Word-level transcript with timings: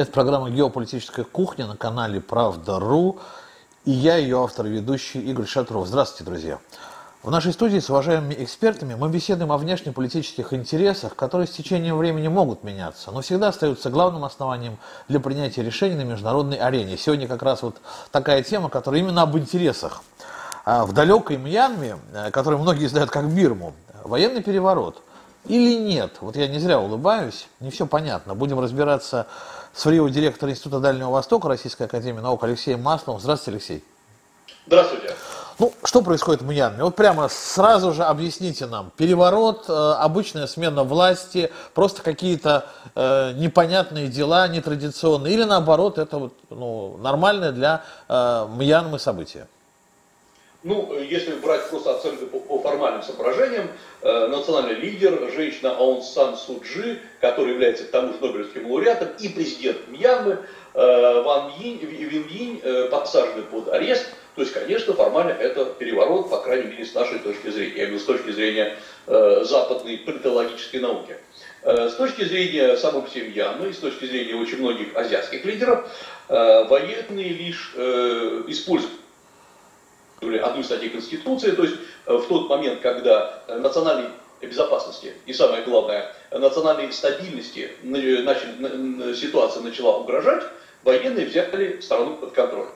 Это 0.00 0.12
программа 0.12 0.48
«Геополитическая 0.48 1.26
кухня» 1.26 1.66
на 1.66 1.76
канале 1.76 2.22
«Правда.ру». 2.22 3.18
И 3.84 3.90
я, 3.90 4.16
ее 4.16 4.42
автор 4.42 4.64
и 4.64 4.70
ведущий 4.70 5.20
Игорь 5.20 5.44
Шатров. 5.44 5.86
Здравствуйте, 5.86 6.24
друзья. 6.24 6.58
В 7.22 7.30
нашей 7.30 7.52
студии 7.52 7.80
с 7.80 7.90
уважаемыми 7.90 8.34
экспертами 8.38 8.94
мы 8.94 9.10
беседуем 9.10 9.52
о 9.52 9.58
внешнеполитических 9.58 10.54
интересах, 10.54 11.14
которые 11.16 11.46
с 11.46 11.50
течением 11.50 11.98
времени 11.98 12.28
могут 12.28 12.64
меняться, 12.64 13.10
но 13.10 13.20
всегда 13.20 13.48
остаются 13.48 13.90
главным 13.90 14.24
основанием 14.24 14.78
для 15.08 15.20
принятия 15.20 15.62
решений 15.62 15.96
на 15.96 16.04
международной 16.04 16.56
арене. 16.56 16.96
Сегодня 16.96 17.28
как 17.28 17.42
раз 17.42 17.60
вот 17.60 17.76
такая 18.10 18.42
тема, 18.42 18.70
которая 18.70 19.02
именно 19.02 19.20
об 19.20 19.36
интересах. 19.36 20.02
А 20.64 20.86
в 20.86 20.94
далекой 20.94 21.36
Мьянме, 21.36 21.98
э, 22.14 22.30
которую 22.30 22.62
многие 22.62 22.86
знают 22.86 23.10
как 23.10 23.28
Бирму, 23.28 23.74
военный 24.02 24.42
переворот 24.42 25.02
или 25.44 25.78
нет? 25.78 26.16
Вот 26.22 26.36
я 26.36 26.48
не 26.48 26.58
зря 26.58 26.80
улыбаюсь, 26.80 27.48
не 27.60 27.70
все 27.70 27.86
понятно. 27.86 28.34
Будем 28.34 28.60
разбираться 28.60 29.26
с 29.72 29.82
Фрио, 29.82 30.08
директор 30.08 30.48
Института 30.48 30.80
Дальнего 30.80 31.10
Востока 31.10 31.48
Российской 31.48 31.84
Академии 31.84 32.20
Наук 32.20 32.42
Алексеем 32.44 32.82
Масловым. 32.82 33.20
Здравствуйте, 33.20 33.56
Алексей. 33.56 33.84
Здравствуйте. 34.66 35.14
Ну, 35.58 35.74
что 35.84 36.00
происходит 36.00 36.40
в 36.40 36.46
Мьянме? 36.46 36.82
Вот 36.82 36.96
прямо 36.96 37.28
сразу 37.28 37.92
же 37.92 38.02
объясните 38.02 38.64
нам. 38.64 38.90
Переворот, 38.96 39.66
э, 39.68 39.72
обычная 39.72 40.46
смена 40.46 40.84
власти, 40.84 41.52
просто 41.74 42.02
какие-то 42.02 42.66
э, 42.94 43.32
непонятные 43.34 44.08
дела, 44.08 44.48
нетрадиционные, 44.48 45.34
или 45.34 45.44
наоборот, 45.44 45.98
это 45.98 46.16
вот, 46.16 46.34
ну, 46.48 46.96
нормальное 46.96 47.52
для 47.52 47.84
э, 48.08 48.48
Мьянмы 48.56 48.98
событие? 48.98 49.46
Ну, 50.62 50.98
если 50.98 51.34
брать 51.34 51.68
просто 51.68 51.96
оценку 51.96 52.26
по, 52.26 52.38
по 52.38 52.58
формальным 52.60 53.02
соображениям, 53.02 53.68
национальный 54.02 54.74
лидер, 54.74 55.30
женщина 55.34 55.76
Аун 55.76 56.02
Сан 56.02 56.36
Суджи, 56.36 57.00
которая 57.20 57.52
является 57.52 57.84
к 57.84 57.90
тому 57.90 58.12
же 58.12 58.18
Нобелевским 58.20 58.70
лауреатом, 58.70 59.08
и 59.18 59.28
президент 59.28 59.88
Мьянмы 59.88 60.38
э, 60.74 61.22
Ван 61.22 61.52
Йинь, 61.58 61.78
Вин 61.78 62.26
Йинь 62.28 62.60
э, 62.62 62.88
подсажены 62.90 63.42
под 63.42 63.68
арест. 63.68 64.06
То 64.36 64.42
есть, 64.42 64.54
конечно, 64.54 64.94
формально 64.94 65.32
это 65.32 65.66
переворот, 65.66 66.30
по 66.30 66.38
крайней 66.38 66.68
мере, 66.68 66.86
с 66.86 66.94
нашей 66.94 67.18
точки 67.18 67.50
зрения, 67.50 67.76
я 67.76 67.86
говорю, 67.86 68.00
с 68.00 68.04
точки 68.04 68.30
зрения 68.30 68.76
э, 69.06 69.44
западной 69.44 69.98
политологической 69.98 70.80
науки. 70.80 71.16
Э, 71.62 71.88
с 71.88 71.94
точки 71.94 72.24
зрения 72.24 72.76
себе 72.76 73.28
Мьянмы, 73.28 73.68
и 73.68 73.72
с 73.72 73.78
точки 73.78 74.06
зрения 74.06 74.34
очень 74.34 74.58
многих 74.58 74.96
азиатских 74.96 75.44
лидеров, 75.44 75.90
э, 76.28 76.64
военные 76.64 77.28
лишь 77.28 77.74
э, 77.76 78.44
используют 78.48 78.94
одну 80.20 80.60
из 80.60 80.68
Конституции, 80.68 81.52
то 81.52 81.62
есть 81.62 81.76
э, 82.06 82.14
в 82.14 82.26
тот 82.26 82.48
момент, 82.48 82.80
когда 82.80 83.42
э, 83.46 83.58
национальной 83.58 84.10
безопасности 84.40 85.14
и 85.26 85.32
самое 85.32 85.62
главное, 85.62 86.14
национальной 86.30 86.92
стабильности 86.92 87.70
начали, 87.82 89.14
ситуация 89.14 89.62
начала 89.62 89.98
угрожать, 89.98 90.44
военные 90.82 91.26
взяли 91.26 91.80
страну 91.80 92.16
под 92.16 92.32
контроль. 92.32 92.68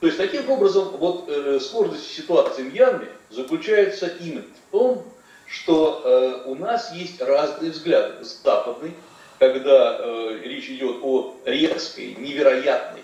То 0.00 0.06
есть 0.06 0.18
таким 0.18 0.50
образом 0.50 0.88
вот 0.96 1.28
э, 1.28 1.60
сложность 1.60 2.12
ситуации 2.12 2.64
в 2.64 2.74
Мьянме 2.74 3.08
заключается 3.30 4.08
именно 4.20 4.42
в 4.42 4.72
том, 4.72 5.04
что 5.46 6.02
э, 6.04 6.48
у 6.48 6.56
нас 6.56 6.92
есть 6.92 7.20
разные 7.20 7.70
взгляды. 7.70 8.24
Западный, 8.24 8.94
когда 9.38 9.98
э, 10.00 10.40
речь 10.42 10.68
идет 10.70 10.96
о 11.02 11.36
резкой, 11.44 12.16
невероятной 12.16 13.02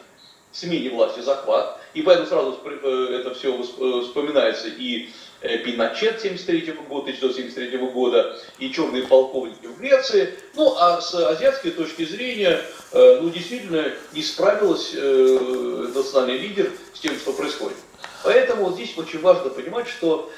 смене 0.59 0.91
власти 0.91 1.21
захват, 1.21 1.79
и 1.95 2.03
поэтому 2.03 2.27
сразу 2.27 2.59
э, 2.65 3.21
это 3.21 3.35
все 3.35 3.55
э, 3.55 4.03
вспоминается 4.03 4.69
и 4.69 5.11
э, 5.41 5.59
Пиночет 5.59 6.21
73 6.21 6.73
года, 6.89 7.11
1973 7.11 7.79
года, 7.79 8.37
и 8.59 8.73
черные 8.73 9.05
полковники 9.05 9.67
в 9.67 9.79
Греции. 9.79 10.35
Ну, 10.55 10.77
а 10.79 11.01
с 11.01 11.15
азиатской 11.15 11.71
точки 11.71 12.05
зрения, 12.05 12.61
ну, 12.93 13.31
действительно, 13.31 13.93
не 14.13 14.23
справилась 14.23 14.93
национальный 14.93 16.39
лидер 16.39 16.73
с 16.95 17.01
тем, 17.01 17.17
что 17.17 17.33
происходит. 17.33 17.77
Поэтому 18.25 18.65
вот 18.65 18.75
здесь 18.75 18.97
очень 18.99 19.21
важно 19.21 19.51
понимать, 19.51 19.87
что 19.89 20.31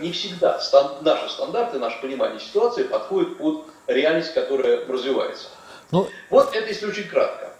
не 0.00 0.12
всегда 0.12 0.60
стан, 0.60 0.98
наши 1.00 1.28
стандарты, 1.28 1.78
наше 1.78 2.00
понимание 2.00 2.38
ситуации 2.38 2.84
подходят 2.84 3.36
под 3.38 3.64
реальность, 3.88 4.34
которая 4.34 4.86
развивается. 4.86 5.48
Ну... 5.90 6.08
Вот 6.30 6.54
это 6.54 6.68
если 6.68 6.86
очень 6.86 7.08
кратко. 7.08 7.52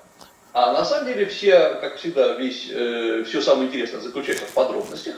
А 0.61 0.73
на 0.73 0.85
самом 0.85 1.07
деле 1.07 1.25
все, 1.27 1.79
как 1.81 1.99
всегда, 1.99 2.33
весь, 2.35 2.69
э, 2.69 3.23
все 3.25 3.41
самое 3.41 3.69
интересное 3.69 4.01
заключается 4.01 4.45
в 4.45 4.53
подробностях. 4.55 5.15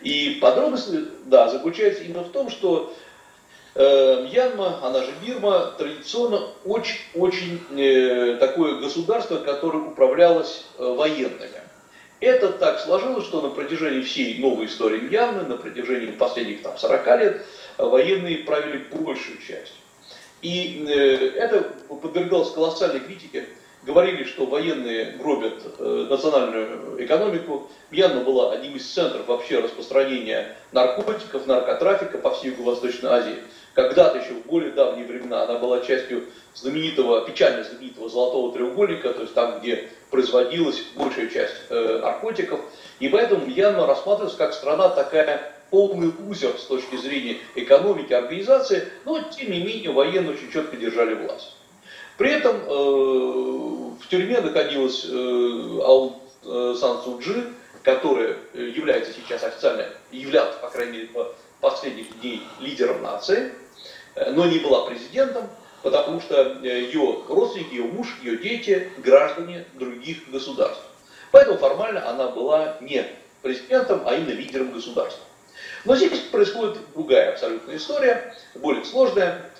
И 0.00 0.38
подробности, 0.40 1.08
да, 1.26 1.50
заключаются 1.50 2.04
именно 2.04 2.22
в 2.22 2.32
том, 2.32 2.48
что 2.48 2.94
э, 3.74 4.22
Мьянма, 4.24 4.80
она 4.82 5.02
же 5.02 5.12
Бирма, 5.22 5.74
традиционно 5.76 6.40
очень-очень 6.64 7.60
э, 7.78 8.38
такое 8.40 8.76
государство, 8.76 9.36
которое 9.36 9.84
управлялось 9.88 10.64
э, 10.78 10.82
военными. 10.82 11.60
Это 12.20 12.48
так 12.48 12.80
сложилось, 12.80 13.26
что 13.26 13.42
на 13.42 13.50
протяжении 13.50 14.00
всей 14.00 14.38
новой 14.38 14.64
истории 14.64 15.00
Мьянмы, 15.00 15.42
на 15.42 15.58
протяжении 15.58 16.12
последних 16.12 16.62
там, 16.62 16.78
40 16.78 17.06
лет, 17.18 17.44
военные 17.76 18.38
правили 18.38 18.86
большую 18.90 19.36
часть. 19.46 19.74
И 20.40 20.86
э, 20.88 21.28
это 21.36 21.60
подвергалось 21.90 22.52
колоссальной 22.52 23.00
критике 23.00 23.44
говорили, 23.84 24.24
что 24.24 24.46
военные 24.46 25.12
гробят 25.12 25.54
э, 25.78 26.06
национальную 26.08 27.04
экономику. 27.04 27.68
Мьянма 27.90 28.22
была 28.22 28.52
одним 28.52 28.76
из 28.76 28.86
центров 28.86 29.26
вообще 29.26 29.58
распространения 29.58 30.56
наркотиков, 30.72 31.46
наркотрафика 31.46 32.18
по 32.18 32.30
всей 32.30 32.50
Юго-Восточной 32.50 33.10
Азии. 33.10 33.36
Когда-то 33.74 34.18
еще 34.18 34.34
в 34.34 34.46
более 34.46 34.72
давние 34.72 35.06
времена 35.06 35.44
она 35.44 35.58
была 35.58 35.80
частью 35.80 36.24
знаменитого, 36.54 37.26
печально 37.26 37.64
знаменитого 37.64 38.08
золотого 38.08 38.52
треугольника, 38.52 39.12
то 39.14 39.22
есть 39.22 39.34
там, 39.34 39.60
где 39.60 39.88
производилась 40.10 40.82
большая 40.94 41.28
часть 41.28 41.54
э, 41.70 41.98
наркотиков. 42.02 42.60
И 43.00 43.08
поэтому 43.08 43.46
Мьянма 43.46 43.86
рассматривалась 43.86 44.36
как 44.36 44.52
страна 44.52 44.90
такая 44.90 45.52
полный 45.70 46.12
лузер 46.20 46.52
с 46.58 46.64
точки 46.64 46.96
зрения 46.96 47.38
экономики, 47.54 48.12
организации, 48.12 48.88
но 49.06 49.22
тем 49.22 49.50
не 49.50 49.62
менее 49.62 49.90
военные 49.90 50.34
очень 50.34 50.52
четко 50.52 50.76
держали 50.76 51.14
власть. 51.14 51.56
При 52.18 52.30
этом 52.30 52.56
э, 52.56 52.70
в 52.70 54.08
тюрьме 54.08 54.40
находилась 54.40 55.04
э, 55.08 55.80
Аун 55.82 56.16
э, 56.44 56.74
Сан 56.78 57.02
Суджи, 57.02 57.46
которая 57.82 58.36
является 58.54 59.12
сейчас 59.12 59.42
официально, 59.42 59.86
являлась, 60.10 60.54
по 60.56 60.68
крайней 60.68 60.92
мере, 60.92 61.06
по 61.08 61.34
последних 61.60 62.20
дней 62.20 62.42
лидером 62.60 63.02
нации, 63.02 63.52
но 64.32 64.46
не 64.46 64.58
была 64.58 64.86
президентом, 64.86 65.48
потому 65.82 66.20
что 66.20 66.58
ее 66.62 67.22
родственники, 67.28 67.74
ее 67.74 67.84
муж, 67.84 68.06
ее 68.22 68.36
дети 68.38 68.88
граждане 68.98 69.64
других 69.74 70.30
государств. 70.30 70.82
Поэтому 71.32 71.58
формально 71.58 72.08
она 72.08 72.28
была 72.28 72.76
не 72.80 73.04
президентом, 73.42 74.02
а 74.06 74.14
именно 74.14 74.30
лидером 74.30 74.72
государства. 74.72 75.24
Но 75.84 75.96
здесь 75.96 76.18
происходит 76.30 76.78
другая 76.94 77.32
абсолютная 77.32 77.76
история, 77.76 78.34
более 78.54 78.84
сложная. 78.84 79.50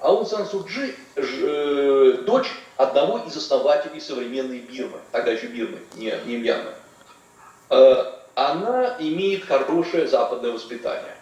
Эм, 0.00 0.06
Аун 0.08 0.26
Сан 0.26 0.46
Суджи 0.46 0.94
э, 1.16 2.22
дочь 2.26 2.50
одного 2.76 3.18
из 3.26 3.36
основателей 3.36 4.00
современной 4.00 4.58
Бирмы, 4.58 4.98
тогда 5.12 5.32
еще 5.32 5.46
Бирмы, 5.46 5.78
не, 5.96 6.14
не 6.26 6.36
Мьянмы. 6.36 6.72
Э, 7.70 8.04
она 8.34 8.96
имеет 8.98 9.44
хорошее 9.44 10.08
западное 10.08 10.52
воспитание. 10.52 11.16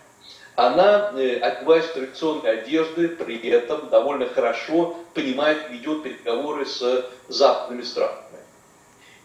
Она, 0.56 1.12
э, 1.14 1.38
одеваясь 1.38 1.86
в 1.86 1.92
традиционные 1.92 2.60
одежды, 2.60 3.08
при 3.08 3.48
этом 3.48 3.88
довольно 3.90 4.26
хорошо 4.28 4.96
понимает, 5.14 5.70
ведет 5.70 6.02
переговоры 6.02 6.66
с 6.66 7.04
западными 7.28 7.82
странами. 7.82 8.22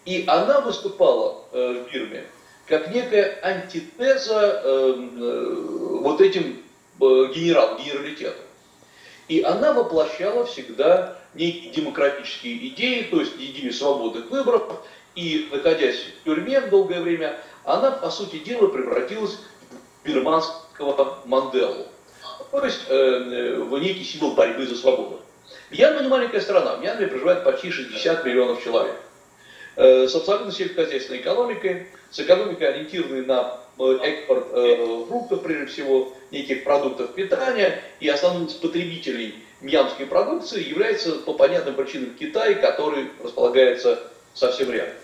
И 0.05 0.25
она 0.27 0.61
выступала 0.61 1.45
э, 1.51 1.83
в 1.83 1.91
Бирме 1.91 2.25
как 2.67 2.93
некая 2.93 3.39
антитеза 3.41 4.61
э, 4.63 4.95
э, 5.17 5.55
вот 6.01 6.21
этим 6.21 6.63
э, 7.01 7.05
генерал, 7.33 7.77
генералитету. 7.77 8.39
И 9.27 9.41
она 9.41 9.73
воплощала 9.73 10.45
всегда 10.45 11.17
некие 11.33 11.71
демократические 11.71 12.69
идеи, 12.69 13.03
то 13.03 13.19
есть 13.19 13.35
идеи 13.37 13.69
свободных 13.69 14.29
выборов. 14.29 14.63
И, 15.15 15.47
находясь 15.51 15.99
в 15.99 16.25
тюрьме 16.25 16.59
долгое 16.61 17.01
время, 17.01 17.39
она, 17.63 17.91
по 17.91 18.09
сути 18.09 18.39
дела, 18.39 18.67
превратилась 18.67 19.37
в 20.03 20.07
бирманского 20.07 21.19
Манделу. 21.25 21.85
То 22.51 22.65
есть 22.65 22.81
э, 22.87 22.95
э, 22.95 23.59
в 23.59 23.79
некий 23.79 24.03
символ 24.03 24.33
борьбы 24.33 24.65
за 24.65 24.75
свободу. 24.75 25.21
Мьянма 25.71 26.01
не 26.01 26.07
маленькая 26.07 26.41
страна. 26.41 26.75
В 26.75 26.81
Мьянме 26.81 27.07
проживает 27.07 27.43
почти 27.43 27.71
60 27.71 28.25
миллионов 28.25 28.63
человек. 28.63 28.95
Э, 29.75 30.07
с 30.07 30.15
абсолютно 30.15 30.51
сельскохозяйственной 30.51 31.21
экономикой, 31.21 31.87
с 32.11 32.19
экономикой, 32.19 32.69
ориентированной 32.69 33.25
на 33.25 33.59
экспорт 33.77 34.47
э, 34.51 35.05
фруктов, 35.07 35.43
прежде 35.43 35.65
всего, 35.65 36.13
неких 36.31 36.63
продуктов 36.63 37.13
питания, 37.13 37.81
и 37.99 38.07
основным 38.07 38.47
из 38.47 38.53
потребителей 38.53 39.35
мьянской 39.61 40.05
продукции 40.05 40.67
является 40.67 41.13
по 41.13 41.33
понятным 41.33 41.75
причинам 41.75 42.13
Китай, 42.15 42.55
который 42.55 43.07
располагается 43.23 43.99
совсем 44.33 44.71
рядом. 44.71 44.95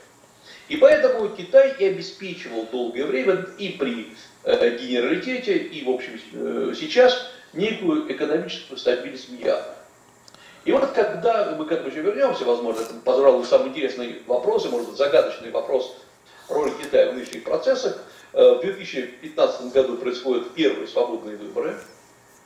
И 0.67 0.77
поэтому 0.77 1.29
Китай 1.29 1.75
и 1.79 1.85
обеспечивал 1.85 2.67
долгое 2.71 3.05
время 3.05 3.47
и 3.57 3.69
при 3.69 4.13
э, 4.43 4.77
генералитете, 4.77 5.57
и 5.57 5.83
в 5.83 5.89
общем 5.89 6.19
э, 6.33 6.73
сейчас 6.79 7.31
некую 7.53 8.11
экономическую 8.11 8.77
стабильность 8.77 9.29
Мьянмы. 9.29 9.63
И 10.65 10.71
вот 10.71 10.91
когда 10.91 11.55
мы 11.57 11.65
к 11.65 11.71
этому 11.71 11.89
еще 11.89 12.01
вернемся, 12.01 12.45
возможно, 12.45 12.81
это, 12.81 12.93
пожалуй, 13.03 13.45
самый 13.45 13.69
интересный 13.69 14.21
вопрос, 14.27 14.65
и, 14.65 14.69
может 14.69 14.89
быть, 14.89 14.97
загадочный 14.97 15.49
вопрос 15.49 15.95
роли 16.49 16.71
Китая 16.81 17.11
в 17.11 17.15
нынешних 17.15 17.43
процессах, 17.43 17.97
э, 17.97 18.08
в 18.33 18.59
2015 18.61 19.73
году 19.73 19.97
происходят 19.97 20.53
первые 20.53 20.87
свободные 20.87 21.37
выборы, 21.37 21.75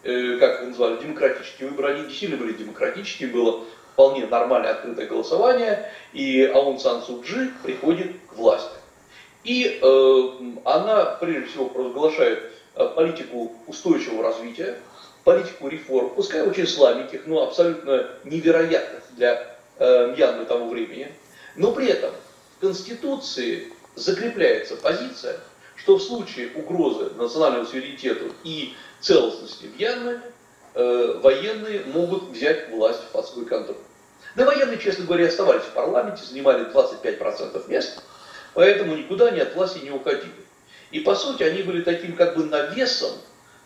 э, 0.04 0.38
как 0.40 0.62
их 0.62 0.70
назвали, 0.70 1.02
демократические 1.02 1.70
выборы. 1.70 1.96
Они 1.96 2.08
действительно 2.08 2.40
были 2.40 2.54
демократические, 2.54 3.30
было 3.30 3.66
вполне 3.94 4.26
нормальное 4.26 4.72
открытое 4.72 5.06
голосование, 5.06 5.92
и 6.14 6.44
Аун 6.44 6.80
Сан 6.80 7.02
Су 7.04 7.22
Джи 7.24 7.52
приходит 7.64 8.14
к 8.30 8.34
власти. 8.34 8.76
И 9.44 9.80
э, 9.82 10.24
она, 10.66 11.06
прежде 11.20 11.50
всего, 11.50 11.66
провозглашает 11.66 12.52
э, 12.76 12.88
политику 12.96 13.54
устойчивого 13.68 14.24
развития, 14.24 14.80
политику 15.24 15.68
реформ, 15.68 16.12
пускай 16.16 16.42
очень 16.42 16.68
слабеньких, 16.68 17.28
но 17.28 17.44
абсолютно 17.44 18.10
невероятных 18.24 19.04
для 19.12 19.58
э, 19.80 20.14
Мьянмы 20.16 20.46
того 20.46 20.68
времени. 20.70 21.12
Но 21.56 21.72
при 21.72 21.88
этом 21.88 22.12
в 22.58 22.62
Конституции 22.62 23.72
закрепляется 23.96 24.76
позиция, 24.78 25.40
что 25.84 25.98
в 25.98 26.02
случае 26.02 26.52
угрозы 26.56 27.12
национальному 27.18 27.66
суверенитету 27.66 28.32
и 28.46 28.74
целостности 29.02 29.66
Мьянмы 29.78 30.22
э, 30.76 31.20
военные 31.22 31.84
могут 31.88 32.30
взять 32.30 32.70
власть 32.70 33.04
под 33.12 33.28
свой 33.28 33.46
контроль. 33.46 33.76
Да 34.36 34.46
военные, 34.46 34.80
честно 34.80 35.06
говоря, 35.06 35.28
оставались 35.28 35.64
в 35.64 35.74
парламенте, 35.74 36.24
занимали 36.24 36.72
25% 36.74 37.70
мест, 37.70 38.02
поэтому 38.54 38.96
никуда 38.96 39.28
они 39.28 39.42
от 39.42 39.56
власти 39.56 39.80
не 39.84 39.92
уходили. 39.92 40.32
И 40.92 41.02
по 41.02 41.16
сути 41.16 41.44
они 41.44 41.64
были 41.64 41.82
таким 41.82 42.16
как 42.16 42.38
бы 42.38 42.46
навесом 42.46 43.12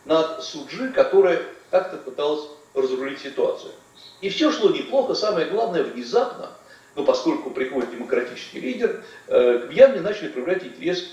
над 0.05 0.43
Суджи, 0.43 0.91
которая 0.91 1.41
как-то 1.69 1.97
пыталась 1.97 2.49
разрулить 2.73 3.21
ситуацию. 3.21 3.73
И 4.21 4.29
все 4.29 4.51
шло 4.51 4.71
неплохо, 4.71 5.13
самое 5.13 5.45
главное, 5.47 5.83
внезапно, 5.83 6.49
но 6.95 7.03
поскольку 7.03 7.51
приходит 7.51 7.91
демократический 7.91 8.59
лидер, 8.59 9.03
э, 9.27 9.59
к 9.59 9.69
Мьянме 9.69 10.01
начали 10.01 10.29
проявлять 10.29 10.63
интерес 10.63 11.09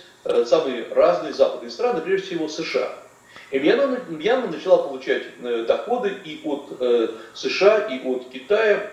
самые 0.47 0.87
разные 0.91 1.33
западные 1.33 1.71
страны, 1.71 2.01
прежде 2.01 2.27
всего 2.27 2.49
США. 2.49 2.93
И 3.51 3.59
Мьянма, 3.59 4.01
Мьянма 4.09 4.49
начала 4.49 4.79
получать 4.79 5.23
э, 5.43 5.65
доходы 5.67 6.13
и 6.25 6.41
от 6.45 7.11
США, 7.35 7.87
и 7.87 8.07
от 8.07 8.31
Китая, 8.31 8.91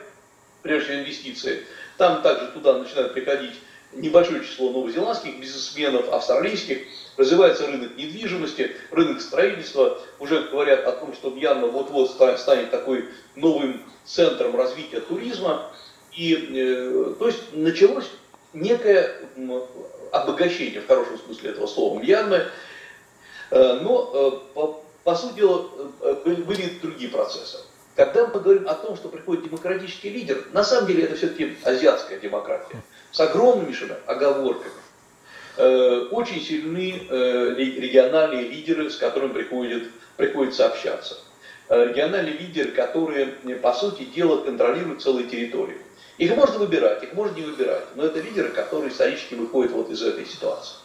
прежде 0.62 0.86
всего 0.90 1.00
инвестиции. 1.02 1.66
Там 1.98 2.22
также 2.22 2.48
туда 2.52 2.78
начинают 2.78 3.14
приходить 3.14 3.54
небольшое 3.94 4.44
число 4.44 4.72
новозеландских 4.72 5.40
бизнесменов, 5.40 6.10
австралийских, 6.10 6.80
развивается 7.18 7.68
рынок 7.68 7.96
недвижимости, 7.98 8.76
рынок 8.92 9.22
строительства, 9.22 10.00
уже 10.20 10.44
говорят 10.44 10.86
о 10.88 10.94
том, 10.94 11.14
что 11.14 11.30
Мьянма 11.30 11.68
вот-вот 11.68 12.12
станет 12.12 12.72
такой 12.72 13.10
новым 13.36 13.82
центром 14.06 14.56
развития 14.56 15.02
туризма. 15.02 15.72
И, 16.16 16.34
э, 16.36 17.14
то 17.20 17.28
есть 17.28 17.54
началось 17.54 18.10
некое 18.54 19.16
обогащение, 20.12 20.82
в 20.82 20.88
хорошем 20.88 21.18
смысле 21.20 21.52
этого 21.52 21.68
слова, 21.68 22.00
Мьянмы, 22.00 22.48
э, 23.52 23.80
но, 23.82 24.12
э, 24.14 24.54
по, 24.54 24.84
по 25.04 25.16
сути 25.16 25.36
дела, 25.36 25.68
э, 26.02 26.36
были 26.46 26.80
другие 26.82 27.10
процессы. 27.10 27.58
Когда 27.96 28.26
мы 28.26 28.32
поговорим 28.32 28.68
о 28.68 28.74
том, 28.76 28.96
что 28.96 29.10
приходит 29.10 29.46
демократический 29.46 30.10
лидер, 30.10 30.46
на 30.54 30.64
самом 30.64 30.88
деле 30.88 31.04
это 31.04 31.16
все-таки 31.16 31.58
азиатская 31.64 32.20
демократия 32.20 32.82
с 33.12 33.20
огромнейшими 33.20 33.96
оговорками. 34.06 34.74
Очень 36.12 36.42
сильны 36.42 37.06
региональные 37.10 38.48
лидеры, 38.48 38.90
с 38.90 38.96
которыми 38.96 39.34
приходит, 39.34 39.92
приходится 40.16 40.68
общаться. 40.68 41.18
Региональные 41.68 42.38
лидеры, 42.38 42.72
которые, 42.72 43.26
по 43.62 43.74
сути 43.74 44.04
дела, 44.04 44.38
контролируют 44.38 45.02
целые 45.02 45.28
территории. 45.28 45.78
Их 46.22 46.36
можно 46.36 46.60
выбирать, 46.60 47.02
их 47.02 47.14
можно 47.14 47.36
не 47.36 47.42
выбирать, 47.42 47.84
но 47.96 48.06
это 48.06 48.20
лидеры, 48.20 48.50
которые 48.50 48.92
исторически 48.92 49.34
выходят 49.34 49.72
вот 49.72 49.90
из 49.90 50.04
этой 50.04 50.24
ситуации. 50.28 50.76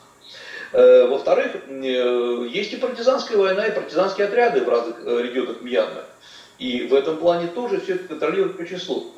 Во-вторых, 0.73 1.57
есть 1.69 2.73
и 2.73 2.77
партизанская 2.77 3.37
война, 3.37 3.67
и 3.67 3.75
партизанские 3.75 4.29
отряды 4.29 4.65
в 4.65 4.69
разных 4.71 4.99
регионах 5.05 5.61
Мьянмы. 5.61 6.05
И 6.59 6.87
в 6.89 6.95
этом 6.95 7.19
плане 7.19 7.49
тоже 7.49 7.83
все 7.83 7.97
это 7.97 8.09
контролирует 8.09 8.59
очень 8.59 8.79
сложно. 8.79 9.11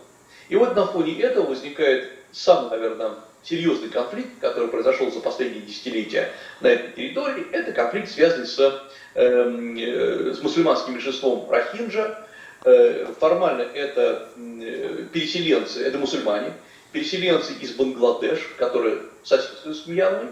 И 0.48 0.56
вот 0.56 0.74
на 0.74 0.86
фоне 0.86 1.20
этого 1.20 1.46
возникает 1.46 2.10
самый, 2.32 2.70
наверное, 2.70 3.12
серьезный 3.44 3.88
конфликт, 3.88 4.40
который 4.40 4.68
произошел 4.70 5.12
за 5.12 5.20
последние 5.20 5.62
десятилетия 5.62 6.32
на 6.60 6.66
этой 6.66 6.94
территории. 6.94 7.46
Это 7.52 7.70
конфликт, 7.70 8.10
связанный 8.10 8.48
с, 8.48 8.82
эм, 9.14 9.76
э, 9.76 10.34
с 10.34 10.42
мусульманским 10.42 10.94
меньшинством 10.94 11.48
Рахинджа. 11.48 12.26
Э, 12.64 13.06
формально 13.20 13.62
это 13.62 14.28
э, 14.36 15.04
переселенцы, 15.12 15.80
это 15.84 15.98
мусульмане, 15.98 16.52
переселенцы 16.90 17.52
из 17.60 17.72
Бангладеш, 17.74 18.40
которые 18.56 19.02
соседствуют 19.22 19.78
с 19.78 19.86
Мьянмой. 19.86 20.30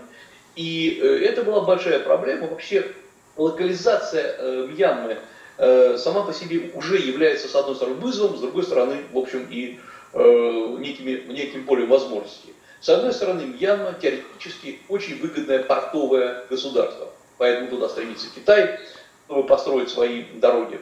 И 0.57 0.99
э, 1.01 1.25
это 1.25 1.43
была 1.43 1.61
большая 1.61 2.01
проблема. 2.01 2.49
Вообще 2.49 2.91
локализация 3.37 4.67
Мьянмы 4.67 5.19
сама 5.59 6.23
по 6.23 6.33
себе 6.35 6.71
уже 6.75 6.99
является, 6.99 7.49
с 7.49 7.55
одной 7.55 7.77
стороны, 7.77 7.97
вызовом, 7.97 8.37
с 8.37 8.41
другой 8.41 8.63
стороны, 8.63 8.97
в 9.13 9.17
общем, 9.17 9.47
и 9.51 9.79
некими, 10.15 11.33
неким 11.33 11.65
полем 11.65 11.89
возможностей. 11.89 12.55
С 12.81 12.89
одной 12.89 13.13
стороны, 13.13 13.43
Мьянма 13.43 13.95
теоретически 14.01 14.81
очень 14.89 15.19
выгодное 15.19 15.63
портовое 15.63 16.45
государство, 16.51 17.09
поэтому 17.39 17.69
туда 17.69 17.89
стремится 17.89 18.29
Китай, 18.35 18.81
чтобы 19.27 19.47
построить 19.47 19.89
свои 19.89 20.25
дороги. 20.35 20.79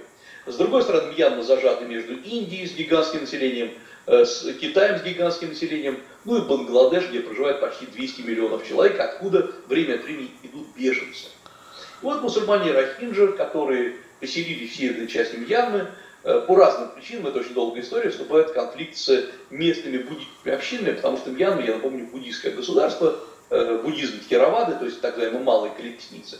С 0.46 0.56
другой 0.56 0.82
стороны, 0.82 1.12
Мьянма 1.12 1.42
зажата 1.42 1.84
между 1.84 2.14
Индией 2.14 2.66
с 2.66 2.72
гигантским 2.72 3.22
населением, 3.22 3.72
э, 4.06 4.24
с 4.26 4.52
Китаем 4.54 4.98
с 4.98 5.02
гигантским 5.02 5.48
населением, 5.48 6.00
ну 6.24 6.36
и 6.36 6.46
Бангладеш, 6.46 7.08
где 7.08 7.20
проживает 7.20 7.60
почти 7.60 7.86
200 7.86 8.20
миллионов 8.22 8.66
человек, 8.68 9.00
откуда 9.00 9.52
время 9.68 9.94
от 9.94 10.04
времени 10.04 10.30
идут 10.42 10.66
беженцы. 10.76 11.28
Вот 12.02 12.20
мусульмане 12.20 12.72
Рахинджа, 12.72 13.28
которые 13.28 13.96
поселились 14.20 14.72
в 14.72 14.76
северной 14.76 15.06
части 15.06 15.36
Мьянмы, 15.36 15.88
э, 16.24 16.44
по 16.46 16.56
разным 16.56 16.90
причинам, 16.90 17.28
это 17.28 17.40
очень 17.40 17.54
долгая 17.54 17.82
история, 17.82 18.10
вступает 18.10 18.50
в 18.50 18.52
конфликт 18.52 18.96
с 18.98 19.24
местными 19.48 19.98
буддийскими 19.98 20.52
общинами, 20.52 20.96
потому 20.96 21.16
что 21.16 21.30
Мьянма, 21.30 21.62
я 21.62 21.74
напомню, 21.76 22.06
буддийское 22.06 22.52
государство, 22.52 23.18
э, 23.48 23.80
буддизм 23.82 24.20
Тхеравады, 24.20 24.76
то 24.76 24.84
есть 24.84 25.00
так 25.00 25.16
называемые 25.16 25.44
малые 25.44 25.72
колесницы. 25.74 26.38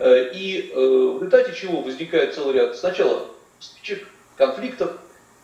Э, 0.00 0.30
и 0.32 0.72
в 0.74 1.16
результате 1.16 1.54
чего 1.54 1.82
возникает 1.82 2.34
целый 2.34 2.54
ряд 2.54 2.76
сначала 2.76 3.26
стычек, 3.58 4.08
конфликтов, 4.36 4.98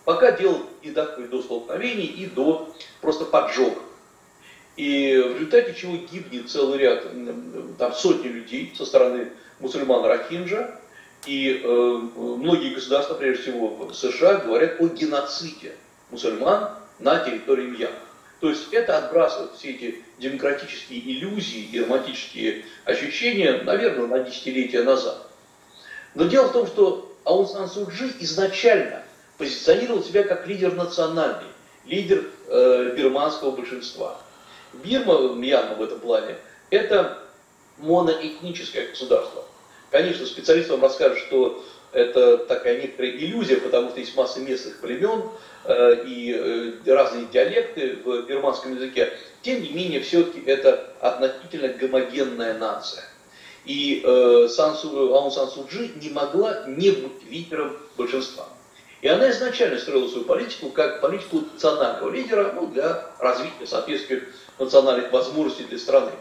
пока 0.04 0.32
дело 0.32 0.62
не 0.82 0.90
доходит 0.92 1.30
до 1.30 1.42
столкновений 1.42 2.06
и 2.06 2.26
до 2.26 2.74
просто 3.02 3.26
поджогов. 3.26 3.82
И 4.76 5.16
в 5.16 5.34
результате 5.34 5.74
чего 5.74 5.96
гибнет 5.96 6.50
целый 6.50 6.78
ряд, 6.78 7.06
там 7.78 7.92
сотни 7.92 8.28
людей 8.28 8.72
со 8.76 8.86
стороны 8.86 9.30
мусульман 9.60 10.04
Рахинджа, 10.04 10.78
и 11.26 11.60
э, 11.62 11.68
многие 11.68 12.74
государства, 12.74 13.14
прежде 13.14 13.42
всего 13.42 13.90
США, 13.92 14.38
говорят 14.38 14.80
о 14.80 14.86
геноциде 14.86 15.74
мусульман 16.10 16.70
на 16.98 17.18
территории 17.18 17.66
Мьянмы. 17.66 17.96
То 18.40 18.50
есть 18.50 18.72
это 18.72 18.98
отбрасывает 18.98 19.52
все 19.54 19.70
эти 19.70 20.04
демократические 20.18 21.00
иллюзии 21.00 21.68
и 21.72 21.80
романтические 21.80 22.64
ощущения, 22.84 23.62
наверное, 23.62 24.06
на 24.06 24.18
десятилетия 24.20 24.82
назад. 24.82 25.26
Но 26.14 26.24
дело 26.24 26.48
в 26.48 26.52
том, 26.52 26.66
что 26.66 27.16
Аун 27.24 27.46
Сан 27.46 27.68
Су 27.68 27.88
Джи 27.90 28.12
изначально 28.20 29.02
позиционировал 29.38 30.02
себя 30.02 30.22
как 30.22 30.46
лидер 30.46 30.74
национальный, 30.74 31.48
лидер 31.86 32.24
э, 32.48 32.94
бирманского 32.96 33.52
большинства. 33.52 34.20
Бирма, 34.72 35.34
Мьянма 35.34 35.74
в 35.74 35.82
этом 35.82 36.00
плане, 36.00 36.36
это 36.70 37.18
моноэтническое 37.78 38.88
государство. 38.88 39.44
Конечно, 39.90 40.26
специалист 40.26 40.68
вам 40.68 40.82
расскажет, 40.82 41.18
что 41.18 41.64
это 41.92 42.38
такая 42.38 42.80
некоторая 42.82 43.12
иллюзия, 43.12 43.56
потому 43.56 43.90
что 43.90 44.00
есть 44.00 44.16
масса 44.16 44.40
местных 44.40 44.80
племен 44.80 45.22
и 46.06 46.32
э, 46.86 46.92
разные 46.92 47.26
диалекты 47.26 47.98
в 48.04 48.22
бирманском 48.22 48.74
языке. 48.74 49.12
Тем 49.42 49.62
не 49.62 49.70
менее, 49.70 50.00
все-таки 50.00 50.40
это 50.46 50.92
относительно 51.00 51.68
гомогенная 51.68 52.58
нация. 52.58 53.04
И 53.64 54.02
э, 54.04 54.48
Сансу, 54.48 55.14
Аун 55.14 55.30
Сан 55.30 55.48
Су 55.48 55.66
Джи 55.70 55.90
не 56.00 56.10
могла 56.10 56.64
не 56.66 56.90
быть 56.90 57.30
лидером 57.30 57.76
большинства. 57.96 58.46
И 59.02 59.08
она 59.08 59.30
изначально 59.30 59.78
строила 59.78 60.08
свою 60.08 60.24
политику 60.24 60.70
как 60.70 61.00
политику 61.00 61.42
национального 61.52 62.10
лидера 62.10 62.52
ну, 62.54 62.66
для 62.68 63.04
развития 63.18 63.66
соответствующих 63.66 64.28
национальных 64.58 65.12
возможностей 65.12 65.64
для 65.64 65.78
страны. 65.78 66.12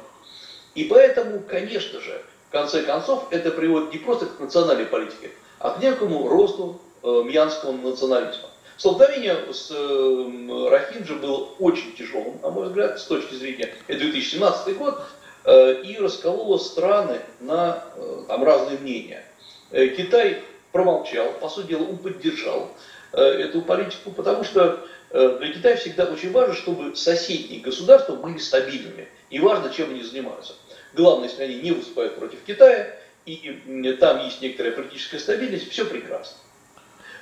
И 0.73 0.83
поэтому, 0.85 1.41
конечно 1.47 2.01
же, 2.01 2.21
конце 2.55 2.83
концов, 2.83 3.27
это 3.31 3.51
приводит 3.51 3.91
не 3.91 3.99
просто 3.99 4.27
к 4.27 4.39
национальной 4.39 4.85
политике, 4.85 5.31
а 5.59 5.71
к 5.71 5.81
некому 5.81 6.29
росту 6.29 6.79
э, 7.03 7.23
мьянского 7.25 7.73
национализма. 7.73 8.49
Столкновение 8.77 9.53
с 9.53 9.71
э, 9.71 10.69
Рахинджи 10.69 11.15
было 11.15 11.47
очень 11.59 11.95
тяжелым, 11.95 12.39
на 12.41 12.49
мой 12.49 12.67
взгляд, 12.67 12.99
с 12.99 13.05
точки 13.05 13.35
зрения, 13.35 13.73
это 13.87 13.99
2017 13.99 14.77
год, 14.77 15.01
э, 15.45 15.81
и 15.83 15.97
раскололо 15.97 16.57
страны 16.57 17.21
на 17.39 17.83
э, 17.95 18.23
там, 18.27 18.43
разные 18.43 18.77
мнения. 18.77 19.23
Э, 19.71 19.87
Китай 19.87 20.41
промолчал, 20.73 21.31
по 21.39 21.47
сути 21.47 21.67
дела, 21.67 21.83
он 21.83 21.97
поддержал 21.97 22.69
эту 23.13 23.61
политику, 23.61 24.11
потому 24.11 24.43
что 24.43 24.85
для 25.09 25.53
Китая 25.53 25.77
всегда 25.77 26.03
очень 26.03 26.33
важно, 26.33 26.53
чтобы 26.53 26.97
соседние 26.97 27.61
государства 27.61 28.13
были 28.15 28.37
стабильными. 28.39 29.07
И 29.29 29.39
важно, 29.39 29.69
чем 29.69 29.91
они 29.91 30.03
занимаются. 30.03 30.55
Главное, 30.93 31.29
если 31.29 31.43
они 31.43 31.55
не 31.61 31.71
выступают 31.71 32.15
против 32.15 32.39
Китая, 32.45 32.93
и 33.25 33.97
там 34.01 34.25
есть 34.25 34.41
некоторая 34.41 34.73
политическая 34.73 35.19
стабильность, 35.19 35.69
все 35.69 35.85
прекрасно. 35.85 36.37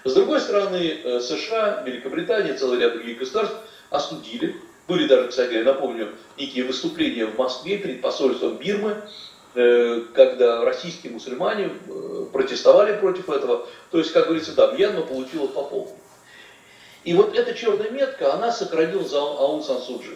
С 0.03 0.13
другой 0.13 0.41
стороны, 0.41 1.19
США, 1.21 1.83
Великобритания, 1.85 2.53
целый 2.53 2.79
ряд 2.79 2.93
других 2.93 3.19
государств 3.19 3.55
осудили. 3.89 4.55
Были 4.87 5.07
даже, 5.07 5.29
кстати, 5.29 5.53
я 5.53 5.63
напомню, 5.63 6.09
некие 6.37 6.65
выступления 6.65 7.25
в 7.25 7.37
Москве 7.37 7.77
перед 7.77 8.01
посольством 8.01 8.57
Бирмы, 8.57 8.97
Э, 9.55 10.01
когда 10.15 10.65
российские 10.65 11.13
мусульмане 11.13 11.69
э, 11.69 12.25
протестовали 12.33 12.97
против 12.97 13.29
этого. 13.29 13.67
То 13.91 13.99
есть, 13.99 14.11
как 14.11 14.25
говорится, 14.25 14.53
да, 14.53 14.71
Мьянма 14.71 15.01
получила 15.03 15.45
по 15.45 15.63
полной. 15.63 15.93
И 17.03 17.13
вот 17.13 17.37
эта 17.37 17.53
черная 17.53 17.91
метка, 17.91 18.33
она 18.33 18.51
сохранила 18.51 19.03
за 19.03 19.19
Аун 19.19 19.61
Сан 19.61 19.79
Суджи. 19.79 20.15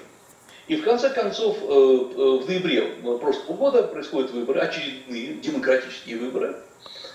И 0.68 0.78
в 0.78 0.84
конце 0.84 1.12
концов, 1.12 1.56
э, 1.62 1.66
в 1.66 2.48
ноябре 2.48 2.82
прошлого 3.22 3.54
года 3.58 3.84
происходят 3.84 4.32
выборы, 4.32 4.60
очередные 4.60 5.36
демократические 5.36 6.18
выборы, 6.18 6.56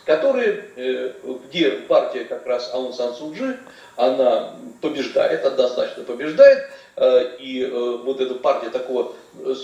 которые, 0.04 1.14
где 1.48 1.70
партия 1.70 2.24
как 2.24 2.46
раз 2.46 2.70
Аун 2.72 2.92
Сан 2.92 3.14
Суджи, 3.14 3.58
она 3.96 4.56
побеждает, 4.80 5.44
однозначно 5.44 6.04
побеждает, 6.04 6.68
Э, 6.96 7.36
и 7.38 7.62
э, 7.62 7.96
вот 8.04 8.20
эта 8.20 8.34
партия 8.34 8.68
такого, 8.68 9.14
э, 9.34 9.54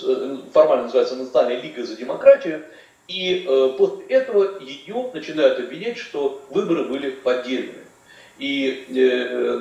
формально 0.52 0.84
называется 0.84 1.16
Национальная 1.16 1.60
лига 1.60 1.84
за 1.84 1.96
демократию, 1.96 2.64
и 3.06 3.46
после 3.78 4.04
этого 4.08 4.60
ее 4.60 5.10
начинают 5.14 5.58
обвинять, 5.58 5.96
что 5.96 6.42
выборы 6.50 6.84
были 6.84 7.08
поддельны. 7.08 7.72
И 8.38 8.84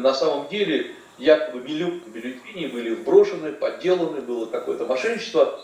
на 0.01 0.13
самом 0.13 0.49
деле 0.49 0.91
якобы 1.17 1.61
бюллетени 1.61 2.67
были 2.67 2.93
вброшены, 2.93 3.53
подделаны, 3.53 4.19
было 4.19 4.47
какое-то 4.47 4.85
мошенничество. 4.85 5.61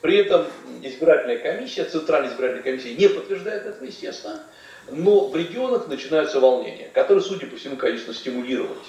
При 0.00 0.18
этом 0.18 0.46
избирательная 0.82 1.38
комиссия, 1.38 1.84
Центральная 1.84 2.30
избирательная 2.30 2.62
комиссия 2.62 2.94
не 2.94 3.08
подтверждает 3.08 3.66
это, 3.66 3.84
естественно, 3.84 4.42
но 4.90 5.28
в 5.28 5.36
регионах 5.36 5.88
начинаются 5.88 6.38
волнения, 6.38 6.90
которые, 6.92 7.22
судя 7.22 7.46
по 7.46 7.56
всему, 7.56 7.76
конечно, 7.76 8.14
стимулировались. 8.14 8.86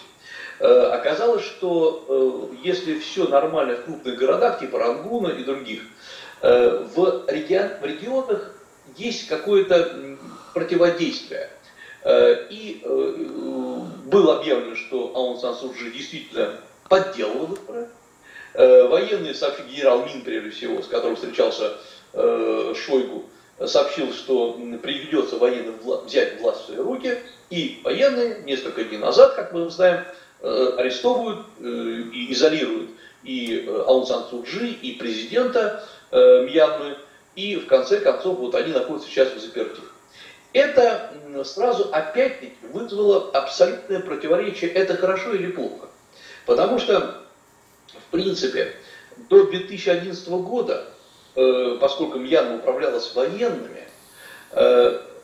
Э, 0.60 0.92
оказалось, 0.94 1.44
что 1.44 2.52
э, 2.54 2.56
если 2.64 3.00
все 3.00 3.28
нормально 3.28 3.76
в 3.76 3.86
крупных 3.86 4.18
городах, 4.18 4.60
типа 4.60 4.80
Рангуна 4.80 5.30
и 5.30 5.44
других, 5.44 5.82
э, 6.42 6.86
в, 6.96 7.26
регион, 7.28 7.70
в 7.82 7.86
регионах 7.86 8.54
есть 8.96 9.28
какое-то 9.28 10.18
противодействие. 10.54 11.50
И 12.50 12.82
было 14.06 14.38
объявлено, 14.38 14.76
что 14.76 15.12
Аун 15.14 15.38
Сан 15.38 15.56
Суджи 15.56 15.92
действительно 15.92 16.54
подделал 16.88 17.48
выборы. 17.48 17.90
Военные, 18.58 19.36
сообщил 19.36 19.66
генерал 19.66 20.06
Мин, 20.06 20.24
прежде 20.24 20.50
всего, 20.50 20.82
с 20.82 20.88
которым 20.88 21.16
встречался 21.16 21.74
Шойгу, 22.14 23.26
сообщил, 23.66 24.12
что 24.12 24.60
приведется 24.82 25.38
военным 25.38 25.76
взять 26.06 26.42
власть 26.42 26.64
в 26.64 26.66
свои 26.66 26.78
руки. 26.78 27.20
И 27.52 27.80
военные 27.84 28.42
несколько 28.46 28.84
дней 28.84 28.98
назад, 28.98 29.36
как 29.36 29.54
мы 29.54 29.70
знаем, 29.70 30.06
Э, 30.40 30.76
арестовывают 30.78 31.48
э, 31.60 31.64
и 32.14 32.32
изолируют 32.32 32.92
и 33.24 33.66
э, 33.66 33.84
Аун 33.88 34.06
Сан 34.06 34.26
Суджи, 34.30 34.68
и 34.68 34.94
президента 34.94 35.84
Мьянмы, 36.12 36.96
и 37.36 37.58
в 37.58 37.68
конце 37.68 38.00
концов 38.00 38.38
вот 38.38 38.56
они 38.56 38.72
находятся 38.72 39.10
сейчас 39.10 39.34
в 39.34 39.40
заперти. 39.40 39.82
Это 40.54 41.12
сразу 41.44 41.90
опять-таки 41.92 42.56
вызвало 42.72 43.30
абсолютное 43.32 44.00
противоречие, 44.00 44.72
это 44.72 44.96
хорошо 44.96 45.34
или 45.34 45.52
плохо. 45.52 45.90
Потому 46.46 46.80
что, 46.80 47.24
в 47.94 48.12
принципе, 48.12 48.76
до 49.30 49.46
2011 49.46 50.28
года, 50.30 50.86
поскольку 51.80 52.20
Мьянма 52.20 52.58
управлялась 52.58 53.14
военными, 53.14 53.84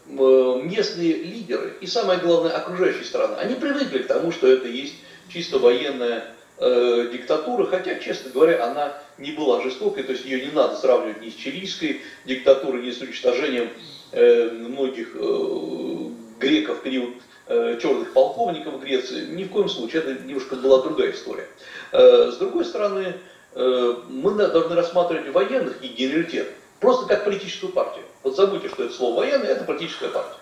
местные 0.05 1.13
лидеры 1.13 1.75
и, 1.79 1.87
самое 1.87 2.19
главное, 2.19 2.51
окружающие 2.51 3.05
страны, 3.05 3.35
они 3.35 3.55
привыкли 3.55 3.99
к 3.99 4.07
тому, 4.07 4.31
что 4.31 4.47
это 4.47 4.67
есть 4.67 4.95
чисто 5.29 5.59
военная 5.59 6.33
э, 6.57 7.09
диктатура, 7.11 7.65
хотя, 7.65 7.95
честно 7.95 8.31
говоря, 8.31 8.65
она 8.65 8.97
не 9.17 9.31
была 9.31 9.61
жестокой, 9.61 10.03
то 10.03 10.11
есть 10.11 10.25
ее 10.25 10.45
не 10.45 10.51
надо 10.51 10.75
сравнивать 10.75 11.21
ни 11.21 11.29
с 11.29 11.35
чилийской 11.35 12.01
диктатурой, 12.25 12.83
ни 12.83 12.91
с 12.91 13.01
уничтожением 13.01 13.69
э, 14.11 14.49
многих 14.51 15.15
э, 15.15 16.09
греков 16.39 16.79
в 16.79 16.81
период 16.81 17.13
э, 17.47 17.77
черных 17.81 18.13
полковников 18.13 18.81
Греции. 18.81 19.25
Ни 19.27 19.43
в 19.43 19.49
коем 19.49 19.69
случае, 19.69 20.03
это 20.03 20.23
немножко 20.23 20.55
была 20.55 20.81
другая 20.81 21.11
история. 21.11 21.47
Э, 21.91 22.31
с 22.31 22.37
другой 22.37 22.65
стороны, 22.65 23.13
э, 23.53 23.95
мы 24.09 24.33
должны 24.33 24.75
рассматривать 24.75 25.31
военных 25.33 25.83
и 25.83 25.87
генералитет 25.87 26.51
просто 26.79 27.07
как 27.07 27.25
политическую 27.25 27.71
партию. 27.71 28.05
Вот 28.23 28.35
забудьте, 28.35 28.69
что 28.69 28.83
это 28.83 28.93
слово 28.93 29.19
военный, 29.19 29.47
это 29.47 29.63
политическая 29.63 30.09
партия. 30.09 30.39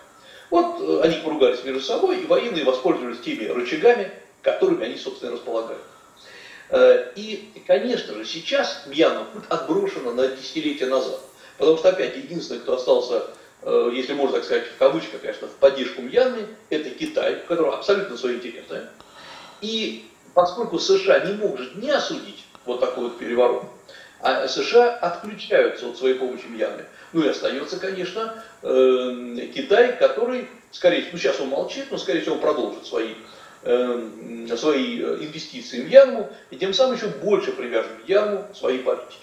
Вот 0.50 1.02
они 1.02 1.16
поругались 1.16 1.64
между 1.64 1.80
собой, 1.80 2.20
и 2.20 2.26
военные 2.26 2.64
воспользовались 2.64 3.20
теми 3.20 3.46
рычагами, 3.46 4.10
которыми 4.42 4.84
они, 4.84 4.96
собственно, 4.96 5.32
располагают. 5.32 5.80
И, 7.16 7.52
конечно 7.66 8.14
же, 8.14 8.24
сейчас 8.26 8.84
Мьянма 8.86 9.26
отброшена 9.48 10.12
на 10.12 10.28
десятилетия 10.28 10.86
назад. 10.86 11.20
Потому 11.56 11.78
что, 11.78 11.90
опять, 11.90 12.16
единственный, 12.16 12.60
кто 12.60 12.74
остался, 12.74 13.22
если 13.64 14.12
можно 14.14 14.36
так 14.36 14.44
сказать, 14.44 14.66
в 14.66 14.76
кавычках, 14.78 15.20
конечно, 15.20 15.46
в 15.46 15.52
поддержку 15.52 16.02
Мьянмы, 16.02 16.46
это 16.70 16.90
Китай, 16.90 17.36
у 17.36 17.46
которого 17.46 17.76
абсолютно 17.76 18.16
свои 18.16 18.36
интересы. 18.36 18.88
И 19.60 20.06
поскольку 20.34 20.78
США 20.78 21.20
не 21.20 21.34
может 21.34 21.76
не 21.76 21.90
осудить 21.90 22.44
вот 22.64 22.80
такой 22.80 23.04
вот 23.04 23.18
переворот, 23.18 23.64
а 24.20 24.48
США 24.48 24.96
отключаются 24.96 25.88
от 25.88 25.96
своей 25.96 26.14
помощи 26.14 26.46
Мьянме. 26.46 26.84
Ну 27.12 27.22
и 27.22 27.28
остается, 27.28 27.78
конечно, 27.78 28.42
э, 28.62 29.48
Китай, 29.54 29.96
который, 29.98 30.48
скорее 30.70 31.02
всего, 31.02 31.10
ну 31.12 31.18
сейчас 31.18 31.40
он 31.40 31.48
молчит, 31.48 31.86
но, 31.90 31.98
скорее 31.98 32.20
всего, 32.20 32.36
продолжит 32.36 32.86
свои 32.86 33.14
Эм, 33.64 34.48
свои 34.56 35.00
э, 35.00 35.18
инвестиции 35.20 35.82
в 35.82 35.88
Янму 35.88 36.28
и 36.50 36.56
тем 36.56 36.74
самым 36.74 36.96
еще 36.96 37.06
больше 37.06 37.52
привяжет 37.52 37.92
к 38.04 38.08
Янму 38.08 38.44
свои 38.58 38.78
политики. 38.78 39.18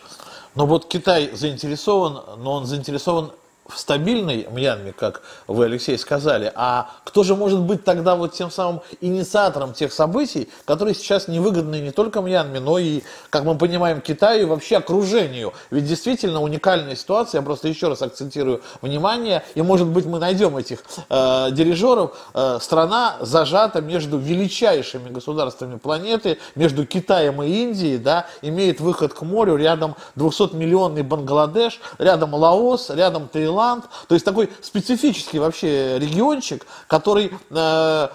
Но 0.55 0.65
вот 0.65 0.87
Китай 0.87 1.29
заинтересован, 1.33 2.41
но 2.41 2.53
он 2.53 2.65
заинтересован 2.65 3.33
в 3.69 3.79
стабильной 3.79 4.47
Мьянме, 4.51 4.93
как 4.93 5.21
вы, 5.47 5.65
Алексей, 5.65 5.97
сказали, 5.97 6.51
а 6.55 6.89
кто 7.03 7.23
же 7.23 7.35
может 7.35 7.59
быть 7.59 7.83
тогда 7.83 8.15
вот 8.15 8.33
тем 8.33 8.51
самым 8.51 8.81
инициатором 8.99 9.73
тех 9.73 9.93
событий, 9.93 10.49
которые 10.65 10.95
сейчас 10.95 11.27
невыгодны 11.27 11.79
не 11.79 11.91
только 11.91 12.21
Мьянме, 12.21 12.59
но 12.59 12.79
и, 12.79 13.01
как 13.29 13.43
мы 13.43 13.57
понимаем, 13.57 14.01
Китаю 14.01 14.41
и 14.41 14.45
вообще 14.45 14.77
окружению. 14.77 15.53
Ведь 15.69 15.85
действительно 15.85 16.41
уникальная 16.41 16.95
ситуация, 16.95 17.39
я 17.39 17.45
просто 17.45 17.67
еще 17.67 17.87
раз 17.87 18.01
акцентирую 18.01 18.61
внимание, 18.81 19.43
и 19.55 19.61
может 19.61 19.87
быть 19.87 20.05
мы 20.05 20.19
найдем 20.19 20.57
этих 20.57 20.83
э, 21.09 21.51
дирижеров. 21.51 22.17
Э, 22.33 22.57
страна 22.61 23.17
зажата 23.21 23.81
между 23.81 24.17
величайшими 24.17 25.09
государствами 25.09 25.77
планеты, 25.77 26.39
между 26.55 26.85
Китаем 26.85 27.41
и 27.43 27.49
Индией, 27.49 27.97
да, 27.97 28.25
имеет 28.41 28.81
выход 28.81 29.13
к 29.13 29.21
морю, 29.21 29.55
рядом 29.55 29.95
200-миллионный 30.15 31.03
Бангладеш, 31.03 31.79
рядом 31.99 32.33
Лаос, 32.33 32.89
рядом 32.89 33.27
Таиланд, 33.27 33.58
Таиланд. 33.59 33.85
То 34.07 34.15
есть 34.15 34.25
такой 34.25 34.49
специфический 34.61 35.39
вообще 35.39 35.99
региончик, 35.99 36.65
который 36.87 37.31
э, 37.49 38.07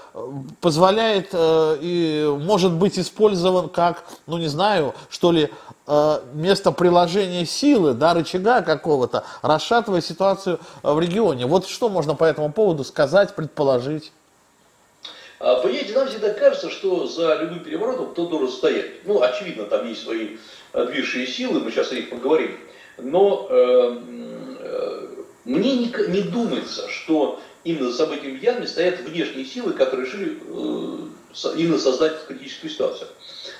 позволяет 0.60 1.28
э, 1.32 1.78
и 1.80 2.36
может 2.40 2.72
быть 2.72 2.98
использован 2.98 3.68
как, 3.68 4.04
ну 4.26 4.38
не 4.38 4.48
знаю, 4.48 4.94
что 5.10 5.32
ли, 5.32 5.50
э, 5.86 6.20
место 6.34 6.72
приложения 6.72 7.46
силы, 7.46 7.94
да, 7.94 8.14
рычага 8.14 8.62
какого-то, 8.62 9.24
расшатывая 9.42 10.00
ситуацию 10.00 10.58
в 10.82 10.98
регионе. 10.98 11.46
Вот 11.46 11.66
что 11.66 11.88
можно 11.88 12.14
по 12.14 12.24
этому 12.24 12.52
поводу 12.52 12.84
сказать, 12.84 13.34
предположить? 13.34 14.12
А, 15.40 15.56
понимаете, 15.56 15.92
нам 15.92 16.08
всегда 16.08 16.32
кажется, 16.32 16.70
что 16.70 17.06
за 17.06 17.34
любым 17.34 17.60
переворотом 17.60 18.12
кто 18.12 18.26
должен 18.26 18.48
стоять. 18.48 19.04
Ну, 19.04 19.20
очевидно, 19.20 19.64
там 19.64 19.86
есть 19.86 20.02
свои 20.02 20.36
э, 20.72 20.86
движущие 20.86 21.26
силы, 21.26 21.60
мы 21.60 21.70
сейчас 21.70 21.92
о 21.92 21.96
них 21.96 22.08
поговорим. 22.08 22.56
Но 22.96 23.48
э, 23.50 23.54
э, 23.54 24.33
мне 25.44 25.76
не, 25.76 25.94
не 26.08 26.22
думается, 26.22 26.88
что 26.88 27.40
именно 27.64 27.90
за 27.90 27.98
событием 27.98 28.38
Янми 28.40 28.66
стоят 28.66 29.00
внешние 29.00 29.44
силы, 29.44 29.72
которые 29.72 30.06
решили 30.06 30.38
э, 30.42 31.54
именно 31.56 31.78
создать 31.78 32.26
критическую 32.26 32.70
ситуацию. 32.70 33.08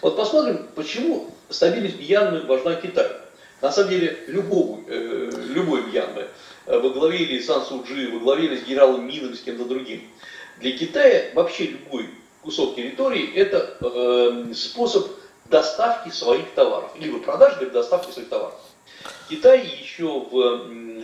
Вот 0.01 0.17
посмотрим, 0.17 0.67
почему 0.75 1.35
стабильность 1.49 1.99
Мьянмы 1.99 2.43
важна 2.43 2.77
Китаю. 2.77 3.13
На 3.61 3.71
самом 3.71 3.91
деле, 3.91 4.19
любого, 4.27 4.81
э, 4.87 5.31
любой 5.49 5.83
Мьянмы, 5.85 6.29
э, 6.67 6.79
во 6.79 6.91
главе 6.91 7.19
или 7.19 7.41
Сан 7.41 7.65
Суджи, 7.65 8.11
во 8.13 8.19
главе 8.19 8.47
или 8.47 8.57
с 8.57 8.65
генералом 8.65 9.07
Мином, 9.07 9.35
с 9.35 9.41
кем-то 9.41 9.65
другим. 9.65 10.03
Для 10.61 10.77
Китая 10.77 11.31
вообще 11.35 11.67
любой 11.67 12.09
кусок 12.43 12.77
территории– 12.77 13.33
это 13.35 13.77
э, 13.81 14.55
способ 14.55 15.09
доставки 15.47 16.11
своих 16.11 16.51
товаров, 16.55 16.93
либо 16.99 17.19
продажи, 17.19 17.61
либо 17.61 17.73
доставки 17.73 18.11
своих 18.11 18.29
товаров. 18.29 18.55
Китай 19.29 19.67
еще 19.81 20.21
в 20.21 20.35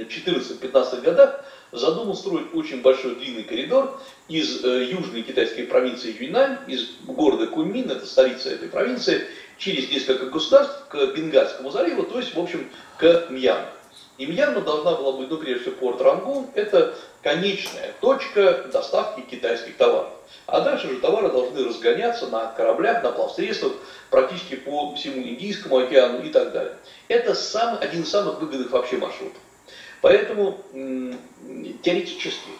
14-15 0.02 1.00
годах 1.02 1.44
задумал 1.72 2.14
строить 2.14 2.54
очень 2.54 2.82
большой 2.82 3.14
длинный 3.16 3.44
коридор 3.44 4.00
из 4.28 4.64
э, 4.64 4.90
южной 4.90 5.22
китайской 5.22 5.62
провинции 5.62 6.16
Юньнань, 6.18 6.58
из 6.66 6.90
города 7.06 7.46
Куньмин, 7.46 7.90
это 7.90 8.06
столица 8.06 8.50
этой 8.50 8.68
провинции, 8.68 9.22
через 9.58 9.90
несколько 9.90 10.26
государств 10.26 10.88
к 10.88 10.96
Бенгальскому 11.14 11.70
заливу, 11.70 12.02
то 12.04 12.18
есть, 12.18 12.34
в 12.34 12.40
общем, 12.40 12.68
к 12.98 13.26
Мьянму. 13.30 13.66
И 14.18 14.26
Мьянма 14.26 14.60
должна 14.60 14.96
была 14.96 15.12
быть, 15.12 15.30
ну, 15.30 15.38
прежде 15.38 15.62
всего, 15.62 15.76
порт 15.76 16.00
Рангун, 16.00 16.46
это 16.54 16.94
конечная 17.22 17.94
точка 18.00 18.64
доставки 18.72 19.20
китайских 19.20 19.76
товаров. 19.76 20.10
А 20.46 20.60
дальше 20.62 20.88
же 20.88 20.96
товары 20.96 21.30
должны 21.30 21.64
разгоняться 21.64 22.26
на 22.28 22.46
кораблях, 22.46 23.02
на 23.02 23.12
плавсредствах, 23.12 23.72
практически 24.10 24.56
по 24.56 24.94
всему 24.94 25.22
Индийскому 25.22 25.78
океану 25.78 26.22
и 26.22 26.30
так 26.30 26.52
далее. 26.52 26.76
Это 27.08 27.34
самый, 27.34 27.78
один 27.80 28.02
из 28.02 28.10
самых 28.10 28.40
выгодных 28.40 28.70
вообще 28.70 28.96
маршрутов. 28.96 29.40
Поэтому 30.00 30.58
теоретически 31.82 32.50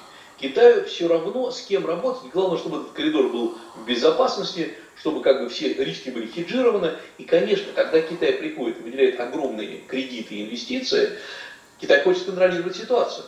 Китаю 0.40 0.84
все 0.84 1.06
равно 1.06 1.50
с 1.50 1.62
кем 1.62 1.86
работать. 1.86 2.30
Главное, 2.32 2.58
чтобы 2.58 2.78
этот 2.78 2.92
коридор 2.92 3.28
был 3.28 3.58
в 3.76 3.84
безопасности, 3.84 4.74
чтобы 4.96 5.22
как 5.22 5.42
бы 5.42 5.48
все 5.50 5.72
риски 5.74 6.08
были 6.10 6.28
хеджированы. 6.28 6.92
И, 7.18 7.24
конечно, 7.24 7.72
когда 7.74 8.00
Китай 8.00 8.32
приходит 8.34 8.78
и 8.78 8.82
выделяет 8.82 9.20
огромные 9.20 9.80
кредиты 9.86 10.36
и 10.36 10.44
инвестиции, 10.44 11.18
Китай 11.78 12.02
хочет 12.02 12.24
контролировать 12.24 12.76
ситуацию. 12.76 13.26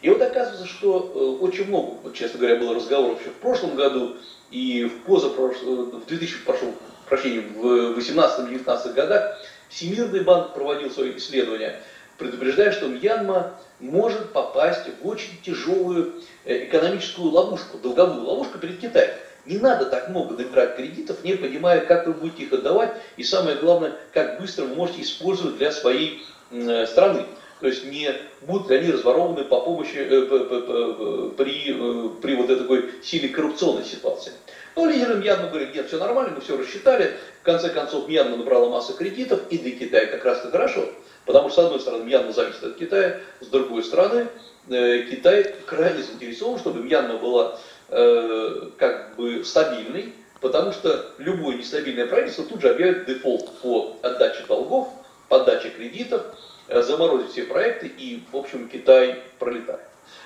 И 0.00 0.08
вот 0.08 0.22
оказывается, 0.22 0.66
что 0.66 1.12
э, 1.14 1.44
очень 1.44 1.66
много, 1.66 1.98
вот, 2.02 2.14
честно 2.14 2.38
говоря, 2.38 2.56
было 2.56 2.74
разговоров 2.74 3.20
еще 3.20 3.30
в 3.30 3.36
прошлом 3.40 3.74
году 3.74 4.16
и 4.50 4.84
в 4.84 5.02
позапрошлом, 5.02 6.00
в 6.00 6.06
2000, 6.06 6.44
прошу 6.44 6.74
прощения, 7.08 7.40
в 7.40 7.98
18-19 7.98 8.92
годах 8.92 9.38
Всемирный 9.68 10.20
банк 10.20 10.54
проводил 10.54 10.90
свои 10.90 11.16
исследования, 11.16 11.80
предупреждая, 12.16 12.72
что 12.72 12.86
Мьянма 12.86 13.58
может 13.80 14.32
попасть 14.32 14.86
в 15.02 15.06
очень 15.06 15.40
тяжелую 15.42 16.14
э, 16.44 16.64
экономическую 16.64 17.30
ловушку, 17.30 17.78
долговую 17.78 18.24
ловушку 18.24 18.58
перед 18.58 18.80
Китаем. 18.80 19.10
Не 19.46 19.58
надо 19.58 19.86
так 19.86 20.10
много 20.10 20.34
набирать 20.34 20.76
кредитов, 20.76 21.24
не 21.24 21.34
понимая, 21.34 21.80
как 21.80 22.06
вы 22.06 22.12
будете 22.12 22.44
их 22.44 22.52
отдавать, 22.52 22.94
и 23.16 23.22
самое 23.22 23.56
главное, 23.56 23.94
как 24.12 24.40
быстро 24.40 24.64
вы 24.64 24.74
можете 24.74 25.02
использовать 25.02 25.58
для 25.58 25.72
своей 25.72 26.22
э, 26.50 26.86
страны. 26.86 27.24
То 27.60 27.66
есть 27.66 27.84
не 27.84 28.08
будут 28.42 28.70
ли 28.70 28.76
они 28.76 28.92
разворованы 28.92 29.44
по 29.44 29.60
помощи, 29.60 29.96
э, 29.96 31.30
при, 31.36 31.70
э, 31.70 32.08
при 32.22 32.34
вот 32.36 32.50
этой 32.50 32.60
такой 32.60 32.90
силе 33.02 33.28
коррупционной 33.28 33.84
ситуации. 33.84 34.32
Но 34.76 34.86
лидеры 34.86 35.16
Мьянмы 35.16 35.48
говорят, 35.48 35.74
нет, 35.74 35.88
все 35.88 35.98
нормально, 35.98 36.34
мы 36.36 36.40
все 36.40 36.56
рассчитали. 36.56 37.16
В 37.40 37.44
конце 37.44 37.70
концов, 37.70 38.08
Мьянма 38.08 38.36
набрала 38.36 38.68
массу 38.68 38.94
кредитов, 38.94 39.40
и 39.50 39.58
для 39.58 39.72
Китая 39.72 40.06
как 40.06 40.24
раз-то 40.24 40.50
хорошо. 40.50 40.88
Потому 41.24 41.50
что, 41.50 41.62
с 41.62 41.64
одной 41.66 41.80
стороны, 41.80 42.04
Мьянма 42.04 42.32
зависит 42.32 42.62
от 42.62 42.76
Китая, 42.76 43.20
с 43.40 43.46
другой 43.46 43.82
стороны, 43.82 44.28
э, 44.70 45.02
Китай 45.10 45.54
крайне 45.66 46.02
заинтересован, 46.02 46.58
чтобы 46.58 46.82
Мьянма 46.82 47.16
была 47.16 47.58
как 47.90 49.16
бы 49.16 49.42
стабильной, 49.42 50.12
потому 50.42 50.72
что 50.72 51.06
любое 51.16 51.56
нестабильное 51.56 52.06
правительство 52.06 52.44
тут 52.44 52.60
же 52.60 52.68
объявит 52.68 53.06
дефолт 53.06 53.48
по 53.62 53.96
отдаче 54.02 54.44
долгов, 54.46 54.88
по 55.30 55.40
отдаче 55.40 55.70
кредитов, 55.70 56.22
заморозить 56.68 57.32
все 57.32 57.44
проекты, 57.44 57.86
и, 57.86 58.22
в 58.30 58.36
общем, 58.36 58.68
Китай 58.68 59.22
пролетает. 59.38 59.80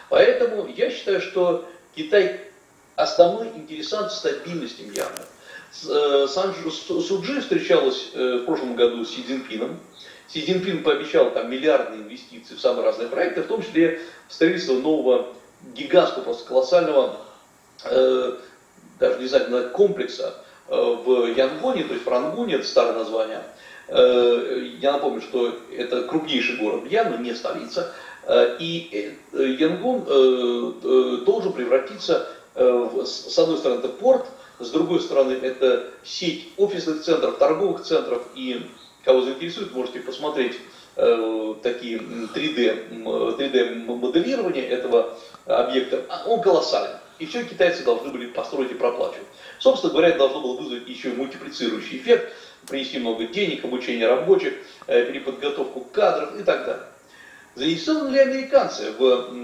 Поэтому 0.08 0.66
я 0.66 0.90
считаю, 0.90 1.20
что 1.20 1.68
Китай 1.94 2.40
основной 2.96 3.48
интересант 3.48 4.12
стабильности 4.12 4.82
Мьянмы. 4.82 5.24
Э, 5.88 6.26
Сан 6.28 6.54
Суджи 6.54 7.40
встречалась 7.40 8.10
э, 8.12 8.38
в 8.42 8.44
прошлом 8.44 8.76
году 8.76 9.04
с 9.04 9.10
Си 9.10 9.22
Цзиньпином. 9.22 9.78
Си 10.28 10.44
Цзиньпин 10.44 10.82
пообещал 10.82 11.30
там 11.30 11.50
миллиардные 11.50 12.02
инвестиции 12.02 12.54
в 12.54 12.60
самые 12.60 12.84
разные 12.84 13.08
проекты, 13.08 13.42
в 13.42 13.46
том 13.46 13.62
числе 13.62 14.00
строительство 14.28 14.74
нового 14.74 15.28
гигантского, 15.74 16.24
просто 16.24 16.48
колоссального, 16.48 17.16
даже 17.84 19.18
не 19.20 19.26
знаю, 19.26 19.70
комплекса 19.70 20.34
в 20.66 21.26
Янгоне, 21.36 21.84
то 21.84 21.92
есть 21.92 22.04
в 22.04 22.08
Рангуне, 22.08 22.54
это 22.54 22.66
старое 22.66 22.94
название, 22.94 23.42
Э, 23.42 23.71
я 23.92 24.92
напомню, 24.92 25.20
что 25.20 25.54
это 25.70 26.02
крупнейший 26.04 26.56
город 26.56 26.84
Мьянмы, 26.84 27.18
не 27.18 27.34
столица. 27.34 27.92
Э, 28.24 28.56
и 28.58 29.16
э, 29.32 29.44
Янгон 29.58 30.04
должен 31.24 31.52
превратиться, 31.52 32.28
в, 32.54 33.04
с 33.04 33.38
одной 33.38 33.58
стороны, 33.58 33.78
это 33.78 33.88
порт, 33.88 34.26
с 34.58 34.70
другой 34.70 35.00
стороны, 35.00 35.32
это 35.32 35.84
сеть 36.04 36.48
офисных 36.56 37.02
центров, 37.02 37.38
торговых 37.38 37.82
центров. 37.82 38.22
И 38.34 38.66
кого 39.04 39.22
заинтересует, 39.22 39.74
можете 39.74 40.00
посмотреть 40.00 40.58
такие 40.94 41.98
3D, 41.98 42.90
3D 43.38 43.86
моделирования 43.86 44.68
этого 44.68 45.16
объекта. 45.46 46.04
А, 46.08 46.24
он 46.26 46.42
колоссальный. 46.42 46.98
И 47.18 47.26
все 47.26 47.44
китайцы 47.44 47.84
должны 47.84 48.10
были 48.10 48.26
построить 48.26 48.72
и 48.72 48.74
проплачивать. 48.74 49.26
Собственно 49.58 49.92
говоря, 49.92 50.08
это 50.08 50.18
должно 50.18 50.40
было 50.40 50.56
вызвать 50.56 50.88
еще 50.88 51.10
и 51.10 51.16
мультиплицирующий 51.16 51.98
эффект 51.98 52.32
принести 52.68 52.98
много 52.98 53.24
денег, 53.26 53.64
обучение 53.64 54.06
рабочих, 54.08 54.54
э, 54.86 55.06
переподготовку 55.06 55.80
кадров 55.80 56.38
и 56.38 56.42
так 56.42 56.64
далее. 56.64 56.86
Заинтересованы 57.54 58.14
ли 58.14 58.18
американцы 58.18 58.92
в, 58.98 59.34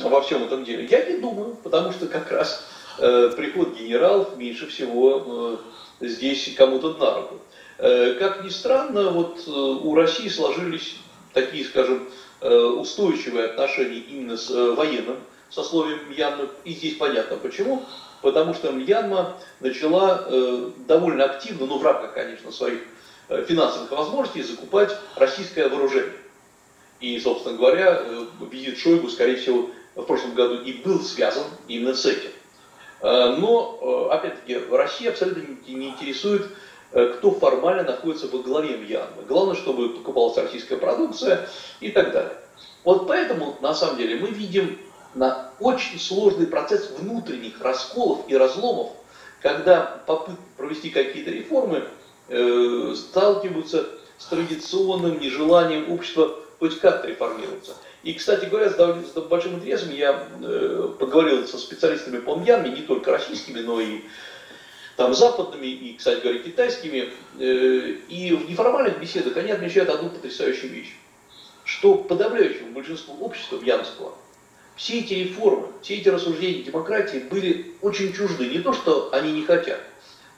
во 0.00 0.20
всем 0.22 0.44
этом 0.44 0.64
деле? 0.64 0.86
Я 0.86 1.04
не 1.04 1.18
думаю, 1.18 1.56
потому 1.62 1.92
что 1.92 2.06
как 2.06 2.30
раз 2.30 2.64
э, 2.98 3.32
приход 3.36 3.76
генералов 3.76 4.36
меньше 4.36 4.66
всего 4.66 5.58
э, 6.00 6.06
здесь 6.06 6.54
кому-то 6.56 6.94
на 6.94 7.14
руку. 7.16 7.38
Как 7.78 8.44
ни 8.44 8.48
странно, 8.48 9.10
вот 9.10 9.48
у 9.48 9.94
России 9.96 10.28
сложились 10.28 10.98
такие, 11.32 11.64
скажем, 11.64 12.06
устойчивые 12.40 13.46
отношения 13.46 13.98
именно 13.98 14.36
с 14.36 14.50
э, 14.50 14.72
военным 14.72 15.16
сословием 15.50 15.98
Мьянмы. 16.10 16.48
И 16.64 16.72
здесь 16.72 16.96
понятно 16.96 17.36
почему 17.36 17.82
потому 18.22 18.54
что 18.54 18.70
Мьянма 18.70 19.36
начала 19.60 20.24
э, 20.26 20.70
довольно 20.86 21.24
активно, 21.24 21.66
ну 21.66 21.78
в 21.78 21.82
рамках, 21.82 22.14
конечно, 22.14 22.50
своих 22.52 22.80
э, 23.28 23.44
финансовых 23.46 23.90
возможностей, 23.90 24.42
закупать 24.42 24.96
российское 25.16 25.68
вооружение. 25.68 26.14
И, 27.00 27.18
собственно 27.18 27.56
говоря, 27.58 28.00
э, 28.00 28.26
визит 28.50 28.78
Шойгу, 28.78 29.08
скорее 29.10 29.36
всего, 29.36 29.70
в 29.96 30.04
прошлом 30.04 30.34
году 30.34 30.62
и 30.62 30.72
был 30.72 31.00
связан 31.00 31.44
именно 31.68 31.94
с 31.94 32.06
этим. 32.06 32.30
Э, 33.00 33.36
но, 33.36 34.08
опять-таки, 34.10 34.58
Россия 34.70 35.10
абсолютно 35.10 35.44
не, 35.66 35.88
интересует, 35.88 36.46
кто 36.90 37.30
формально 37.30 37.84
находится 37.84 38.28
во 38.28 38.40
главе 38.40 38.76
Мьянмы. 38.76 39.22
Главное, 39.26 39.56
чтобы 39.56 39.88
покупалась 39.88 40.36
российская 40.36 40.76
продукция 40.76 41.48
и 41.80 41.90
так 41.90 42.12
далее. 42.12 42.36
Вот 42.84 43.06
поэтому, 43.06 43.56
на 43.62 43.74
самом 43.74 43.96
деле, 43.96 44.16
мы 44.16 44.28
видим 44.28 44.78
на 45.14 45.50
очень 45.60 45.98
сложный 45.98 46.46
процесс 46.46 46.90
внутренних 46.98 47.60
расколов 47.60 48.24
и 48.28 48.36
разломов, 48.36 48.92
когда 49.40 50.02
попытки 50.06 50.40
провести 50.56 50.90
какие-то 50.90 51.30
реформы 51.30 51.84
э, 52.28 52.94
сталкиваются 52.96 53.86
с 54.18 54.26
традиционным 54.26 55.18
нежеланием 55.20 55.90
общества 55.90 56.36
хоть 56.58 56.78
как-то 56.78 57.08
реформироваться. 57.08 57.74
И, 58.04 58.14
кстати 58.14 58.46
говоря, 58.46 58.70
с, 58.70 58.76
с 58.76 59.20
большим 59.22 59.56
интересом 59.56 59.90
я 59.90 60.28
э, 60.40 60.88
поговорил 60.98 61.46
со 61.46 61.58
специалистами 61.58 62.18
по 62.18 62.36
Мьянме, 62.36 62.70
не 62.70 62.82
только 62.82 63.10
российскими, 63.10 63.60
но 63.60 63.80
и 63.80 64.02
там 64.96 65.14
западными 65.14 65.66
и, 65.66 65.96
кстати 65.96 66.20
говоря, 66.20 66.38
китайскими. 66.38 67.12
Э, 67.38 67.96
и 68.08 68.32
в 68.32 68.48
неформальных 68.48 69.00
беседах 69.00 69.36
они 69.36 69.50
отмечают 69.50 69.90
одну 69.90 70.08
потрясающую 70.10 70.72
вещь, 70.72 70.96
что 71.64 71.94
подавляющему 71.94 72.72
большинству 72.72 73.16
общества 73.20 73.58
мьянского 73.58 74.14
все 74.76 75.00
эти 75.00 75.14
реформы, 75.14 75.68
все 75.82 75.96
эти 75.96 76.08
рассуждения 76.08 76.62
демократии 76.62 77.18
были 77.18 77.74
очень 77.80 78.12
чужды. 78.12 78.48
Не 78.48 78.60
то, 78.60 78.72
что 78.72 79.10
они 79.12 79.32
не 79.32 79.44
хотят. 79.44 79.80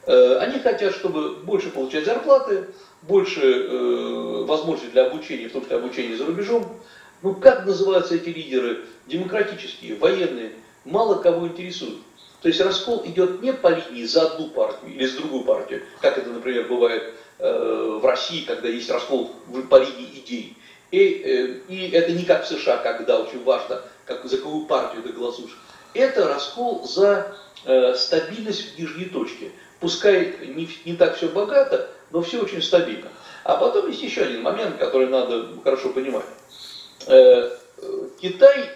Э, 0.07 0.39
они 0.39 0.59
хотят, 0.59 0.95
чтобы 0.95 1.37
больше 1.37 1.71
получать 1.71 2.05
зарплаты, 2.05 2.67
больше 3.03 3.41
э, 3.43 4.45
возможностей 4.45 4.91
для 4.91 5.07
обучения, 5.07 5.49
в 5.49 5.53
том 5.53 5.63
числе 5.63 5.77
обучения 5.77 6.17
за 6.17 6.27
рубежом. 6.27 6.81
Ну, 7.23 7.35
как 7.35 7.65
называются 7.65 8.17
эти 8.17 8.29
лидеры? 8.29 8.85
Демократические, 9.07 9.97
военные. 9.97 10.53
Мало 10.85 11.23
кого 11.23 11.47
интересует. 11.47 11.99
То 12.43 12.49
есть 12.49 12.61
раскол 12.61 13.03
идет 13.07 13.41
не 13.41 13.55
по 13.55 13.69
линии 13.69 14.05
за 14.05 14.27
одну 14.27 14.49
партию 14.49 14.93
или 14.93 15.07
за 15.07 15.19
другую 15.19 15.45
партию, 15.45 15.83
как 16.03 16.19
это, 16.19 16.29
например, 16.29 16.69
бывает 16.69 17.15
э, 17.39 17.99
в 18.03 18.05
России, 18.05 18.45
когда 18.45 18.69
есть 18.69 18.91
раскол 18.91 19.35
по 19.71 19.77
линии 19.77 20.11
идей. 20.19 20.57
И, 20.91 21.63
и 21.69 21.91
это 21.91 22.13
не 22.13 22.25
как 22.25 22.45
в 22.45 22.49
США, 22.49 22.77
когда 22.77 23.19
очень 23.19 23.43
важно 23.43 23.81
как, 24.07 24.25
за 24.25 24.39
какую 24.39 24.67
партию 24.67 25.03
ты 25.03 25.13
голосуешь. 25.13 25.59
Это 25.93 26.27
раскол 26.29 26.85
за 26.87 27.37
э, 27.65 27.95
стабильность 27.95 28.75
в 28.75 28.79
нижней 28.79 29.07
точке. 29.07 29.53
Пускай 29.81 30.37
не, 30.47 30.69
не 30.85 30.97
так 30.97 31.17
все 31.17 31.29
богато, 31.29 31.91
но 32.11 32.23
все 32.23 32.41
очень 32.41 32.63
стабильно. 32.63 33.09
А 33.45 33.57
потом 33.57 33.89
есть 33.89 34.03
еще 34.03 34.23
один 34.23 34.43
момент, 34.43 34.79
который 34.79 35.09
надо 35.09 35.49
хорошо 35.63 35.91
понимать. 35.91 36.27
Э, 37.07 37.51
Китай 38.21 38.71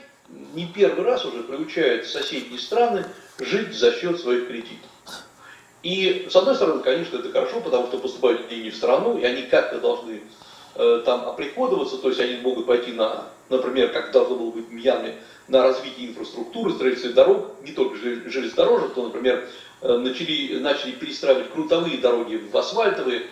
не 0.55 0.67
первый 0.67 1.05
раз 1.05 1.25
уже 1.25 1.43
приучает 1.43 2.07
соседние 2.07 2.59
страны 2.59 3.05
жить 3.39 3.75
за 3.75 3.93
счет 3.93 4.21
своих 4.21 4.49
кредитов. 4.49 4.91
И, 5.83 6.27
с 6.31 6.35
одной 6.37 6.57
стороны, 6.57 6.83
конечно, 6.83 7.17
это 7.17 7.31
хорошо, 7.31 7.61
потому 7.61 7.87
что 7.87 7.99
поступают 7.99 8.49
деньги 8.49 8.71
в 8.71 8.77
страну, 8.77 9.17
и 9.19 9.25
они 9.25 9.43
как-то 9.43 9.79
должны 9.79 10.23
э, 10.79 11.03
там 11.05 11.29
оприходоваться, 11.29 11.99
то 11.99 12.09
есть 12.09 12.21
они 12.21 12.37
могут 12.37 12.67
пойти 12.67 12.93
на, 12.93 13.27
например, 13.51 13.93
как 13.93 14.13
должно 14.13 14.37
было 14.37 14.51
быть 14.51 14.69
в 14.69 14.73
Мьянме, 14.73 15.17
на 15.49 15.63
развитие 15.63 16.09
инфраструктуры, 16.09 16.73
строительство 16.73 17.13
дорог, 17.13 17.55
не 17.63 17.73
только 17.73 17.97
железнодорожных, 17.97 18.95
то, 18.95 19.03
например, 19.05 19.49
э, 19.81 19.97
начали, 19.97 20.59
начали 20.59 20.93
перестраивать 20.93 21.51
крутовые 21.51 21.99
дороги 21.99 22.37
в 22.37 22.57
асфальтовые. 22.57 23.27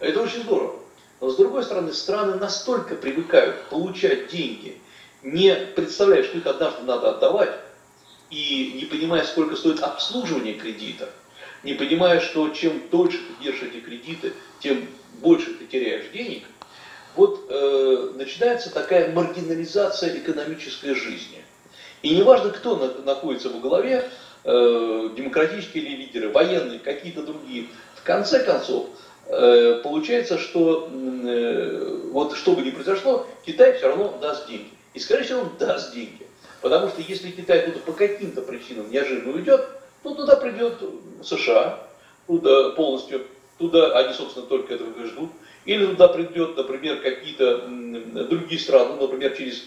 Это 0.00 0.22
очень 0.22 0.42
здорово. 0.42 0.76
Но 1.20 1.30
с 1.30 1.36
другой 1.36 1.64
стороны, 1.64 1.92
страны 1.92 2.34
настолько 2.34 2.94
привыкают 2.94 3.62
получать 3.70 4.28
деньги, 4.28 4.78
не 5.22 5.54
представляя, 5.54 6.22
что 6.22 6.38
их 6.38 6.46
однажды 6.46 6.82
надо 6.82 7.10
отдавать, 7.10 7.58
и 8.30 8.72
не 8.74 8.84
понимая, 8.86 9.24
сколько 9.24 9.56
стоит 9.56 9.80
обслуживание 9.80 10.54
кредита, 10.54 11.10
не 11.62 11.74
понимая, 11.74 12.20
что 12.20 12.48
чем 12.50 12.82
дольше 12.90 13.18
ты 13.18 13.44
держишь 13.44 13.68
эти 13.68 13.80
кредиты, 13.80 14.32
тем 14.60 14.86
больше 15.20 15.54
ты 15.54 15.66
теряешь 15.66 16.10
денег, 16.12 16.44
вот 17.16 17.46
э, 17.48 18.10
начинается 18.14 18.72
такая 18.72 19.12
маргинализация 19.12 20.16
экономической 20.16 20.94
жизни. 20.94 21.42
И 22.02 22.14
неважно, 22.14 22.50
кто 22.50 22.76
на, 22.76 22.88
находится 23.02 23.48
во 23.48 23.58
главе, 23.58 24.08
э, 24.44 25.10
демократические 25.16 25.84
ли 25.84 25.96
лидеры, 25.96 26.30
военные, 26.30 26.78
какие-то 26.78 27.22
другие, 27.22 27.68
в 27.94 28.02
конце 28.02 28.44
концов, 28.44 28.86
э, 29.26 29.80
получается, 29.82 30.38
что 30.38 30.88
э, 30.92 32.00
вот 32.10 32.36
что 32.36 32.52
бы 32.52 32.62
ни 32.62 32.70
произошло, 32.70 33.26
Китай 33.44 33.76
все 33.76 33.88
равно 33.88 34.18
даст 34.20 34.46
деньги. 34.48 34.70
И, 34.94 35.00
скорее 35.00 35.24
всего, 35.24 35.40
он 35.40 35.50
даст 35.58 35.92
деньги. 35.92 36.26
Потому 36.60 36.88
что 36.88 37.02
если 37.02 37.30
Китай 37.30 37.62
туда 37.62 37.80
по 37.84 37.92
каким-то 37.92 38.42
причинам 38.42 38.90
неожиданно 38.90 39.34
уйдет, 39.34 39.66
ну 40.04 40.14
туда 40.14 40.36
придет 40.36 40.74
США, 41.22 41.80
туда 42.26 42.70
полностью, 42.70 43.26
туда 43.58 43.98
они, 43.98 44.14
собственно, 44.14 44.46
только 44.46 44.74
этого 44.74 44.88
и 45.02 45.06
ждут. 45.06 45.30
Или 45.66 45.84
туда 45.84 46.08
придет, 46.08 46.56
например, 46.56 47.00
какие-то 47.00 47.66
другие 48.28 48.60
страны, 48.60 48.94
ну, 48.94 49.02
например, 49.02 49.36
через 49.36 49.64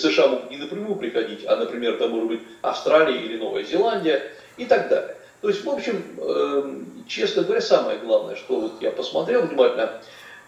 США 0.00 0.28
могут 0.28 0.50
не 0.50 0.56
напрямую 0.56 0.96
приходить, 0.96 1.44
а, 1.46 1.56
например, 1.56 1.98
там 1.98 2.10
может 2.10 2.28
быть 2.28 2.40
Австралия 2.62 3.20
или 3.20 3.36
Новая 3.36 3.62
Зеландия 3.62 4.32
и 4.56 4.64
так 4.64 4.88
далее. 4.88 5.14
То 5.42 5.48
есть, 5.48 5.62
в 5.64 5.68
общем, 5.68 6.02
эм, 6.18 7.04
честно 7.06 7.42
говоря, 7.42 7.60
самое 7.60 7.98
главное, 7.98 8.36
что 8.36 8.60
вот 8.60 8.80
я 8.80 8.90
посмотрел 8.90 9.42
внимательно, 9.42 10.00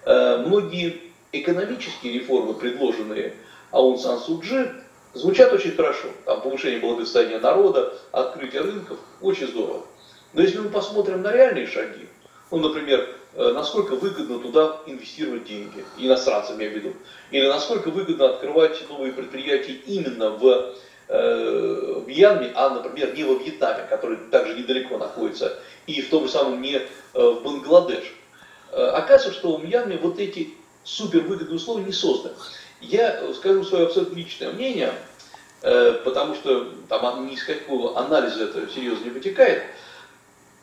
э, 0.06 0.36
многие 0.46 1.00
экономические 1.32 2.14
реформы, 2.14 2.54
предложенные 2.54 3.34
Аун 3.72 3.98
Сан 3.98 4.18
Суджи, 4.20 4.72
звучат 5.12 5.52
очень 5.52 5.72
хорошо. 5.72 6.08
Там 6.24 6.40
повышение 6.40 6.80
благосостояния 6.80 7.40
народа, 7.40 7.92
открытие 8.12 8.62
рынков, 8.62 8.98
очень 9.20 9.48
здорово. 9.48 9.84
Но 10.32 10.42
если 10.42 10.58
мы 10.60 10.70
посмотрим 10.70 11.22
на 11.22 11.32
реальные 11.32 11.66
шаги, 11.66 12.08
ну, 12.50 12.58
например, 12.58 13.13
насколько 13.36 13.96
выгодно 13.96 14.38
туда 14.38 14.80
инвестировать 14.86 15.44
деньги, 15.44 15.84
иностранцам 15.98 16.58
я 16.60 16.68
веду, 16.68 16.94
или 17.30 17.46
насколько 17.46 17.90
выгодно 17.90 18.30
открывать 18.30 18.88
новые 18.88 19.12
предприятия 19.12 19.72
именно 19.72 20.30
в, 20.30 20.74
э, 21.08 22.02
в 22.06 22.08
Янме, 22.08 22.52
а, 22.54 22.70
например, 22.70 23.14
не 23.14 23.24
во 23.24 23.34
Вьетнаме, 23.34 23.86
который 23.88 24.18
также 24.30 24.54
недалеко 24.54 24.98
находится, 24.98 25.58
и 25.86 26.00
в 26.00 26.10
том 26.10 26.26
же 26.26 26.32
самом 26.32 26.62
не 26.62 26.76
э, 26.76 26.84
в 27.14 27.42
Бангладеш. 27.42 28.14
Оказывается, 28.72 29.38
что 29.38 29.56
в 29.56 29.64
Мьянме 29.64 29.96
вот 29.98 30.18
эти 30.18 30.50
супервыгодные 30.82 31.56
условия 31.56 31.84
не 31.84 31.92
созданы. 31.92 32.34
Я 32.80 33.32
скажу 33.34 33.62
свое 33.62 33.86
абсолютно 33.86 34.16
личное 34.16 34.50
мнение, 34.50 34.92
потому 35.60 36.34
что 36.34 36.72
там 36.88 37.28
ни 37.28 37.34
из 37.34 37.44
какого 37.44 37.96
анализа 37.96 38.46
это 38.46 38.68
серьезно 38.68 39.04
не 39.04 39.10
вытекает. 39.10 39.62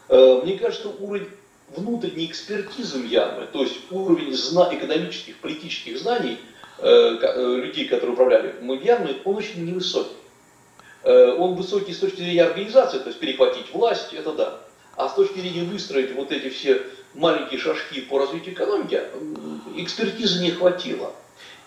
Мне 0.09 0.59
кажется, 0.59 0.89
уровень 0.99 1.29
внутренней 1.75 2.25
экспертизы 2.25 2.99
Мьянмы, 2.99 3.47
то 3.51 3.61
есть 3.61 3.75
уровень 3.89 4.33
зна 4.33 4.69
экономических, 4.71 5.37
политических 5.37 5.99
знаний 5.99 6.37
э, 6.77 6.87
э, 6.87 7.55
людей, 7.57 7.87
которые 7.87 8.13
управляли 8.13 8.55
Мьянмой, 8.61 9.21
он 9.23 9.35
очень 9.35 9.65
невысокий. 9.65 10.15
Э, 11.03 11.35
он 11.37 11.55
высокий 11.55 11.93
с 11.93 11.99
точки 11.99 12.17
зрения 12.17 12.43
организации, 12.43 12.99
то 12.99 13.07
есть 13.07 13.19
перехватить 13.19 13.71
власть, 13.73 14.13
это 14.13 14.33
да. 14.33 14.59
А 14.95 15.09
с 15.09 15.15
точки 15.15 15.39
зрения 15.39 15.63
выстроить 15.63 16.13
вот 16.13 16.31
эти 16.31 16.49
все 16.49 16.81
маленькие 17.13 17.59
шажки 17.59 18.01
по 18.01 18.19
развитию 18.19 18.53
экономики, 18.53 19.01
экспертизы 19.77 20.41
не 20.41 20.51
хватило. 20.51 21.13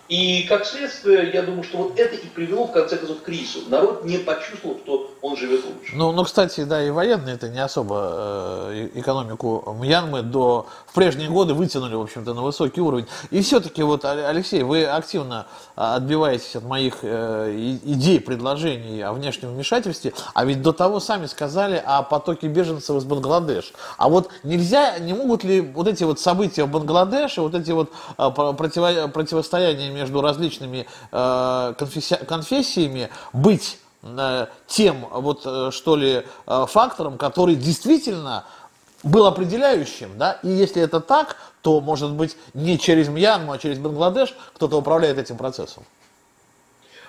И 0.07 0.43
как 0.43 0.65
следствие, 0.65 1.31
я 1.33 1.41
думаю, 1.41 1.63
что 1.63 1.77
вот 1.77 1.99
это 1.99 2.15
и 2.15 2.27
привело 2.27 2.67
в 2.67 2.71
конце 2.71 2.97
концов 2.97 3.21
к 3.21 3.23
кризису. 3.23 3.61
Народ 3.69 4.05
не 4.05 4.19
почувствовал, 4.19 4.77
что 4.83 5.11
он 5.21 5.35
живет 5.35 5.65
лучше. 5.65 5.95
Ну, 5.95 6.11
ну 6.11 6.23
кстати, 6.23 6.63
да, 6.63 6.83
и 6.83 6.91
военные 6.91 7.35
это 7.35 7.49
не 7.49 7.59
особо 7.59 8.69
э, 8.69 8.89
экономику 8.93 9.75
Мьянмы 9.81 10.21
до 10.21 10.67
в 10.85 10.93
прежние 10.93 11.29
годы 11.29 11.55
вытянули, 11.55 11.95
в 11.95 12.01
общем-то, 12.01 12.35
на 12.35 12.41
высокий 12.41 12.81
уровень. 12.81 13.07
И 13.31 13.41
все-таки 13.41 13.81
вот, 13.81 14.05
Алексей, 14.05 14.61
вы 14.61 14.85
активно 14.85 15.47
а, 15.75 15.95
отбиваетесь 15.95 16.55
от 16.55 16.63
моих 16.63 16.99
э, 17.01 17.79
идей, 17.83 18.19
предложений 18.19 19.01
о 19.01 19.13
внешнем 19.13 19.53
вмешательстве, 19.53 20.13
а 20.33 20.45
ведь 20.45 20.61
до 20.61 20.71
того 20.71 20.99
сами 20.99 21.25
сказали 21.25 21.81
о 21.83 22.03
потоке 22.03 22.47
беженцев 22.47 22.95
из 22.95 23.03
Бангладеш. 23.03 23.73
А 23.97 24.07
вот 24.07 24.29
нельзя, 24.43 24.99
не 24.99 25.13
могут 25.13 25.43
ли 25.43 25.61
вот 25.61 25.87
эти 25.87 26.03
вот 26.03 26.19
события 26.19 26.65
в 26.65 26.69
Бангладеше, 26.69 27.41
вот 27.41 27.55
эти 27.55 27.71
вот 27.71 27.89
э, 28.17 28.29
противо, 28.29 29.07
противостояния 29.07 29.89
между 29.95 30.21
различными 30.21 30.87
э, 31.11 31.73
конфессиями 32.27 33.09
быть 33.33 33.79
э, 34.03 34.47
тем, 34.67 35.07
вот 35.09 35.41
э, 35.45 35.71
что 35.71 35.95
ли, 35.95 36.23
фактором, 36.45 37.17
который 37.17 37.55
действительно 37.55 38.45
был 39.03 39.25
определяющим, 39.25 40.17
да, 40.17 40.39
и 40.43 40.49
если 40.49 40.81
это 40.81 40.99
так, 40.99 41.37
то, 41.61 41.79
может 41.79 42.11
быть, 42.11 42.37
не 42.53 42.77
через 42.77 43.07
Мьянму, 43.07 43.53
а 43.53 43.57
через 43.57 43.79
Бангладеш 43.79 44.35
кто-то 44.53 44.77
управляет 44.77 45.17
этим 45.17 45.37
процессом. 45.37 45.83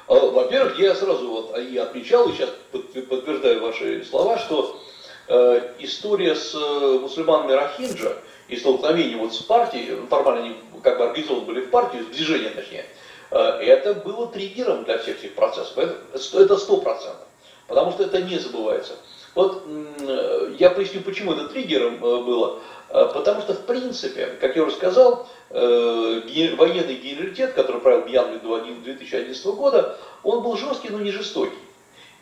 Во-первых, 0.09 0.79
я 0.79 0.94
сразу 0.94 1.29
вот 1.29 1.59
и 1.59 1.77
отмечал, 1.79 2.29
и 2.29 2.33
сейчас 2.33 2.51
подтверждаю 2.70 3.61
ваши 3.61 4.05
слова, 4.05 4.38
что 4.38 4.81
история 5.81 6.37
с 6.37 6.55
мусульманами 6.55 7.53
Рахинджа 7.53 8.12
и 8.49 8.57
столкновение 8.57 9.16
вот 9.16 9.35
с 9.35 9.38
партией, 9.38 10.07
формально 10.09 10.44
они 10.44 10.57
как 10.87 10.99
бы 10.99 11.05
организованы 11.07 11.46
были 11.46 11.61
в 11.62 11.70
партию, 11.70 12.05
движение 12.12 12.51
точнее, 12.51 12.87
э, 13.33 13.37
это 13.38 13.92
было 13.92 14.29
триггером 14.29 14.85
для 14.85 14.99
всех 14.99 15.18
этих 15.18 15.35
процессов. 15.35 15.77
Это 15.77 16.57
сто 16.57 16.77
процентов. 16.77 17.27
Потому 17.66 17.90
что 17.90 18.05
это 18.05 18.22
не 18.22 18.38
забывается. 18.38 18.92
Вот 19.35 19.64
э, 19.66 20.55
я 20.61 20.70
поясню, 20.70 21.01
почему 21.01 21.33
это 21.33 21.49
триггером 21.49 21.96
э, 21.96 21.99
было. 21.99 22.61
Потому 22.88 23.40
что, 23.40 23.55
в 23.55 23.66
принципе, 23.66 24.27
как 24.40 24.55
я 24.55 24.62
уже 24.62 24.77
сказал, 24.77 25.27
военный 25.51 26.94
генералитет, 26.94 27.55
который 27.55 27.81
правил 27.81 28.05
Мьянмой 28.07 28.38
до 28.38 28.61
2011 28.61 29.44
года, 29.46 29.99
он 30.22 30.44
был 30.44 30.57
жесткий, 30.57 30.90
но 30.90 31.01
не 31.01 31.11
жестокий. 31.11 31.59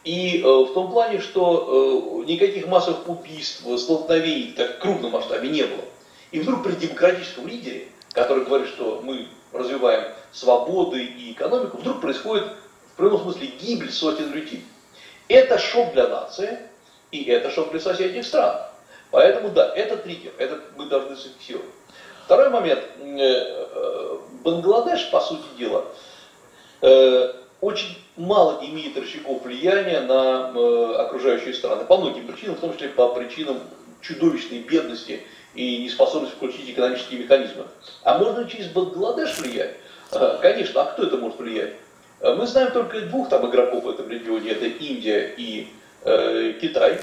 И 0.05 0.41
в 0.43 0.73
том 0.73 0.91
плане, 0.91 1.21
что 1.21 2.25
никаких 2.27 2.67
массовых 2.67 3.07
убийств, 3.07 3.63
столкновений 3.79 4.55
так 4.57 4.77
в 4.77 4.79
крупном 4.79 5.11
масштабе 5.11 5.51
не 5.51 5.65
было. 5.65 5.85
И 6.33 6.41
вдруг 6.41 6.65
при 6.65 6.73
демократическом 6.73 7.47
лидере 7.47 7.89
который 8.15 8.45
говорит, 8.45 8.69
что 8.69 9.01
мы 9.03 9.29
развиваем 9.53 10.13
свободы 10.33 11.05
и 11.05 11.33
экономику, 11.33 11.77
вдруг 11.77 12.01
происходит 12.01 12.47
в 12.95 12.97
прямом 12.97 13.21
смысле 13.23 13.49
гибель 13.49 13.93
сотен 13.93 14.33
людей. 14.33 14.65
Это 15.29 15.59
шок 15.59 15.93
для 15.93 16.09
нации, 16.09 16.59
и 17.11 17.25
это 17.25 17.51
шок 17.51 17.71
для 17.73 17.81
соседних 17.81 18.25
стран. 18.25 18.61
Поэтому 19.11 19.51
да, 19.51 19.73
это 19.75 19.97
триггер, 19.97 20.33
это 20.39 20.61
мы 20.77 20.87
должны 20.87 21.17
зафиксировать. 21.17 21.71
Второй 22.25 22.49
момент. 22.51 22.83
Э, 23.01 23.19
э, 23.19 24.19
Бангладеш, 24.43 25.11
по 25.11 25.21
сути 25.21 25.45
дела, 25.59 25.85
э, 26.83 27.33
очень 27.61 27.99
мало 28.17 28.61
имеет 28.63 28.97
рычагов 28.97 29.43
влияния 29.43 30.01
на 30.01 31.01
окружающие 31.01 31.55
страны. 31.55 31.85
По 31.85 31.97
многим 31.97 32.27
причинам, 32.27 32.57
в 32.57 32.61
том 32.61 32.75
числе 32.75 32.89
по 32.89 33.09
причинам 33.09 33.59
чудовищной 34.03 34.61
бедности 34.61 35.23
и 35.55 35.79
неспособность 35.79 36.35
включить 36.35 36.69
экономические 36.69 37.21
механизмы. 37.21 37.65
А 38.03 38.19
можно 38.19 38.49
через 38.49 38.69
Бангладеш 38.69 39.39
влиять? 39.39 39.77
Конечно, 40.41 40.83
а 40.83 40.85
кто 40.87 41.05
это 41.05 41.17
может 41.17 41.39
влиять? 41.39 41.75
А, 42.21 42.35
мы 42.35 42.47
знаем 42.47 42.73
только 42.73 43.01
двух 43.03 43.29
там 43.29 43.49
игроков 43.51 43.85
в 43.85 43.91
этом 43.91 44.09
регионе, 44.09 44.51
это 44.51 44.67
Индия 44.67 45.35
и 45.37 45.69
э, 46.05 46.55
Китай. 46.61 47.01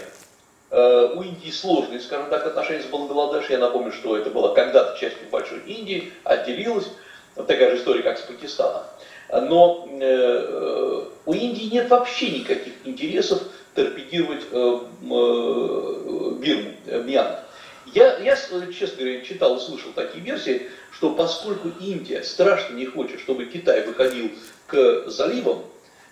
Э, 0.70 1.14
у 1.16 1.22
Индии 1.22 1.52
сложные, 1.52 2.00
скажем 2.00 2.30
так, 2.30 2.46
отношения 2.46 2.84
с 2.84 2.86
Бангладеш. 2.86 3.50
Я 3.50 3.60
напомню, 3.60 3.92
что 3.92 4.18
это 4.18 4.30
было 4.30 4.54
когда-то 4.54 4.98
частью 5.00 5.28
большой 5.30 5.60
Индии, 5.62 6.12
отделилась. 6.24 6.88
Вот 7.36 7.48
такая 7.48 7.72
же 7.72 7.78
история, 7.78 8.04
как 8.04 8.18
с 8.18 8.22
Пакистаном. 8.22 8.84
Но 9.30 9.88
э, 9.90 11.06
у 11.26 11.34
Индии 11.34 11.74
нет 11.74 11.90
вообще 11.90 12.32
никаких 12.32 12.74
интересов 12.84 13.44
торпедировать 13.76 14.44
э, 14.52 14.80
э, 15.02 16.32
Бирму, 16.40 16.72
э, 16.88 17.04
Мьянму. 17.04 17.38
Я, 17.93 18.17
я, 18.19 18.36
честно 18.36 18.97
говоря, 18.97 19.21
читал 19.21 19.58
и 19.58 19.60
слышал 19.60 19.91
такие 19.93 20.23
версии, 20.23 20.69
что 20.91 21.13
поскольку 21.13 21.69
Индия 21.80 22.23
страшно 22.23 22.75
не 22.75 22.86
хочет, 22.86 23.19
чтобы 23.19 23.45
Китай 23.45 23.86
выходил 23.86 24.32
к 24.67 25.10
заливам 25.10 25.63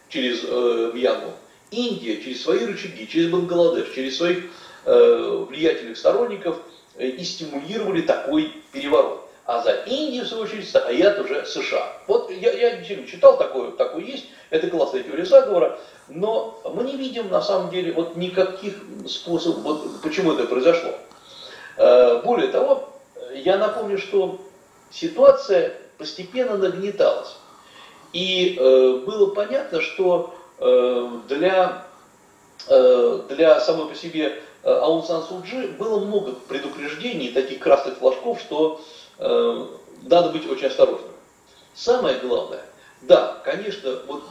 через 0.09 0.41
э, 0.43 0.91
Мьянму, 0.93 1.33
Индия 1.71 2.21
через 2.21 2.43
свои 2.43 2.65
рычаги, 2.65 3.07
через 3.07 3.29
Бангладеш, 3.29 3.93
через 3.93 4.17
своих 4.17 4.45
э, 4.85 5.45
влиятельных 5.47 5.97
сторонников 5.97 6.57
э, 6.95 7.07
и 7.07 7.23
стимулировали 7.23 8.01
такой 8.01 8.51
переворот. 8.73 9.29
а 9.45 9.63
за 9.63 9.71
Индией, 9.85 10.23
в 10.23 10.27
свою 10.27 10.43
очередь, 10.43 10.67
стоят 10.67 11.19
уже 11.19 11.45
США. 11.45 11.93
Вот 12.07 12.29
я, 12.29 12.51
я 12.51 12.83
читал, 13.05 13.37
такое, 13.37 13.71
такое 13.71 14.03
есть, 14.03 14.25
это 14.49 14.67
классная 14.67 15.03
теория 15.03 15.25
заговора, 15.25 15.79
но 16.09 16.59
мы 16.73 16.83
не 16.83 16.97
видим 16.97 17.29
на 17.29 17.41
самом 17.41 17.69
деле 17.71 17.93
вот 17.93 18.17
никаких 18.17 18.75
способов, 19.07 19.63
вот 19.63 20.01
почему 20.01 20.33
это 20.33 20.45
произошло. 20.45 20.93
Э, 21.79 22.21
более 22.23 22.49
того, 22.49 22.89
я 23.33 23.57
напомню, 23.57 23.97
что 23.97 24.41
ситуация 24.91 25.77
постепенно 25.97 26.57
нагнеталась. 26.57 27.37
И 28.11 28.57
э, 28.59 28.97
было 29.05 29.33
понятно, 29.33 29.81
что 29.81 30.35
э, 30.57 31.19
для, 31.29 31.85
для 33.29 33.61
самой 33.61 33.87
по 33.87 33.95
себе 33.95 34.41
Аун 34.63 35.03
Сан 35.03 35.23
Суджи 35.23 35.69
было 35.79 36.03
много 36.03 36.33
предупреждений, 36.49 37.31
таких 37.31 37.59
красных 37.59 37.97
флажков, 37.97 38.41
что 38.41 38.81
надо 39.17 40.29
быть 40.29 40.49
очень 40.49 40.67
осторожным. 40.67 41.11
Самое 41.73 42.19
главное, 42.19 42.65
да, 43.03 43.41
конечно, 43.45 43.99
вот 44.07 44.23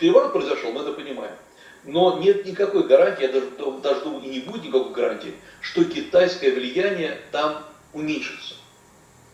переворот 0.00 0.32
произошел, 0.32 0.72
мы 0.72 0.80
это 0.80 0.92
понимаем. 0.92 1.36
Но 1.84 2.18
нет 2.18 2.44
никакой 2.44 2.86
гарантии, 2.86 3.22
я 3.22 3.32
даже, 3.32 3.46
даже 3.82 4.00
думаю, 4.02 4.22
и 4.24 4.28
не 4.28 4.40
будет 4.40 4.64
никакой 4.64 4.92
гарантии, 4.92 5.34
что 5.60 5.84
китайское 5.84 6.52
влияние 6.52 7.18
там 7.32 7.64
уменьшится. 7.92 8.54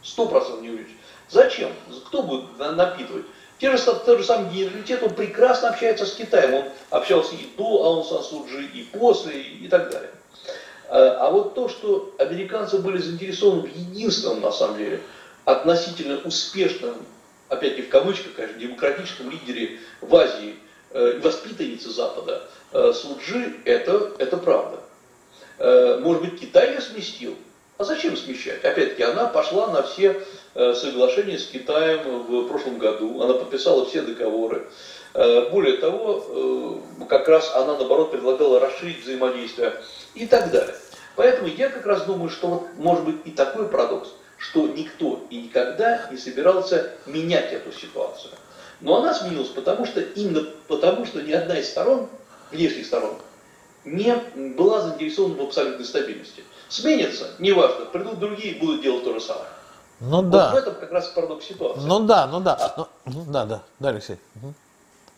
Сто 0.03 0.27
процентов 0.27 0.63
не 0.63 0.71
увеличится. 0.71 0.97
Зачем? 1.29 1.73
Кто 2.07 2.23
будет 2.23 2.59
напитывать? 2.59 3.25
Те 3.59 3.75
же, 3.75 3.83
тот 3.83 4.19
же 4.19 4.25
самый 4.25 4.53
генералитет, 4.53 5.03
он 5.03 5.15
прекрасно 5.15 5.71
общается 5.71 6.05
с 6.07 6.15
Китаем. 6.15 6.55
Он 6.55 6.65
общался 6.91 7.35
и 7.35 7.49
до 7.57 7.85
Аун 7.85 8.05
Сан 8.05 8.23
Суджи, 8.23 8.67
и 8.67 8.85
после, 8.85 9.41
и 9.41 9.67
так 9.67 9.91
далее. 9.91 10.11
А, 10.89 11.27
а 11.27 11.31
вот 11.31 11.55
то, 11.55 11.69
что 11.69 12.15
американцы 12.19 12.79
были 12.79 12.99
заинтересованы 12.99 13.63
в 13.63 13.77
единственном, 13.77 14.43
на 14.43 14.53
самом 14.53 14.77
деле, 14.79 15.01
относительно 15.45 16.19
успешном, 16.19 16.95
опять-таки 17.49 17.83
в 17.83 17.89
кавычках, 17.89 18.35
конечно, 18.35 18.59
демократическом 18.59 19.31
лидере 19.31 19.81
в 20.01 20.15
Азии, 20.15 20.57
э, 20.97 21.21
воспитаннице 21.21 21.91
Запада, 21.91 22.43
э, 22.73 22.93
Суджи, 22.93 23.57
это, 23.65 24.13
это 24.19 24.37
правда. 24.37 24.79
Э, 25.59 25.99
может 26.01 26.23
быть, 26.23 26.41
Китай 26.41 26.73
ее 26.73 26.81
сместил? 26.81 27.37
А 27.79 27.85
зачем 27.85 28.17
смещать? 28.17 28.65
Опять-таки, 28.65 29.03
она 29.03 29.27
пошла 29.27 29.69
на 29.69 29.83
все 29.83 30.23
соглашения 30.55 31.39
с 31.39 31.47
Китаем 31.47 32.23
в 32.25 32.49
прошлом 32.49 32.79
году, 32.79 33.21
она 33.21 33.35
подписала 33.35 33.85
все 33.85 34.01
договоры. 34.01 34.67
Более 35.13 35.77
того, 35.77 36.81
как 37.07 37.29
раз 37.29 37.55
она, 37.55 37.77
наоборот, 37.77 38.13
предлагала 38.13 38.61
расширить 38.61 39.03
взаимодействие 39.03 39.75
и 40.15 40.27
так 40.27 40.51
далее. 40.51 40.75
Поэтому 41.17 41.49
я 41.49 41.69
как 41.69 41.85
раз 41.85 42.05
думаю, 42.05 42.31
что 42.31 42.47
вот 42.47 42.63
может 42.77 43.05
быть 43.05 43.17
и 43.27 43.31
такой 43.31 43.69
парадокс, 43.69 44.09
что 44.39 44.67
никто 44.69 45.21
и 45.29 45.43
никогда 45.43 46.09
не 46.11 46.17
собирался 46.17 46.93
менять 47.05 47.53
эту 47.53 47.73
ситуацию. 47.73 48.33
Но 48.81 48.97
она 48.97 49.15
сменилась 49.15 49.49
потому, 49.49 49.87
что 49.87 50.01
именно 50.01 50.45
потому, 50.69 51.07
что 51.07 51.23
ни 51.23 51.33
одна 51.33 51.59
из 51.59 51.69
сторон, 51.69 52.09
внешних 52.51 52.87
сторон, 52.87 53.15
не 53.85 54.15
была 54.57 54.81
заинтересована 54.83 55.35
в 55.37 55.43
абсолютной 55.43 55.85
стабильности. 55.85 56.43
Сменится, 56.69 57.31
неважно, 57.39 57.87
придут 57.87 58.19
другие 58.19 58.57
будут 58.57 58.83
делать 58.83 59.05
то 59.05 59.15
же 59.15 59.21
самое. 59.21 59.47
Ну 60.01 60.23
вот 60.23 60.31
да. 60.31 60.53
в 60.53 60.57
этом 60.57 60.75
как 60.75 60.93
раз 60.93 61.09
парадокс 61.09 61.47
ситуации. 61.47 61.81
Ну 61.87 62.01
да, 62.01 62.27
ну 62.27 62.41
да. 62.41 62.55
А, 62.55 62.89
ну, 63.07 63.25
да, 63.29 63.47
да, 63.47 63.63
да, 63.79 63.89
Алексей. 63.89 64.17
Угу. 64.37 64.55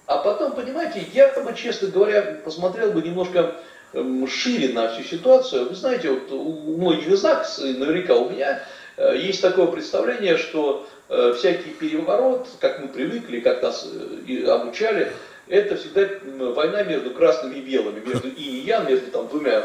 А 0.07 0.19
потом, 0.19 0.53
понимаете, 0.53 1.05
я 1.13 1.33
бы, 1.33 1.55
честно 1.55 1.89
говоря, 1.89 2.41
посмотрел 2.45 2.93
бы 2.93 3.03
немножко 3.03 3.57
эм, 3.93 4.27
шире 4.29 4.73
на 4.73 4.89
всю 4.89 5.03
ситуацию. 5.03 5.69
Вы 5.69 5.75
знаете, 5.75 6.11
вот 6.11 6.31
у 6.31 6.77
многих 6.77 7.09
из 7.09 7.23
нас, 7.23 7.59
наверняка 7.59 8.15
у 8.15 8.31
меня, 8.31 8.63
есть 9.15 9.43
такое 9.43 9.67
представление, 9.67 10.37
что 10.37 10.87
э, 11.09 11.35
всякий 11.37 11.71
переворот, 11.71 12.49
как 12.61 12.81
мы 12.81 12.89
привыкли, 12.89 13.41
как 13.41 13.63
нас 13.63 13.87
э, 13.93 14.45
обучали, 14.47 15.13
это 15.47 15.77
всегда 15.77 16.09
война 16.53 16.83
между 16.83 17.11
красными 17.11 17.57
и 17.57 17.63
белыми, 17.63 18.01
между 18.01 18.29
и 18.29 18.61
и 18.61 18.75
между 18.87 19.11
там 19.11 19.29
двумя 19.29 19.65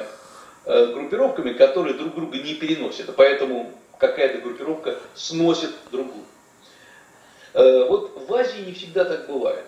Э, 0.66 0.94
группировками, 0.94 1.52
которые 1.52 1.94
друг 1.96 2.16
друга 2.16 2.38
не 2.38 2.54
переносят. 2.54 3.14
Поэтому 3.18 3.72
какая-то 3.98 4.38
группировка 4.40 4.98
сносит 5.14 5.72
другую. 5.92 6.24
Э, 7.54 7.86
вот 7.90 8.28
в 8.28 8.34
Азии 8.34 8.62
не 8.62 8.72
всегда 8.72 9.04
так 9.04 9.28
бывает. 9.28 9.66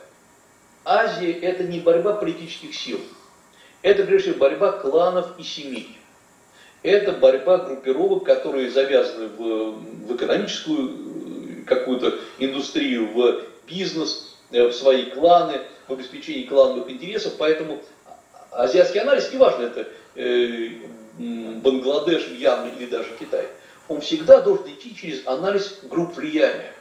Азия 0.85 1.33
это 1.33 1.63
не 1.63 1.79
борьба 1.81 2.13
политических 2.13 2.73
сил. 2.73 3.01
Это 3.81 4.03
прежде 4.05 4.31
всего 4.31 4.39
борьба 4.39 4.71
кланов 4.71 5.37
и 5.37 5.43
семей. 5.43 5.97
Это 6.85 7.13
борьба 7.13 7.57
группировок, 7.57 8.25
которые 8.25 8.69
завязаны 8.69 9.29
в, 9.29 9.71
в 10.05 10.15
экономическую 10.15 10.91
э, 10.91 11.65
какую-то 11.65 12.19
индустрию, 12.37 13.11
в 13.11 13.41
бизнес, 13.65 14.37
в 14.51 14.71
свои 14.71 15.05
кланы, 15.09 15.61
в 15.87 15.93
обеспечении 15.93 16.43
клановых 16.43 16.87
интересов. 16.91 17.33
Поэтому 17.39 17.81
азиатский 18.51 18.99
анализ, 18.99 19.33
неважно, 19.33 19.63
это 19.63 19.87
э, 20.13 20.69
Бангладеш, 21.17 22.27
Мьянма 22.29 22.69
или 22.77 22.85
даже 22.85 23.09
Китай, 23.19 23.47
он 23.87 24.01
всегда 24.01 24.41
должен 24.41 24.67
идти 24.67 24.95
через 24.95 25.25
анализ 25.25 25.79
групп 25.89 26.15
влияния. 26.15 26.71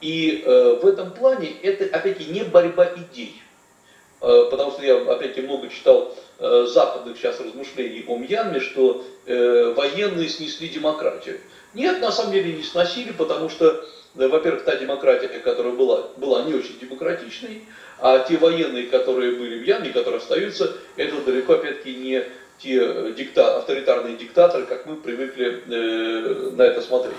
И 0.00 0.42
э, 0.44 0.80
в 0.82 0.86
этом 0.88 1.12
плане 1.12 1.52
это, 1.62 1.84
опять-таки, 1.96 2.32
не 2.32 2.42
борьба 2.42 2.92
идей. 2.96 3.40
Э, 4.24 4.48
потому 4.50 4.70
что 4.72 4.82
я, 4.82 4.96
опять-таки, 4.96 5.42
много 5.42 5.68
читал 5.68 6.16
э, 6.38 6.66
западных 6.66 7.18
сейчас 7.18 7.40
размышлений 7.40 8.04
о 8.08 8.16
Мьянме, 8.16 8.58
что 8.58 9.04
э, 9.26 9.74
военные 9.76 10.30
снесли 10.30 10.68
демократию. 10.68 11.40
Нет, 11.74 12.00
на 12.00 12.10
самом 12.10 12.32
деле 12.32 12.54
не 12.54 12.62
сносили, 12.62 13.12
потому 13.12 13.50
что, 13.50 13.84
во-первых, 14.14 14.64
та 14.64 14.76
демократия, 14.76 15.28
которая 15.28 15.74
была, 15.74 16.04
была 16.16 16.42
не 16.44 16.54
очень 16.54 16.78
демократичной, 16.78 17.66
а 17.98 18.20
те 18.20 18.38
военные, 18.38 18.86
которые 18.86 19.32
были 19.32 19.62
в 19.62 19.66
Яме, 19.66 19.90
которые 19.90 20.18
остаются, 20.18 20.72
это 20.96 21.20
далеко, 21.20 21.54
опять-таки, 21.54 21.94
не 21.94 22.24
те 22.58 23.12
дикта, 23.12 23.58
авторитарные 23.58 24.16
диктаторы, 24.16 24.64
как 24.64 24.86
мы 24.86 24.96
привыкли 24.96 25.64
на 26.56 26.62
это 26.62 26.80
смотреть. 26.80 27.16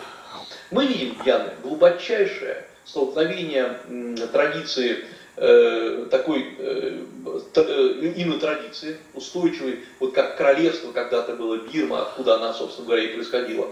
Мы 0.71 0.87
видим 0.87 1.15
Яме 1.23 1.51
глубочайшее 1.61 2.65
столкновение 2.85 3.79
э, 3.89 4.27
традиции 4.31 5.03
э, 5.37 6.07
такой 6.09 6.55
э, 6.57 7.03
э, 7.55 8.13
именно 8.15 8.39
традиции, 8.39 8.97
устойчивой, 9.13 9.79
вот 9.99 10.13
как 10.13 10.37
королевство 10.37 10.91
когда-то 10.91 11.35
было 11.35 11.57
Бирма, 11.57 12.03
откуда 12.03 12.35
она, 12.35 12.53
собственно 12.53 12.87
говоря, 12.87 13.03
и 13.03 13.13
происходила, 13.13 13.67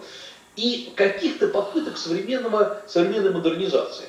и 0.55 0.93
каких-то 0.95 1.47
попыток 1.47 1.97
современного, 1.97 2.81
современной 2.87 3.31
модернизации. 3.31 4.05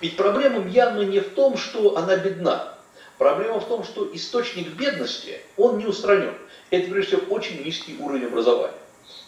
Ведь 0.00 0.16
проблема 0.16 0.58
Мьянмы 0.58 1.04
не 1.04 1.20
в 1.20 1.30
том, 1.30 1.56
что 1.56 1.96
она 1.96 2.16
бедна. 2.16 2.74
Проблема 3.18 3.60
в 3.60 3.68
том, 3.68 3.84
что 3.84 4.10
источник 4.12 4.68
бедности, 4.70 5.40
он 5.56 5.78
не 5.78 5.86
устранен. 5.86 6.34
Это, 6.70 6.90
прежде 6.90 7.16
всего, 7.16 7.34
очень 7.34 7.64
низкий 7.64 7.96
уровень 8.00 8.26
образования. 8.26 8.74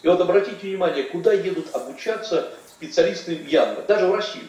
И 0.03 0.07
вот 0.07 0.19
обратите 0.19 0.57
внимание, 0.61 1.03
куда 1.03 1.31
едут 1.31 1.73
обучаться 1.73 2.51
специалисты 2.69 3.37
Мьянмы, 3.37 3.81
даже 3.87 4.07
в 4.07 4.13
Россию. 4.13 4.45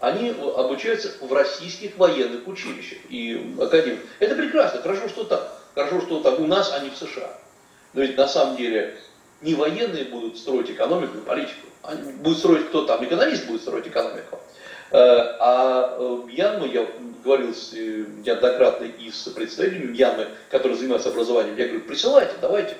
Они 0.00 0.30
обучаются 0.30 1.12
в 1.20 1.30
российских 1.32 1.98
военных 1.98 2.48
училищах 2.48 2.98
и 3.10 3.54
академиях. 3.60 4.00
Это 4.18 4.34
прекрасно, 4.34 4.80
хорошо, 4.80 5.08
что 5.08 5.24
так. 5.24 5.60
Хорошо, 5.74 6.00
что 6.00 6.20
так 6.20 6.40
у 6.40 6.46
нас, 6.46 6.72
а 6.74 6.80
не 6.80 6.90
в 6.90 6.96
США. 6.96 7.30
Но 7.92 8.00
ведь 8.00 8.16
на 8.16 8.26
самом 8.26 8.56
деле 8.56 8.96
не 9.42 9.54
военные 9.54 10.04
будут 10.04 10.38
строить 10.38 10.70
экономику 10.70 11.18
и 11.18 11.20
политику. 11.20 11.66
Они 11.82 12.12
будут 12.12 12.38
строить 12.38 12.68
кто 12.68 12.84
там, 12.84 13.04
экономист 13.04 13.46
будет 13.46 13.60
строить 13.60 13.88
экономику. 13.88 14.38
Э, 14.90 15.36
а 15.38 15.96
э, 15.98 16.18
Мьянму, 16.26 16.66
я 16.66 16.86
говорил 17.22 17.54
э, 17.72 18.04
неоднократно 18.24 18.84
и 18.84 19.10
с 19.10 19.28
представителями 19.28 19.92
Мьянмы, 19.92 20.28
которые 20.50 20.76
занимаются 20.76 21.10
образованием, 21.10 21.56
я 21.56 21.66
говорю, 21.66 21.84
присылайте, 21.84 22.32
давайте. 22.40 22.76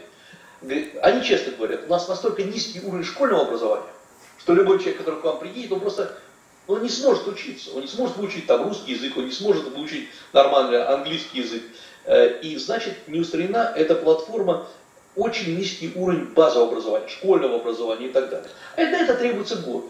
Они 1.02 1.22
честно 1.22 1.52
говорят, 1.52 1.84
у 1.86 1.90
нас 1.90 2.08
настолько 2.08 2.42
низкий 2.42 2.80
уровень 2.80 3.04
школьного 3.04 3.42
образования, 3.42 3.90
что 4.38 4.54
любой 4.54 4.78
человек, 4.78 4.98
который 4.98 5.20
к 5.20 5.24
вам 5.24 5.38
приедет, 5.38 5.72
он 5.72 5.80
просто 5.80 6.18
он 6.66 6.82
не 6.82 6.88
сможет 6.88 7.26
учиться, 7.26 7.70
он 7.74 7.82
не 7.82 7.88
сможет 7.88 8.16
выучить 8.16 8.46
там 8.46 8.68
русский 8.68 8.92
язык, 8.92 9.16
он 9.16 9.26
не 9.26 9.32
сможет 9.32 9.68
выучить 9.68 10.08
нормальный 10.32 10.84
английский 10.84 11.40
язык. 11.40 11.62
И 12.42 12.56
значит, 12.56 13.08
не 13.08 13.20
устранена 13.20 13.72
эта 13.76 13.94
платформа 13.94 14.66
очень 15.16 15.58
низкий 15.58 15.92
уровень 15.94 16.26
базового 16.26 16.70
образования, 16.70 17.08
школьного 17.08 17.56
образования 17.56 18.06
и 18.06 18.12
так 18.12 18.30
далее. 18.30 18.48
А 18.76 18.82
на 18.82 19.02
это 19.02 19.14
требуются 19.16 19.56
годы. 19.56 19.88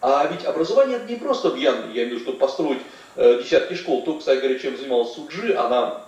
А 0.00 0.26
ведь 0.26 0.44
образование 0.44 0.96
это 0.96 1.06
не 1.06 1.16
просто 1.16 1.50
в 1.50 1.56
Янге, 1.56 1.88
я 1.92 2.04
имею 2.04 2.08
в 2.08 2.10
виду, 2.12 2.20
чтобы 2.20 2.38
построить 2.38 2.80
э, 3.16 3.42
десятки 3.42 3.74
школ. 3.74 4.02
То, 4.04 4.18
кстати 4.18 4.38
говоря, 4.38 4.58
чем 4.58 4.76
занималась 4.76 5.12
Суджи, 5.12 5.54
она 5.54 6.06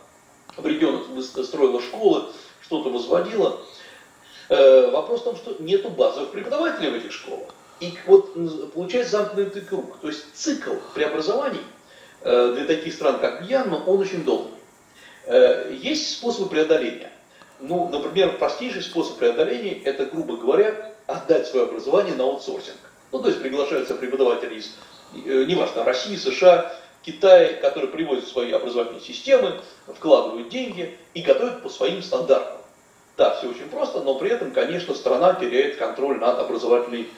в 0.56 0.66
регионах 0.66 1.02
строила 1.44 1.80
школы, 1.80 2.24
что-то 2.62 2.90
возводила. 2.90 3.60
Э, 4.48 4.90
вопрос 4.90 5.20
в 5.20 5.24
том, 5.24 5.36
что 5.36 5.56
нету 5.58 5.90
базовых 5.90 6.30
преподавателей 6.30 6.90
в 6.90 6.94
этих 6.94 7.12
школах. 7.12 7.48
И 7.82 7.98
вот 8.06 8.32
получается 8.74 9.18
замкнутый 9.18 9.62
круг. 9.62 9.98
То 10.00 10.06
есть 10.06 10.24
цикл 10.34 10.74
преобразований 10.94 11.62
э, 12.20 12.52
для 12.54 12.64
таких 12.64 12.94
стран, 12.94 13.18
как 13.18 13.40
Мьянма, 13.40 13.82
он 13.84 13.98
очень 13.98 14.22
долгий. 14.22 14.54
Э, 15.26 15.76
есть 15.76 16.12
способы 16.12 16.48
преодоления. 16.48 17.10
Ну, 17.58 17.88
например, 17.88 18.38
простейший 18.38 18.82
способ 18.82 19.18
преодоления– 19.18 19.82
это, 19.84 20.06
грубо 20.06 20.36
говоря, 20.36 20.92
отдать 21.08 21.48
свое 21.48 21.66
образование 21.66 22.14
на 22.14 22.22
аутсорсинг. 22.22 22.78
Ну, 23.10 23.20
то 23.20 23.28
есть 23.28 23.42
приглашаются 23.42 23.96
преподаватели 23.96 24.60
из, 24.60 24.76
э, 25.16 25.44
неважно, 25.48 25.82
России, 25.82 26.14
США, 26.14 26.72
Китая, 27.02 27.54
которые 27.54 27.90
привозят 27.90 28.28
свои 28.28 28.52
образовательные 28.52 29.02
системы, 29.02 29.60
вкладывают 29.88 30.50
деньги 30.50 30.96
и 31.14 31.22
готовят 31.22 31.64
по 31.64 31.68
своим 31.68 32.00
стандартам. 32.00 32.58
Да, 33.16 33.34
все 33.36 33.48
очень 33.48 33.68
просто, 33.68 34.02
но 34.02 34.14
при 34.14 34.30
этом, 34.30 34.52
конечно, 34.52 34.94
страна 34.94 35.34
теряет 35.34 35.78
контроль 35.78 36.20
над 36.20 36.38
образовательной 36.38 37.08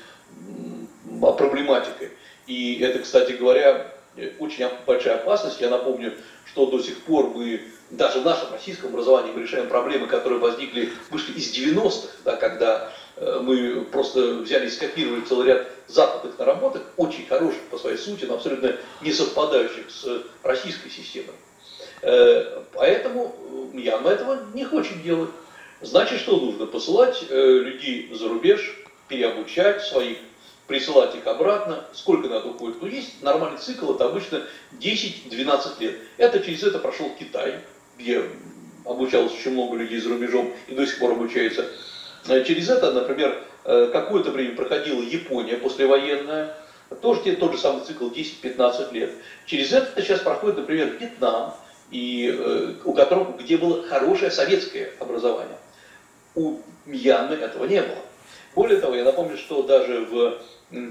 проблематикой. 1.32 2.10
И 2.46 2.80
это, 2.80 3.00
кстати 3.00 3.32
говоря, 3.32 3.92
очень 4.38 4.68
большая 4.86 5.16
опасность. 5.16 5.60
Я 5.60 5.70
напомню, 5.70 6.14
что 6.46 6.66
до 6.66 6.80
сих 6.80 6.98
пор 7.02 7.30
мы 7.34 7.60
даже 7.90 8.20
в 8.20 8.24
нашем 8.24 8.52
российском 8.52 8.90
образовании 8.90 9.32
мы 9.32 9.42
решаем 9.42 9.68
проблемы, 9.68 10.06
которые 10.06 10.38
возникли, 10.38 10.90
вышли 11.10 11.32
из 11.32 11.52
90-х, 11.56 12.08
да, 12.24 12.36
когда 12.36 12.92
э, 13.16 13.40
мы 13.42 13.82
просто 13.82 14.36
взяли 14.36 14.66
и 14.66 14.70
скопировали 14.70 15.22
целый 15.22 15.48
ряд 15.48 15.66
западных 15.86 16.38
наработок, 16.38 16.82
очень 16.96 17.26
хороших 17.26 17.60
по 17.70 17.78
своей 17.78 17.98
сути, 17.98 18.24
но 18.24 18.34
абсолютно 18.34 18.76
не 19.02 19.12
совпадающих 19.12 19.90
с 19.90 20.22
российской 20.42 20.90
системой. 20.90 21.34
Э, 22.02 22.62
поэтому 22.72 23.34
Мьянма 23.72 24.10
этого 24.10 24.44
не 24.54 24.64
хочет 24.64 25.02
делать. 25.02 25.30
Значит, 25.80 26.20
что 26.20 26.38
нужно? 26.38 26.66
Посылать 26.66 27.24
э, 27.28 27.36
людей 27.36 28.10
за 28.12 28.28
рубеж, 28.28 28.76
переобучать 29.08 29.82
своих, 29.82 30.18
присылать 30.66 31.14
их 31.14 31.26
обратно. 31.26 31.84
Сколько 31.92 32.28
надо 32.28 32.48
уходит? 32.48 32.80
Ну, 32.80 32.88
есть 32.88 33.22
нормальный 33.22 33.58
цикл, 33.58 33.92
это 33.92 34.06
обычно 34.06 34.42
10-12 34.72 35.80
лет. 35.80 35.96
Это 36.16 36.40
через 36.40 36.62
это 36.62 36.78
прошел 36.78 37.10
Китай, 37.18 37.60
где 37.98 38.24
обучалось 38.84 39.32
очень 39.32 39.52
много 39.52 39.76
людей 39.76 39.98
за 40.00 40.10
рубежом 40.10 40.52
и 40.66 40.74
до 40.74 40.86
сих 40.86 40.98
пор 40.98 41.12
обучается. 41.12 41.66
Э, 42.28 42.44
через 42.44 42.68
это, 42.68 42.92
например, 42.92 43.42
э, 43.64 43.90
какое-то 43.92 44.30
время 44.30 44.56
проходила 44.56 45.00
Япония 45.00 45.56
послевоенная, 45.56 46.54
тоже 47.00 47.36
тот 47.36 47.52
же 47.52 47.58
самый 47.58 47.84
цикл 47.84 48.08
10-15 48.08 48.92
лет. 48.92 49.10
Через 49.46 49.72
это 49.72 50.00
сейчас 50.02 50.20
проходит, 50.20 50.58
например, 50.58 50.96
Вьетнам, 50.98 51.54
и, 51.90 52.76
у 52.84 52.92
которого, 52.92 53.36
где 53.36 53.56
было 53.56 53.82
хорошее 53.82 54.30
советское 54.30 54.92
образование. 55.00 55.56
У 56.34 56.58
Мьянмы 56.86 57.36
этого 57.36 57.66
не 57.66 57.80
было. 57.80 57.98
Более 58.54 58.80
того, 58.80 58.94
я 58.94 59.04
напомню, 59.04 59.36
что 59.36 59.62
даже 59.62 60.00
в 60.02 60.38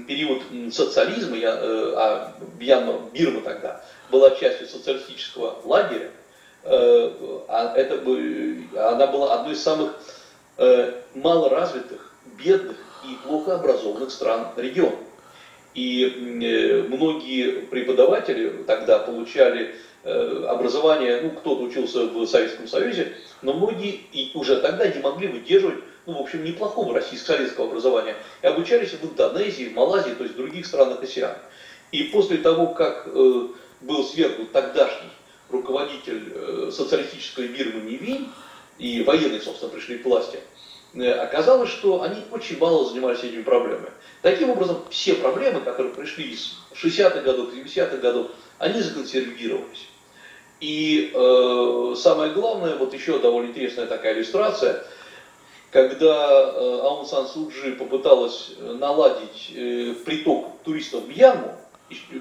период 0.06 0.42
социализма, 0.72 1.36
я, 1.36 1.56
э, 1.60 1.94
а 1.96 2.32
Мьянма, 2.58 3.00
Бирма 3.12 3.40
тогда, 3.40 3.84
была 4.10 4.30
частью 4.30 4.66
социалистического 4.66 5.58
лагеря, 5.64 6.10
э, 6.64 7.10
а 7.48 7.74
это, 7.74 7.94
она 8.92 9.06
была 9.06 9.34
одной 9.34 9.54
из 9.54 9.62
самых 9.62 9.94
э, 10.58 10.92
малоразвитых, 11.14 12.12
бедных 12.38 12.76
и 13.08 13.16
плохо 13.26 13.56
образованных 13.56 14.10
стран 14.10 14.48
региона. 14.56 14.96
И 15.74 16.86
многие 16.88 17.62
преподаватели 17.66 18.62
тогда 18.64 19.00
получали 19.00 19.74
образование, 20.04 21.20
ну, 21.22 21.30
кто-то 21.30 21.62
учился 21.62 22.04
в 22.04 22.26
Советском 22.26 22.68
Союзе, 22.68 23.12
но 23.42 23.54
многие 23.54 24.00
и 24.12 24.30
уже 24.34 24.60
тогда 24.60 24.86
не 24.86 25.00
могли 25.00 25.26
выдерживать 25.26 25.82
ну, 26.06 26.18
в 26.18 26.20
общем, 26.22 26.44
неплохого 26.44 26.94
российско-советского 26.94 27.68
образования, 27.68 28.16
и 28.42 28.46
обучались 28.46 28.92
в 28.92 29.04
Индонезии, 29.04 29.68
в 29.68 29.74
Малайзии, 29.74 30.14
то 30.14 30.24
есть 30.24 30.34
в 30.34 30.38
других 30.38 30.66
странах 30.66 31.02
АСИАН. 31.02 31.36
И 31.92 32.04
после 32.04 32.38
того, 32.38 32.68
как 32.68 33.06
э, 33.06 33.46
был 33.80 34.04
свергнут 34.04 34.52
тогдашний 34.52 35.10
руководитель 35.50 36.32
э, 36.34 36.70
социалистической 36.72 37.48
Бирмы 37.48 37.80
Невинь, 37.80 38.28
и 38.78 39.02
военные, 39.02 39.40
собственно, 39.40 39.70
пришли 39.70 39.98
к 39.98 40.04
власти, 40.04 40.40
э, 40.94 41.10
оказалось, 41.10 41.70
что 41.70 42.02
они 42.02 42.22
очень 42.30 42.58
мало 42.58 42.86
занимались 42.86 43.22
этими 43.22 43.42
проблемами. 43.42 43.90
Таким 44.20 44.50
образом, 44.50 44.78
все 44.90 45.14
проблемы, 45.14 45.60
которые 45.60 45.94
пришли 45.94 46.32
из 46.32 46.58
60-х 46.74 47.20
годов, 47.20 47.54
70-х 47.54 47.96
годов, 47.98 48.30
они 48.58 48.80
законсервировались. 48.80 49.88
И 50.60 51.12
э, 51.14 51.94
самое 51.96 52.32
главное, 52.32 52.76
вот 52.76 52.92
еще 52.92 53.18
довольно 53.18 53.48
интересная 53.48 53.86
такая 53.86 54.14
иллюстрация– 54.14 54.84
когда 55.74 56.52
э, 56.54 56.80
Аун 56.84 57.04
Сан 57.04 57.26
Суджи 57.26 57.72
попыталась 57.72 58.52
э, 58.56 58.76
наладить 58.78 59.50
э, 59.52 59.94
приток 60.04 60.46
туристов 60.62 61.02
в 61.02 61.08
Мьянму, 61.08 61.52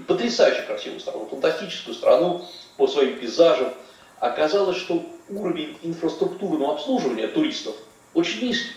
потрясающе 0.08 0.64
красивую 0.64 1.00
страну, 1.00 1.28
фантастическую 1.30 1.94
страну 1.94 2.44
по 2.78 2.88
своим 2.88 3.20
пейзажам, 3.20 3.72
оказалось, 4.20 4.78
что 4.78 5.06
уровень 5.30 5.78
инфраструктурного 5.84 6.74
обслуживания 6.74 7.28
туристов 7.28 7.76
очень 8.16 8.48
низкий. 8.48 8.72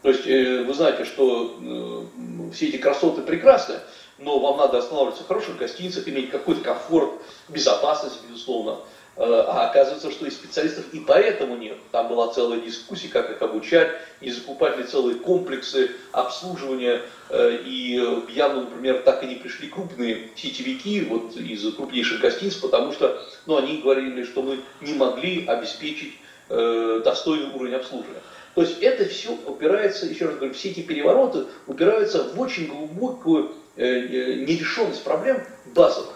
То 0.00 0.08
есть 0.08 0.24
вы 0.24 0.72
знаете, 0.72 1.04
что 1.04 2.06
все 2.54 2.68
эти 2.68 2.78
красоты 2.78 3.20
прекрасны, 3.20 3.76
но 4.16 4.38
вам 4.38 4.56
надо 4.56 4.78
останавливаться 4.78 5.24
в 5.24 5.28
хороших 5.28 5.58
гостиницах, 5.58 6.08
иметь 6.08 6.30
какой-то 6.30 6.62
комфорт, 6.62 7.10
безопасность, 7.48 8.20
безусловно. 8.26 8.78
Э, 9.16 9.44
а 9.46 9.68
оказывается, 9.68 10.10
что 10.10 10.26
и 10.26 10.30
специалистов 10.30 10.86
и 10.92 11.00
поэтому 11.00 11.56
нет. 11.56 11.76
Там 11.92 12.08
была 12.08 12.32
целая 12.32 12.60
дискуссия, 12.60 13.08
как 13.08 13.30
их 13.30 13.40
обучать, 13.42 13.90
и 14.20 14.30
закупать 14.30 14.76
ли 14.76 14.84
целые 14.84 15.16
комплексы 15.16 15.92
обслуживания. 16.12 17.02
Э, 17.30 17.56
и 17.64 18.00
явно, 18.30 18.62
например, 18.62 19.02
так 19.02 19.22
и 19.22 19.26
не 19.26 19.36
пришли 19.36 19.68
крупные 19.68 20.30
сетевики 20.34 21.02
вот, 21.02 21.36
из 21.36 21.74
крупнейших 21.74 22.20
гостиниц, 22.20 22.54
потому 22.56 22.92
что 22.92 23.22
ну, 23.46 23.56
они 23.56 23.78
говорили, 23.78 24.24
что 24.24 24.42
мы 24.42 24.60
не 24.80 24.94
могли 24.94 25.46
обеспечить 25.46 26.14
э, 26.48 27.00
достойный 27.04 27.54
уровень 27.54 27.74
обслуживания. 27.74 28.20
То 28.54 28.62
есть 28.62 28.80
это 28.80 29.04
все 29.04 29.36
упирается, 29.46 30.06
еще 30.06 30.26
раз 30.26 30.36
говорю, 30.36 30.54
все 30.54 30.70
эти 30.70 30.80
перевороты 30.80 31.44
упираются 31.66 32.22
в 32.22 32.40
очень 32.40 32.66
глубокую 32.66 33.52
э, 33.76 34.34
нерешенность 34.44 35.02
проблем 35.02 35.42
базовых. 35.66 36.13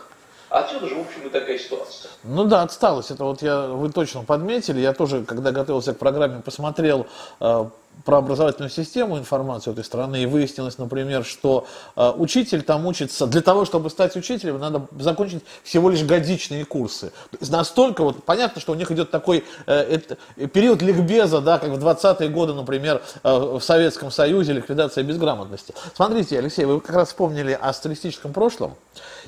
Отсюда 0.50 0.88
же, 0.88 0.94
в 0.94 1.00
общем, 1.00 1.26
и 1.26 1.30
такая 1.30 1.58
ситуация. 1.58 2.11
Ну 2.24 2.44
да, 2.44 2.62
отсталость. 2.62 3.11
Это 3.11 3.24
вот 3.24 3.42
я, 3.42 3.66
вы 3.66 3.90
точно 3.90 4.24
подметили. 4.24 4.80
Я 4.80 4.94
тоже, 4.94 5.24
когда 5.24 5.52
готовился 5.52 5.92
к 5.92 5.98
программе, 5.98 6.40
посмотрел 6.40 7.06
э, 7.40 7.64
про 8.04 8.18
образовательную 8.18 8.70
систему 8.70 9.18
информацию 9.18 9.72
этой 9.72 9.84
страны, 9.84 10.22
и 10.22 10.26
выяснилось, 10.26 10.78
например, 10.78 11.24
что 11.24 11.66
э, 11.96 12.12
учитель 12.16 12.62
там 12.62 12.87
учится, 12.87 13.26
для 13.26 13.40
того, 13.40 13.64
чтобы 13.64 13.90
стать 13.90 14.16
учителем, 14.16 14.58
надо 14.58 14.87
закончить 14.98 15.42
всего 15.62 15.90
лишь 15.90 16.02
годичные 16.02 16.64
курсы. 16.64 17.12
Настолько 17.40 18.04
вот 18.04 18.24
понятно, 18.24 18.61
что 18.61 18.72
у 18.72 18.74
них 18.74 18.90
идет 18.90 19.11
такой 19.11 19.44
э, 19.66 19.74
это, 19.74 20.16
период 20.48 20.82
ликбеза, 20.82 21.40
да, 21.40 21.58
как 21.58 21.70
в 21.70 21.84
20-е 21.84 22.28
годы, 22.28 22.54
например, 22.54 23.02
э, 23.22 23.37
в 23.37 23.61
Советском 23.61 24.11
Союзе, 24.11 24.52
ликвидация 24.52 25.04
безграмотности. 25.04 25.74
Смотрите, 25.94 26.38
Алексей, 26.38 26.64
вы 26.64 26.80
как 26.80 26.94
раз 26.94 27.08
вспомнили 27.08 27.58
о 27.61 27.72
социалистическом 27.72 28.32
прошлом, 28.32 28.74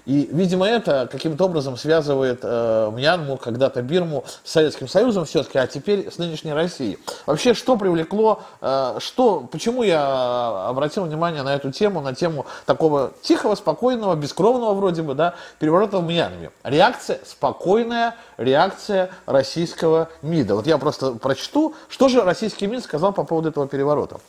и, 0.07 0.29
видимо, 0.33 0.67
это 0.67 1.09
каким-то 1.11 1.45
образом 1.45 1.77
связывает 1.77 2.41
э, 2.43 2.91
Мьянму, 2.95 3.37
когда-то 3.37 3.83
Бирму 3.83 4.25
с 4.45 4.53
Советским 4.53 4.89
Союзом 4.89 5.25
все-таки, 5.25 5.59
а 5.59 5.67
теперь 5.67 6.11
с 6.11 6.19
нынешней 6.19 6.53
Россией. 6.53 6.99
Вообще, 7.27 7.55
что 7.55 7.77
привлекло 7.77 8.43
Э, 8.60 8.60
что, 8.61 9.49
почему 9.51 9.83
я 9.83 10.67
обратил 10.69 11.05
внимание 11.05 11.43
на 11.43 11.55
эту 11.55 11.73
тему, 11.73 12.01
на 12.01 12.15
тему 12.15 12.47
такого 12.67 13.13
тихого, 13.23 13.55
спокойного, 13.55 14.15
бескровного 14.15 14.75
вроде 14.75 15.03
бы, 15.03 15.15
да, 15.15 15.35
переворота 15.59 15.99
в 15.99 16.05
Мьянме? 16.05 16.51
Реакция, 16.63 17.21
спокойная 17.25 18.17
реакция 18.37 19.11
российского 19.27 20.09
МИДа. 20.23 20.57
Вот 20.57 20.67
я 20.67 20.79
просто 20.79 21.13
прочту, 21.13 21.75
что 21.89 22.09
же 22.09 22.23
российский 22.23 22.67
МИД 22.67 22.85
сказал 22.85 23.13
по 23.13 23.25
поводу 23.25 23.49
этого 23.49 23.67
переворота. 23.67 24.21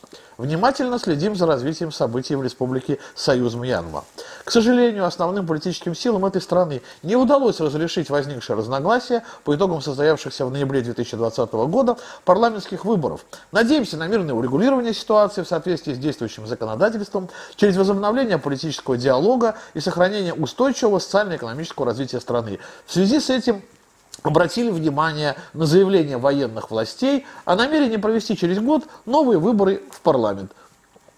Внимательно 0.42 0.98
следим 0.98 1.36
за 1.36 1.46
развитием 1.46 1.92
событий 1.92 2.34
в 2.34 2.42
Республике 2.42 2.98
Союз 3.14 3.54
Мьянма. 3.54 4.02
К 4.44 4.50
сожалению, 4.50 5.04
основным 5.04 5.46
политическим 5.46 5.94
силам 5.94 6.24
этой 6.24 6.42
страны 6.42 6.82
не 7.04 7.14
удалось 7.14 7.60
разрешить 7.60 8.10
возникшие 8.10 8.56
разногласия 8.56 9.22
по 9.44 9.54
итогам 9.54 9.80
состоявшихся 9.80 10.44
в 10.44 10.50
ноябре 10.50 10.80
2020 10.80 11.52
года 11.52 11.96
парламентских 12.24 12.84
выборов. 12.84 13.24
Надеемся 13.52 13.96
на 13.96 14.08
мирное 14.08 14.34
урегулирование 14.34 14.94
ситуации 14.94 15.42
в 15.42 15.46
соответствии 15.46 15.94
с 15.94 15.98
действующим 15.98 16.48
законодательством 16.48 17.28
через 17.54 17.76
возобновление 17.76 18.38
политического 18.38 18.96
диалога 18.96 19.54
и 19.74 19.80
сохранение 19.80 20.34
устойчивого 20.34 20.98
социально-экономического 20.98 21.86
развития 21.86 22.18
страны. 22.18 22.58
В 22.84 22.92
связи 22.92 23.20
с 23.20 23.30
этим 23.30 23.62
обратили 24.22 24.70
внимание 24.70 25.36
на 25.52 25.66
заявление 25.66 26.18
военных 26.18 26.70
властей 26.70 27.26
о 27.44 27.56
намерении 27.56 27.96
провести 27.96 28.36
через 28.36 28.58
год 28.58 28.84
новые 29.06 29.38
выборы 29.38 29.82
в 29.90 30.00
парламент. 30.00 30.52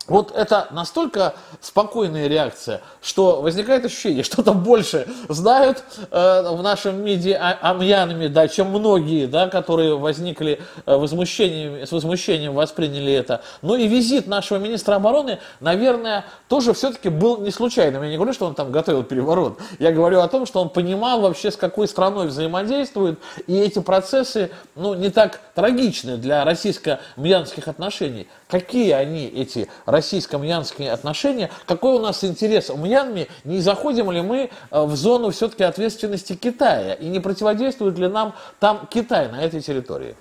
Вот 0.07 0.33
это 0.37 0.69
настолько 0.71 1.35
спокойная 1.63 2.27
реакция, 2.29 2.83
что 3.01 3.41
возникает 3.41 3.87
ощущение, 3.87 4.23
что-то 4.25 4.53
больше 4.53 5.07
знают 5.29 5.83
э, 6.11 6.49
в 6.51 6.63
нашем 6.63 7.05
о 7.05 7.75
Мьянме, 7.75 8.29
да, 8.29 8.49
чем 8.49 8.69
многие, 8.69 9.27
да, 9.27 9.49
которые 9.49 9.97
возникли 9.97 10.61
э, 10.85 10.95
возмущением, 10.95 11.87
с 11.87 11.93
возмущением 11.93 12.55
восприняли 12.55 13.13
это. 13.13 13.43
Ну 13.63 13.77
и 13.77 13.87
визит 13.87 14.27
нашего 14.27 14.59
министра 14.59 14.97
обороны, 14.97 15.39
наверное, 15.61 16.27
тоже 16.49 16.75
все-таки 16.75 17.09
был 17.09 17.39
не 17.39 17.51
случайным. 17.51 18.03
Я 18.03 18.11
не 18.11 18.17
говорю, 18.17 18.35
что 18.35 18.47
он 18.47 18.55
там 18.55 18.73
готовил 18.73 19.05
переворот. 19.05 19.59
Я 19.79 19.93
говорю 19.93 20.21
о 20.21 20.29
том, 20.29 20.45
что 20.45 20.61
он 20.61 20.69
понимал 20.69 21.21
вообще, 21.23 21.51
с 21.51 21.57
какой 21.57 21.89
страной 21.89 22.27
взаимодействует, 22.27 23.19
и 23.47 23.57
эти 23.57 23.79
процессы, 23.79 24.51
ну, 24.75 24.95
не 24.95 25.09
так 25.09 25.41
трагичны 25.55 26.19
для 26.19 26.45
российско-мьянских 26.45 27.69
отношений. 27.69 28.29
Какие 28.55 28.93
они, 28.93 29.27
эти 29.27 29.69
российско-мьянские 29.85 30.93
отношения, 30.93 31.51
какой 31.67 31.97
у 31.97 31.99
нас 31.99 32.23
интерес 32.23 32.71
у 32.71 32.77
Мьянме, 32.77 33.27
не 33.43 33.59
заходим 33.59 34.13
ли 34.13 34.23
мы 34.23 34.49
э, 34.71 34.85
в 34.85 34.95
зону 34.95 35.33
все-таки 35.33 35.65
ответственности 35.65 36.37
Китая, 36.37 36.95
и 36.95 37.07
не 37.07 37.19
противодействует 37.19 37.99
ли 37.99 38.07
нам 38.07 38.33
там 38.61 38.87
Китай 38.89 39.29
на 39.29 39.45
этой 39.45 39.61
территории? 39.61 40.15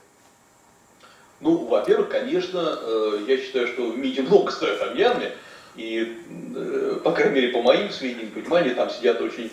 Ну, 1.42 1.68
во-первых, 1.68 2.10
конечно, 2.10 2.76
э, 2.82 3.20
я 3.28 3.38
считаю, 3.38 3.68
что 3.68 3.92
в 3.92 4.00
МИДе 4.00 4.24
много 4.24 4.52
стоят 4.52 4.82
о 4.82 4.96
Мьянме, 4.96 5.32
и, 5.76 6.18
э, 6.56 7.00
по 7.04 7.12
крайней 7.12 7.36
мере, 7.36 7.48
по 7.50 7.62
моим 7.62 7.92
сведениям, 7.92 8.32
пониманию, 8.32 8.76
там 8.76 8.90
сидят 8.90 9.22
очень 9.22 9.52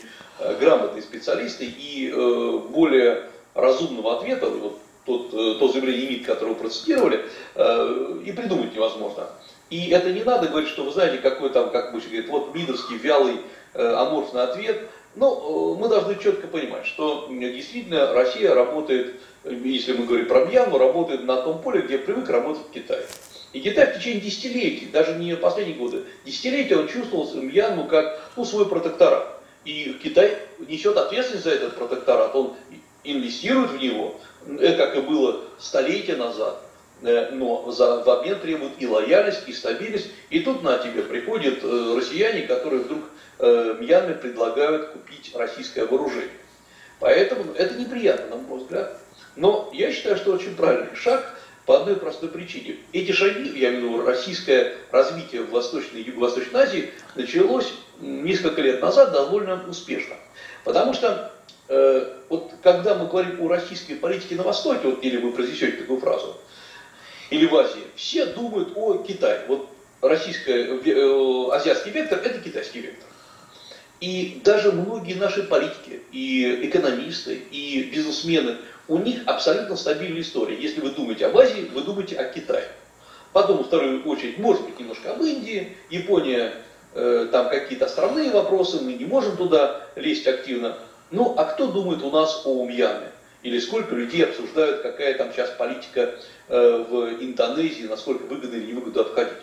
грамотные 0.58 1.02
специалисты, 1.02 1.66
и 1.66 2.10
более 2.70 3.24
разумного 3.52 4.16
ответа, 4.16 4.48
вот 4.48 4.78
тот, 5.18 5.58
то 5.58 5.68
заявление 5.68 6.10
МИД, 6.10 6.26
которое 6.26 6.50
вы 6.52 6.56
процитировали, 6.56 7.24
и 8.24 8.32
придумать 8.32 8.74
невозможно. 8.74 9.26
И 9.70 9.90
это 9.90 10.12
не 10.12 10.24
надо 10.24 10.48
говорить, 10.48 10.70
что 10.70 10.84
вы 10.84 10.90
знаете, 10.90 11.18
какой 11.18 11.50
там, 11.50 11.70
как 11.70 11.92
бы 11.92 12.00
говорит, 12.00 12.28
вот 12.28 12.54
МИДовский 12.54 12.96
вялый 12.96 13.36
аморфный 13.74 14.42
ответ. 14.42 14.88
Но 15.16 15.74
мы 15.78 15.88
должны 15.88 16.16
четко 16.22 16.46
понимать, 16.46 16.86
что 16.86 17.28
действительно 17.30 18.12
Россия 18.12 18.54
работает 18.54 19.14
если 19.44 19.94
мы 19.94 20.04
говорим 20.04 20.26
про 20.26 20.44
Мьянму, 20.44 20.78
работает 20.78 21.24
на 21.24 21.36
том 21.36 21.62
поле, 21.62 21.82
где 21.82 21.98
привык 21.98 22.28
работать 22.28 22.66
Китай. 22.74 23.00
И 23.52 23.60
Китай 23.60 23.86
в 23.86 23.98
течение 23.98 24.20
десятилетий, 24.20 24.86
даже 24.86 25.14
не 25.14 25.34
последние 25.34 25.76
годы, 25.76 26.04
десятилетия 26.24 26.76
он 26.76 26.88
чувствовал 26.88 27.28
Мьянму 27.34 27.86
как 27.86 28.20
ну, 28.36 28.44
свой 28.44 28.66
протекторат. 28.66 29.40
И 29.64 29.98
Китай 30.02 30.36
несет 30.58 30.96
ответственность 30.96 31.44
за 31.44 31.50
этот 31.50 31.76
протекторат, 31.76 32.34
он 32.34 32.54
инвестирует 33.02 33.70
в 33.70 33.78
него, 33.78 34.20
как 34.46 34.96
и 34.96 35.00
было 35.00 35.44
столетия 35.58 36.16
назад, 36.16 36.60
э, 37.02 37.30
но 37.32 37.70
за, 37.70 38.02
в 38.02 38.08
обмен 38.08 38.38
требует 38.40 38.72
и 38.78 38.86
лояльность, 38.86 39.48
и 39.48 39.52
стабильность. 39.52 40.10
И 40.30 40.40
тут 40.40 40.62
на 40.62 40.78
тебе 40.78 41.02
приходят 41.02 41.58
э, 41.62 41.94
россияне, 41.96 42.42
которые 42.42 42.82
вдруг 42.82 43.00
э, 43.38 43.76
Мьянме 43.78 44.14
предлагают 44.14 44.88
купить 44.90 45.32
российское 45.34 45.86
вооружение. 45.86 46.30
Поэтому 46.98 47.52
это 47.54 47.74
неприятно, 47.74 48.36
на 48.36 48.42
мой 48.42 48.58
взгляд. 48.60 48.98
Но 49.36 49.70
я 49.72 49.92
считаю, 49.92 50.16
что 50.16 50.32
очень 50.32 50.54
правильный 50.54 50.94
шаг 50.94 51.34
по 51.66 51.76
одной 51.76 51.96
простой 51.96 52.28
причине. 52.28 52.76
Эти 52.92 53.12
шаги, 53.12 53.58
я 53.58 53.70
имею 53.70 53.90
в 53.90 53.92
виду 53.92 54.06
российское 54.06 54.74
развитие 54.90 55.42
в 55.42 55.50
Восточной 55.50 56.00
и 56.00 56.08
Юго-Восточной 56.08 56.62
Азии, 56.62 56.90
началось 57.14 57.72
несколько 58.00 58.60
лет 58.60 58.82
назад 58.82 59.12
довольно 59.12 59.62
успешно. 59.68 60.16
Потому 60.64 60.94
что 60.94 61.29
э, 61.70 62.12
вот 62.28 62.52
когда 62.62 62.94
мы 62.94 63.06
говорим 63.06 63.40
о 63.40 63.48
российской 63.48 63.94
политике 63.94 64.34
на 64.34 64.42
Востоке, 64.42 64.88
вот, 64.88 65.02
или 65.02 65.16
вы 65.16 65.32
произнесете 65.32 65.78
такую 65.78 66.00
фразу, 66.00 66.36
или 67.30 67.46
в 67.46 67.56
Азии, 67.56 67.84
все 67.96 68.26
думают 68.26 68.72
о 68.76 68.98
Китае. 68.98 69.44
Вот 69.48 69.70
российский, 70.02 70.52
э, 70.52 71.50
азиатский 71.52 71.92
вектор– 71.92 72.18
это 72.24 72.38
китайский 72.40 72.80
вектор. 72.80 73.08
И 74.00 74.40
даже 74.44 74.72
многие 74.72 75.14
наши 75.14 75.42
политики, 75.44 76.02
и 76.12 76.68
экономисты, 76.68 77.34
и 77.50 77.90
бизнесмены– 77.90 78.56
у 78.90 78.98
них 78.98 79.20
абсолютно 79.26 79.76
стабильная 79.76 80.20
история. 80.20 80.56
Если 80.60 80.80
вы 80.80 80.90
думаете 80.90 81.26
об 81.26 81.38
Азии, 81.38 81.70
вы 81.72 81.82
думаете 81.82 82.16
о 82.16 82.24
Китае. 82.24 82.66
Потом, 83.32 83.58
во 83.58 83.62
вторую 83.62 84.02
очередь, 84.04 84.38
может 84.38 84.64
быть, 84.64 84.80
немножко 84.80 85.12
об 85.12 85.22
Индии, 85.22 85.76
Япония, 85.90 86.54
э, 86.94 87.28
там 87.30 87.48
какие-то 87.48 87.84
островные 87.84 88.32
вопросы, 88.32 88.80
мы 88.82 88.94
не 88.94 89.04
можем 89.04 89.36
туда 89.36 89.86
лезть 89.94 90.26
активно. 90.26 90.76
Ну, 91.10 91.34
а 91.36 91.44
кто 91.44 91.68
думает 91.68 92.02
у 92.02 92.10
нас 92.10 92.42
о 92.44 92.64
Мьянме? 92.64 93.10
Или 93.42 93.58
сколько 93.58 93.94
людей 93.94 94.24
обсуждают, 94.24 94.82
какая 94.82 95.14
там 95.14 95.32
сейчас 95.32 95.50
политика 95.50 96.14
э, 96.48 96.84
в 96.88 97.22
Индонезии, 97.22 97.86
насколько 97.86 98.24
выгодно 98.24 98.56
или 98.56 98.72
невыгодно 98.72 99.02
обходить. 99.02 99.38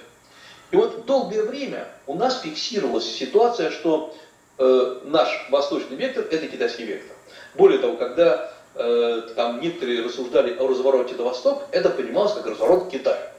И 0.72 0.76
вот 0.76 1.06
долгое 1.06 1.44
время 1.44 1.88
у 2.06 2.14
нас 2.14 2.42
фиксировалась 2.42 3.06
ситуация, 3.06 3.72
что 3.72 4.16
э, 4.60 5.00
наш 5.06 5.48
восточный 5.50 5.98
вектор– 5.98 6.26
это 6.32 6.48
китайский 6.48 6.86
вектор. 6.86 7.16
Более 7.56 7.80
того, 7.80 7.98
когда 7.98 8.52
Э, 8.80 9.22
там 9.36 9.60
некоторые 9.60 10.04
рассуждали 10.04 10.56
о 10.56 10.68
развороте 10.68 11.16
на 11.16 11.24
восток, 11.24 11.64
это 11.72 11.90
понималось 11.90 12.34
как 12.34 12.46
разворот 12.46 12.92
Китая. 12.92 13.34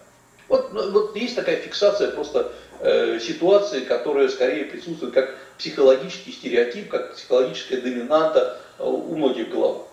Вот, 0.49 0.73
ну, 0.73 0.91
вот 0.91 1.15
есть 1.15 1.37
такая 1.37 1.59
фиксация 1.59 2.11
просто 2.11 2.51
э, 2.81 3.19
ситуации, 3.21 3.81
которая 3.81 4.29
скорее 4.29 4.65
присутствует 4.65 5.15
как 5.15 5.37
психологический 5.59 6.33
стереотип, 6.33 6.89
как 6.89 7.15
психологическая 7.15 7.81
доминанта 7.81 8.61
э, 8.79 8.85
у 8.85 9.15
многих 9.17 9.51
глав. 9.51 9.87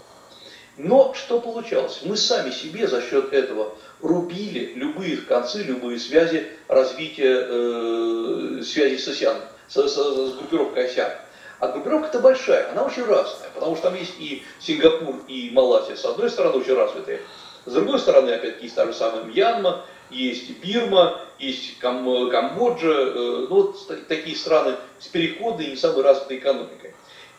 Но 0.77 1.13
что 1.13 1.39
получалось? 1.39 2.01
Мы 2.03 2.17
сами 2.17 2.51
себе 2.51 2.87
за 2.87 3.01
счет 3.01 3.31
этого 3.31 3.75
рубили 4.01 4.73
любые 4.75 5.17
концы, 5.17 5.63
любые 5.63 5.99
связи 5.99 6.47
развития 6.67 7.47
э, 7.49 8.61
связи 8.63 8.97
с 8.97 9.07
ОСЯН, 9.07 9.37
с, 9.69 9.87
с, 9.87 9.95
с 9.95 10.35
группировкой 10.35 10.87
ОСЯН. 10.87 11.11
А 11.59 11.69
группировка-то 11.69 12.19
большая, 12.19 12.69
она 12.71 12.83
очень 12.83 13.05
разная, 13.05 13.49
потому 13.53 13.75
что 13.75 13.89
там 13.89 13.95
есть 13.97 14.15
и 14.19 14.43
Сингапур, 14.59 15.21
и 15.27 15.49
Малайзия, 15.51 15.95
с 15.95 16.03
одной 16.03 16.29
стороны, 16.29 16.57
очень 16.57 16.75
развитые. 16.75 17.21
С 17.65 17.73
другой 17.73 17.99
стороны, 17.99 18.31
опять-таки, 18.31 18.65
есть 18.65 18.75
та 18.75 18.85
же 18.85 18.93
самая 18.93 19.23
Мьянма, 19.23 19.85
есть 20.15 20.49
Бирма, 20.61 21.21
есть 21.39 21.77
Кам 21.79 22.29
Камбоджа, 22.29 22.87
э, 22.87 23.47
ну, 23.49 23.55
вот 23.55 24.07
такие 24.07 24.35
страны 24.35 24.75
с 24.99 25.07
переходной 25.07 25.65
и 25.65 25.69
не 25.71 25.75
самой 25.75 26.03
развитой 26.03 26.37
экономикой. 26.37 26.93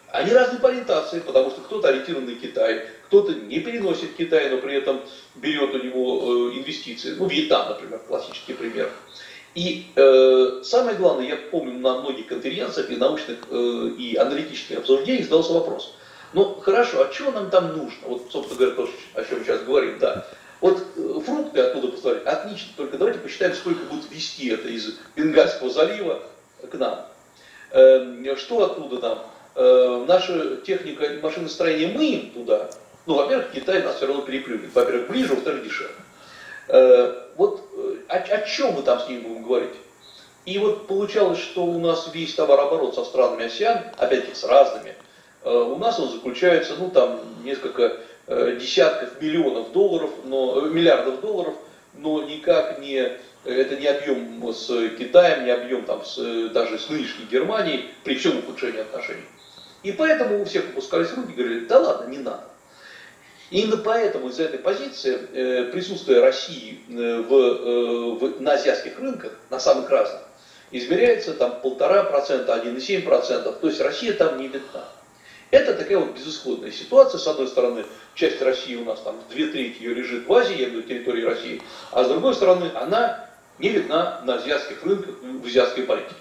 Они 0.08 0.32
разные 0.32 0.60
по 0.60 0.68
ориентации, 0.68 1.20
потому 1.20 1.50
что 1.50 1.60
кто-то 1.62 1.88
ориентирован 1.88 2.26
на 2.26 2.34
Китай, 2.34 2.86
кто-то 3.06 3.34
не 3.34 3.60
переносит 3.60 4.14
Китай, 4.16 4.50
но 4.50 4.58
при 4.58 4.74
этом 4.74 5.00
берет 5.34 5.74
у 5.74 5.78
него 5.78 6.50
э, 6.50 6.58
инвестиции. 6.58 7.14
Ну, 7.18 7.26
Вьетнам, 7.26 7.68
например, 7.68 8.00
классический 8.06 8.54
пример. 8.54 8.90
И 9.54 9.86
э, 9.96 10.60
самое 10.64 10.96
главное, 10.96 11.26
я 11.26 11.36
помню 11.36 11.78
на 11.78 12.00
многих 12.00 12.26
конференциях 12.26 12.90
и 12.90 12.96
научных 12.96 13.38
э, 13.50 13.90
и 13.98 14.14
аналитических 14.16 14.78
обсуждениях 14.78 15.24
задался 15.24 15.54
вопрос. 15.54 15.94
Ну 16.34 16.54
хорошо, 16.60 17.02
а 17.02 17.12
что 17.12 17.30
нам 17.30 17.50
там 17.50 17.76
нужно? 17.76 18.08
Вот, 18.08 18.26
собственно 18.30 18.58
говоря, 18.58 18.76
то, 18.76 18.90
о 19.14 19.24
чем 19.24 19.42
сейчас 19.42 19.62
говорим, 19.62 19.98
да. 19.98 20.26
Вот 20.60 20.82
э, 20.96 21.20
фрукты 21.24 21.60
оттуда 21.60 21.88
поставили, 21.88 22.24
отлично, 22.24 22.72
только 22.76 22.96
давайте 22.96 23.18
посчитаем, 23.20 23.54
сколько 23.54 23.84
будет 23.84 24.10
вести 24.10 24.48
это 24.48 24.68
из 24.68 24.98
Бенгальского 25.14 25.70
залива 25.70 26.22
к 26.70 26.74
нам. 26.74 27.06
Э, 27.70 28.36
что 28.36 28.64
оттуда 28.64 28.98
нам? 29.00 29.26
Э, 29.54 30.04
наша 30.08 30.56
техника 30.58 31.08
машиностроения 31.22 31.94
мы 31.94 32.04
им 32.06 32.30
туда. 32.30 32.70
Ну, 33.04 33.14
во-первых, 33.14 33.52
Китай 33.52 33.82
нас 33.82 33.96
все 33.96 34.06
равно 34.06 34.22
переплюнет. 34.22 34.74
Во-первых, 34.74 35.08
ближе, 35.08 35.34
во-вторых, 35.34 35.64
дешевле. 35.64 35.94
Э, 36.68 37.22
вот 37.36 37.62
о, 38.08 38.16
о 38.16 38.40
чем 38.42 38.72
мы 38.72 38.82
там 38.82 39.00
с 39.00 39.08
ними 39.08 39.20
будем 39.20 39.42
говорить? 39.42 39.74
И 40.46 40.58
вот 40.58 40.86
получалось, 40.86 41.38
что 41.38 41.64
у 41.64 41.78
нас 41.78 42.08
весь 42.14 42.34
товарооборот 42.34 42.94
со 42.94 43.04
странами 43.04 43.46
АСИАН, 43.46 43.78
опять-таки 43.98 44.34
с 44.34 44.44
разными, 44.44 44.94
у 45.42 45.76
нас 45.76 45.98
он 45.98 46.10
заключается, 46.10 46.74
ну 46.78 46.90
там 46.90 47.20
несколько 47.44 47.96
десятков 48.28 49.20
миллионов 49.20 49.72
долларов, 49.72 50.10
но, 50.24 50.62
миллиардов 50.62 51.20
долларов, 51.20 51.54
но 51.94 52.22
никак 52.22 52.80
не, 52.80 53.12
это 53.44 53.76
не 53.76 53.86
объем 53.86 54.52
с 54.52 54.66
Китаем, 54.98 55.44
не 55.44 55.50
объем 55.50 55.84
там 55.84 56.04
с, 56.04 56.16
даже 56.50 56.78
с 56.78 56.88
нынешней 56.88 57.26
Германией, 57.30 57.90
при 58.04 58.16
всем 58.16 58.38
ухудшении 58.38 58.80
отношений. 58.80 59.24
И 59.82 59.92
поэтому 59.92 60.42
у 60.42 60.44
всех 60.44 60.70
опускались 60.70 61.12
руки 61.14 61.32
и 61.32 61.36
говорили, 61.36 61.66
да 61.66 61.78
ладно, 61.78 62.10
не 62.10 62.18
надо. 62.18 62.42
И 63.50 63.60
именно 63.60 63.76
поэтому 63.76 64.28
из 64.28 64.40
этой 64.40 64.58
позиции 64.58 65.16
э, 65.32 65.64
присутствие 65.70 66.20
России 66.20 66.80
э, 66.88 67.20
в, 67.20 67.32
э, 67.32 68.10
в, 68.18 68.40
на 68.40 68.54
азиатских 68.54 68.98
рынках, 68.98 69.32
на 69.50 69.60
самых 69.60 69.88
разных, 69.88 70.22
измеряется 70.72 71.32
там 71.34 71.60
полтора 71.60 72.02
процента, 72.02 72.56
1,7 72.56 73.02
процентов, 73.02 73.58
то 73.60 73.68
есть 73.68 73.80
Россия 73.80 74.14
там 74.14 74.38
не 74.38 74.48
видна. 74.48 74.84
Это 75.50 75.74
такая 75.74 75.98
вот 75.98 76.16
безысходная 76.16 76.72
ситуация. 76.72 77.18
С 77.18 77.26
одной 77.26 77.46
стороны, 77.46 77.84
часть 78.14 78.42
России 78.42 78.74
у 78.74 78.84
нас 78.84 79.00
там, 79.00 79.16
две 79.30 79.46
трети 79.46 79.82
ее 79.82 79.94
лежит 79.94 80.26
в 80.26 80.32
Азии, 80.32 80.58
я 80.58 80.68
имею 80.68 80.82
территории 80.82 81.22
России, 81.22 81.62
а 81.92 82.04
с 82.04 82.08
другой 82.08 82.34
стороны, 82.34 82.70
она 82.74 83.28
не 83.58 83.68
видна 83.68 84.20
на 84.24 84.34
азиатских 84.34 84.84
рынках, 84.84 85.16
в 85.22 85.46
азиатской 85.46 85.84
политике. 85.84 86.14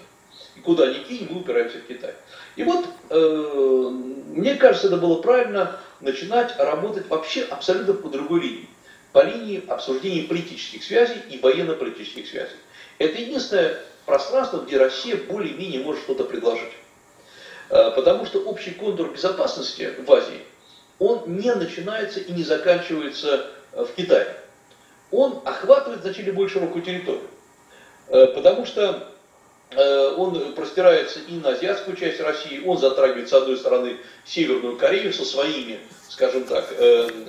И 0.54 0.60
куда 0.60 0.86
ни 0.86 0.98
кинь, 1.00 1.26
мы 1.30 1.40
упираемся 1.40 1.78
в 1.78 1.86
Китай. 1.86 2.14
И 2.54 2.62
вот, 2.62 2.86
э, 3.10 3.90
мне 4.30 4.54
кажется, 4.54 4.86
это 4.86 4.96
было 4.96 5.20
правильно 5.20 5.78
начинать 6.00 6.56
работать 6.58 7.08
вообще 7.08 7.42
абсолютно 7.42 7.94
по 7.94 8.08
другой 8.08 8.40
линии. 8.40 8.68
По 9.12 9.24
линии 9.24 9.62
обсуждения 9.68 10.22
политических 10.22 10.84
связей 10.84 11.20
и 11.30 11.38
военно-политических 11.38 12.26
связей. 12.26 12.56
Это 12.98 13.20
единственное 13.20 13.78
пространство, 14.04 14.58
где 14.58 14.78
Россия 14.78 15.16
более-менее 15.16 15.82
может 15.82 16.02
что-то 16.02 16.24
предложить. 16.24 16.72
Э, 17.68 17.90
потому 17.94 18.26
что 18.26 18.40
общий 18.40 18.72
контур 18.72 19.10
безопасности 19.12 19.92
в 19.98 20.12
Азии, 20.12 20.42
он 20.98 21.22
не 21.26 21.52
начинается 21.52 22.20
и 22.20 22.32
не 22.32 22.42
заканчивается 22.42 23.46
э, 23.72 23.84
в 23.84 23.92
Китае. 23.94 24.36
Он 25.10 25.40
охватывает 25.44 26.02
значительно 26.02 26.34
более 26.34 26.50
широкую 26.50 26.82
территорию. 26.82 27.28
Э, 28.08 28.26
потому 28.28 28.66
что 28.66 29.12
он 30.16 30.52
простирается 30.52 31.18
и 31.18 31.32
на 31.38 31.48
азиатскую 31.48 31.96
часть 31.96 32.20
России, 32.20 32.62
он 32.64 32.78
затрагивает, 32.78 33.28
с 33.28 33.32
одной 33.32 33.56
стороны, 33.56 33.96
Северную 34.24 34.76
Корею 34.76 35.12
со 35.12 35.24
своими, 35.24 35.80
скажем 36.08 36.44
так, 36.44 36.72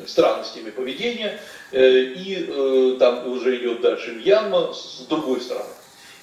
странностями 0.06 0.70
поведения, 0.70 1.40
и 1.72 2.96
там 3.00 3.28
уже 3.28 3.58
идет 3.58 3.82
дальше 3.82 4.12
Мьянма 4.12 4.72
с 4.72 5.08
другой 5.10 5.42
стороны. 5.42 5.72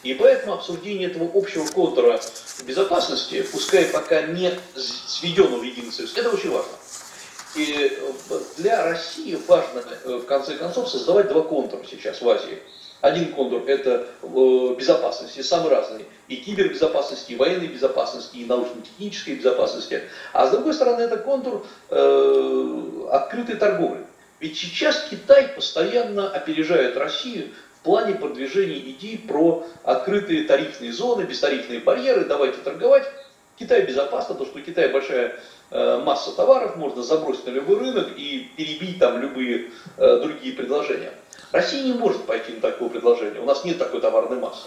И 0.05 0.14
поэтому 0.14 0.55
обсуждение 0.55 1.09
этого 1.11 1.30
общего 1.34 1.66
контура 1.66 2.20
безопасности, 2.64 3.42
пускай 3.50 3.86
пока 3.86 4.22
не 4.22 4.52
сведено 4.76 5.57
в 5.57 5.62
единый 5.62 5.92
союз, 5.92 6.16
это 6.16 6.30
очень 6.30 6.50
важно. 6.50 6.72
И 7.57 7.98
для 8.59 8.84
России 8.84 9.38
важно, 9.48 9.82
в 10.05 10.22
конце 10.22 10.57
концов, 10.57 10.88
создавать 10.88 11.28
два 11.28 11.42
контура 11.42 11.82
сейчас 11.90 12.20
в 12.20 12.28
Азии– 12.28 12.59
один 13.05 13.34
контур– 13.34 13.64
это 13.66 14.07
э, 14.22 14.74
безопасности, 14.78 15.42
самые 15.42 15.76
разные. 15.76 16.07
И 16.28 16.36
кибербезопасности, 16.36 17.32
и 17.32 17.36
военной 17.36 17.66
безопасности, 17.66 18.38
и 18.38 18.46
научно-технической 18.46 19.34
безопасности. 19.34 20.05
А 20.32 20.46
с 20.46 20.52
другой 20.52 20.72
стороны, 20.72 21.02
это 21.02 21.18
контур 21.18 21.66
э, 21.90 23.09
открытой 23.11 23.57
торговли. 23.57 24.07
Ведь 24.40 24.57
сейчас 24.57 25.07
Китай 25.11 25.48
постоянно 25.48 26.30
опережает 26.30 26.96
Россию 26.96 27.50
плане 27.85 28.14
продвижения 28.14 28.78
идей 28.78 29.18
про 29.18 29.64
открытые 29.85 30.45
тарифные 30.45 30.93
зоны, 30.93 31.22
бестарифные 31.22 31.80
барьеры, 31.80 32.24
давайте 32.24 32.59
торговать. 32.59 33.05
Китай 33.57 33.82
безопасно, 33.82 34.35
то 34.35 34.45
что 34.47 34.59
у 34.59 34.62
Китая 34.62 34.89
большая 34.89 35.39
э, 35.70 35.99
масса 35.99 36.35
товаров, 36.35 36.74
можно 36.76 37.05
забросить 37.05 37.47
на 37.47 37.51
любой 37.51 37.78
рынок 37.78 38.09
и 38.16 38.51
перебить 38.57 38.99
там 38.99 39.20
любые 39.20 39.70
э, 39.97 40.18
другие 40.18 40.55
предложения. 40.55 41.12
Россия 41.53 41.85
не 41.85 41.93
может 41.93 42.24
пойти 42.24 42.53
на 42.53 42.61
такое 42.61 42.89
предложение, 42.89 43.41
у 43.41 43.45
нас 43.45 43.64
нет 43.64 43.78
такой 43.78 44.01
товарной 44.01 44.39
массы. 44.39 44.66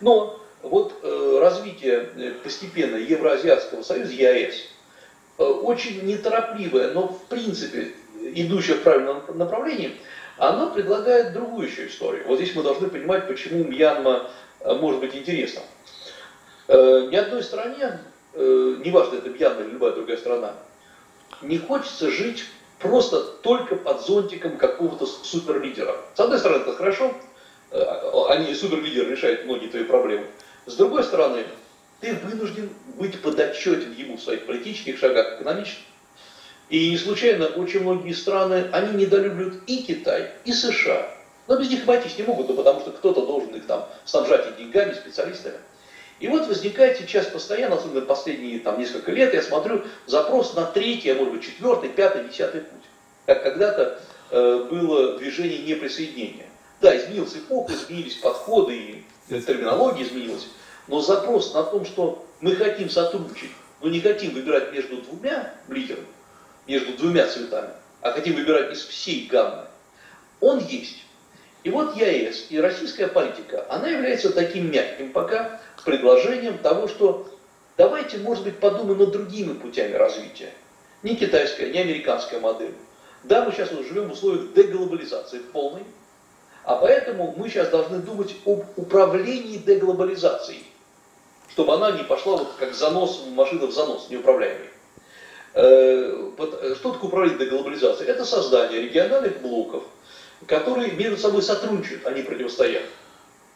Но 0.00 0.40
вот 0.62 0.94
э, 1.02 1.38
развитие 1.40 2.34
постепенно 2.42 2.96
Евроазиатского 2.96 3.82
союза, 3.82 4.12
ЕАЭС, 4.12 4.54
очень 5.36 6.06
неторопливое, 6.06 6.92
но 6.92 7.08
в 7.08 7.24
принципе 7.24 7.92
идущее 8.22 8.76
в 8.76 8.82
правильном 8.82 9.22
направлении, 9.34 9.96
оно 10.36 10.70
предлагает 10.70 11.32
другую 11.32 11.68
еще 11.68 11.86
историю. 11.86 12.24
Вот 12.26 12.36
здесь 12.36 12.54
мы 12.54 12.62
должны 12.62 12.88
понимать, 12.88 13.26
почему 13.28 13.64
Мьянма 13.64 14.30
э, 14.60 14.74
может 14.74 15.00
быть 15.00 15.14
интересным. 15.14 15.64
Э, 16.68 17.06
ни 17.10 17.16
одной 17.16 17.42
стране, 17.42 18.00
э, 18.32 18.76
неважно, 18.84 19.16
это 19.16 19.30
Мьянма 19.30 19.62
или 19.62 19.70
любая 19.70 19.92
другая 19.92 20.16
страна, 20.16 20.54
не 21.42 21.58
хочется 21.58 22.10
жить 22.10 22.44
просто 22.78 23.22
только 23.22 23.76
под 23.76 24.04
зонтиком 24.04 24.56
какого-то 24.56 25.06
суперлидера. 25.06 25.96
С 26.14 26.20
одной 26.20 26.38
стороны, 26.38 26.62
это 26.62 26.74
хорошо, 26.74 27.14
э, 27.70 27.84
они, 28.28 28.54
суперлидер 28.54 29.08
решает 29.08 29.44
многие 29.44 29.68
твои 29.68 29.84
проблемы. 29.84 30.26
С 30.66 30.76
другой 30.76 31.04
стороны, 31.04 31.44
ты 32.00 32.14
вынужден 32.14 32.70
быть 32.98 33.20
подотчетен 33.22 33.92
ему 33.92 34.16
в 34.16 34.22
своих 34.22 34.46
политических 34.46 34.98
шагах, 34.98 35.40
экономических. 35.40 35.84
И 36.68 36.90
не 36.90 36.96
случайно 36.96 37.46
очень 37.46 37.80
многие 37.80 38.12
страны, 38.12 38.68
они 38.72 39.04
недолюбливают 39.04 39.62
и 39.66 39.82
Китай, 39.82 40.30
и 40.44 40.52
США. 40.52 41.10
Но 41.46 41.58
без 41.58 41.68
них 41.68 41.82
обойтись 41.82 42.16
не 42.16 42.24
могут, 42.24 42.48
ну, 42.48 42.54
потому 42.54 42.80
что 42.80 42.90
кто-то 42.90 43.26
должен 43.26 43.54
их 43.54 43.66
там 43.66 43.86
снабжать 44.04 44.46
и 44.50 44.62
деньгами, 44.62 44.94
специалистами. 44.94 45.56
И 46.20 46.28
вот 46.28 46.46
возникает 46.46 46.96
сейчас 46.96 47.26
постоянно, 47.26 47.76
особенно 47.76 48.00
последние 48.00 48.60
там, 48.60 48.78
несколько 48.78 49.12
лет, 49.12 49.34
я 49.34 49.42
смотрю 49.42 49.82
запрос 50.06 50.54
на 50.54 50.64
третий, 50.64 51.10
а 51.10 51.16
может 51.16 51.34
быть 51.34 51.42
четвертый, 51.44 51.90
пятый, 51.90 52.24
десятый 52.28 52.62
путь. 52.62 52.82
Как 53.26 53.42
когда-то 53.42 54.00
э, 54.30 54.68
было 54.70 55.18
движение 55.18 55.58
неприсоединения. 55.58 56.46
Да, 56.80 56.96
изменилась 56.96 57.34
эпоха, 57.34 57.74
изменились 57.74 58.16
подходы, 58.16 58.76
и 58.76 59.04
терминология 59.28 60.04
изменилась. 60.04 60.48
Но 60.86 61.00
запрос 61.00 61.52
на 61.52 61.62
том, 61.64 61.84
что 61.84 62.24
мы 62.40 62.54
хотим 62.56 62.88
сотрудничать, 62.88 63.50
но 63.80 63.88
не 63.88 64.00
хотим 64.00 64.32
выбирать 64.32 64.72
между 64.72 64.98
двумя 64.98 65.52
лидерами, 65.68 66.06
между 66.66 66.96
двумя 66.96 67.26
цветами, 67.26 67.70
а 68.00 68.12
хотим 68.12 68.34
выбирать 68.34 68.72
из 68.72 68.84
всей 68.84 69.26
гаммы, 69.26 69.64
он 70.40 70.58
есть. 70.58 70.98
И 71.62 71.70
вот 71.70 71.96
ЕАЭС 71.96 72.46
и 72.50 72.60
российская 72.60 73.08
политика, 73.08 73.64
она 73.70 73.88
является 73.88 74.30
таким 74.30 74.70
мягким 74.70 75.12
пока 75.12 75.60
предложением 75.84 76.58
того, 76.58 76.88
что 76.88 77.28
давайте, 77.76 78.18
может 78.18 78.44
быть, 78.44 78.58
подумаем 78.58 78.98
над 78.98 79.12
другими 79.12 79.52
путями 79.52 79.94
развития. 79.94 80.52
Не 81.02 81.16
китайская, 81.16 81.70
не 81.70 81.78
американская 81.78 82.40
модель. 82.40 82.74
Да, 83.22 83.44
мы 83.44 83.52
сейчас 83.52 83.70
живем 83.70 84.08
в 84.08 84.12
условиях 84.12 84.52
деглобализации 84.54 85.38
полной, 85.38 85.82
а 86.64 86.76
поэтому 86.76 87.34
мы 87.36 87.48
сейчас 87.48 87.68
должны 87.68 87.98
думать 87.98 88.34
об 88.44 88.64
управлении 88.76 89.58
деглобализацией, 89.58 90.64
чтобы 91.50 91.74
она 91.74 91.92
не 91.92 92.02
пошла 92.02 92.38
вот 92.38 92.54
как 92.58 92.74
занос, 92.74 93.24
машина 93.30 93.66
в 93.66 93.72
занос, 93.72 94.08
неуправляемый. 94.10 94.68
Э, 95.54 96.30
что 96.74 96.92
такое 96.92 97.08
управление 97.08 97.38
деглобализацией? 97.38 98.10
Это 98.10 98.24
создание 98.24 98.82
региональных 98.82 99.40
блоков, 99.40 99.84
которые 100.46 100.90
между 100.92 101.16
собой 101.16 101.42
сотрудничают, 101.42 102.04
а 102.06 102.10
не 102.10 102.22
противостоят. 102.22 102.82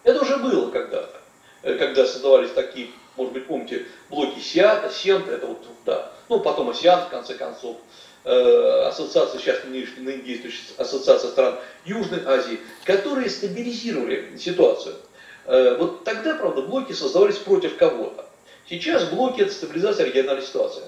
Это 0.05 0.23
уже 0.23 0.37
было 0.37 0.71
когда-то, 0.71 1.21
э, 1.63 1.75
когда 1.75 2.07
создавались 2.07 2.53
такие, 2.53 2.91
может 3.17 3.33
быть, 3.33 3.47
помните, 3.47 3.87
блоки 4.11 4.39
СИАТа, 4.39 4.91
СЕНТа, 4.91 5.33
это 5.33 5.47
вот, 5.47 5.59
да, 5.85 6.13
ну, 6.29 6.39
потом 6.39 6.71
АСИАН, 6.71 7.07
в 7.07 7.09
конце 7.09 7.35
концов, 7.35 7.77
э, 8.25 8.83
ассоциация, 8.87 9.41
сейчас 9.41 9.65
нынешняя 9.65 10.19
действующая 10.19 10.75
ассоциация 10.77 11.31
стран 11.31 11.59
Южной 11.85 12.25
Азии, 12.25 12.61
которые 12.85 13.29
стабилизировали 13.29 14.37
ситуацию. 14.39 14.95
Э, 15.47 15.77
вот 15.77 16.05
тогда, 16.05 16.37
правда, 16.37 16.63
блоки 16.63 16.93
создавались 16.93 17.39
против 17.39 17.77
кого-то. 17.77 18.25
Сейчас 18.71 19.05
блоки– 19.05 19.41
это 19.43 19.53
стабилизация 19.53 20.07
региональной 20.07 20.45
ситуации. 20.45 20.83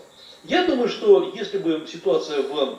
Я 0.45 0.65
думаю, 0.65 0.89
что 0.89 1.33
если 1.35 1.59
бы 1.59 1.87
ситуация 1.87 2.43
в 2.43 2.79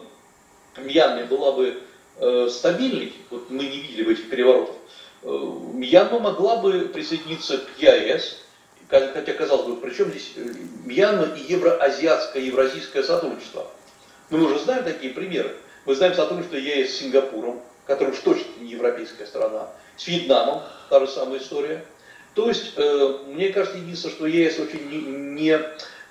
Мьянме 0.77 1.25
была 1.25 1.51
бы 1.51 1.81
э, 2.17 2.47
стабильный, 2.49 3.13
вот 3.29 3.49
мы 3.49 3.63
не 3.63 3.77
видели 3.77 4.11
этих 4.11 4.29
переворотов, 4.29 4.75
э, 5.23 5.27
Мьянма 5.73 6.19
могла 6.19 6.57
бы 6.57 6.89
присоединиться 6.93 7.59
к 7.59 7.79
ЕАЭС, 7.79 8.39
хотя, 8.89 9.33
казалось 9.33 9.67
бы, 9.67 9.75
причем 9.77 10.09
здесь 10.09 10.31
э, 10.35 10.53
Мьянма 10.85 11.35
и 11.35 11.53
евроазиатское, 11.53 12.43
евразийское 12.43 13.03
сотрудничество. 13.03 13.67
Но 14.29 14.37
мы 14.37 14.45
уже 14.45 14.59
знаем 14.59 14.83
такие 14.83 15.13
примеры. 15.13 15.55
Мы 15.85 15.95
знаем 15.95 16.15
сотрудничество 16.15 16.57
ЕАЭС 16.57 16.91
с 16.91 16.97
Сингапуром, 16.99 17.61
который 17.85 18.09
уж 18.09 18.19
точно 18.19 18.47
не 18.59 18.71
европейская 18.71 19.25
страна, 19.25 19.69
с 19.97 20.07
Вьетнамом, 20.07 20.63
та 20.89 20.99
же 20.99 21.07
самая 21.07 21.39
история. 21.39 21.85
То 22.33 22.47
есть, 22.47 22.73
э, 22.77 23.17
мне 23.27 23.49
кажется, 23.49 23.77
единственное, 23.77 24.15
что 24.15 24.25
ЕС 24.25 24.57
очень 24.59 24.89
не, 24.89 25.01
не, 25.41 25.59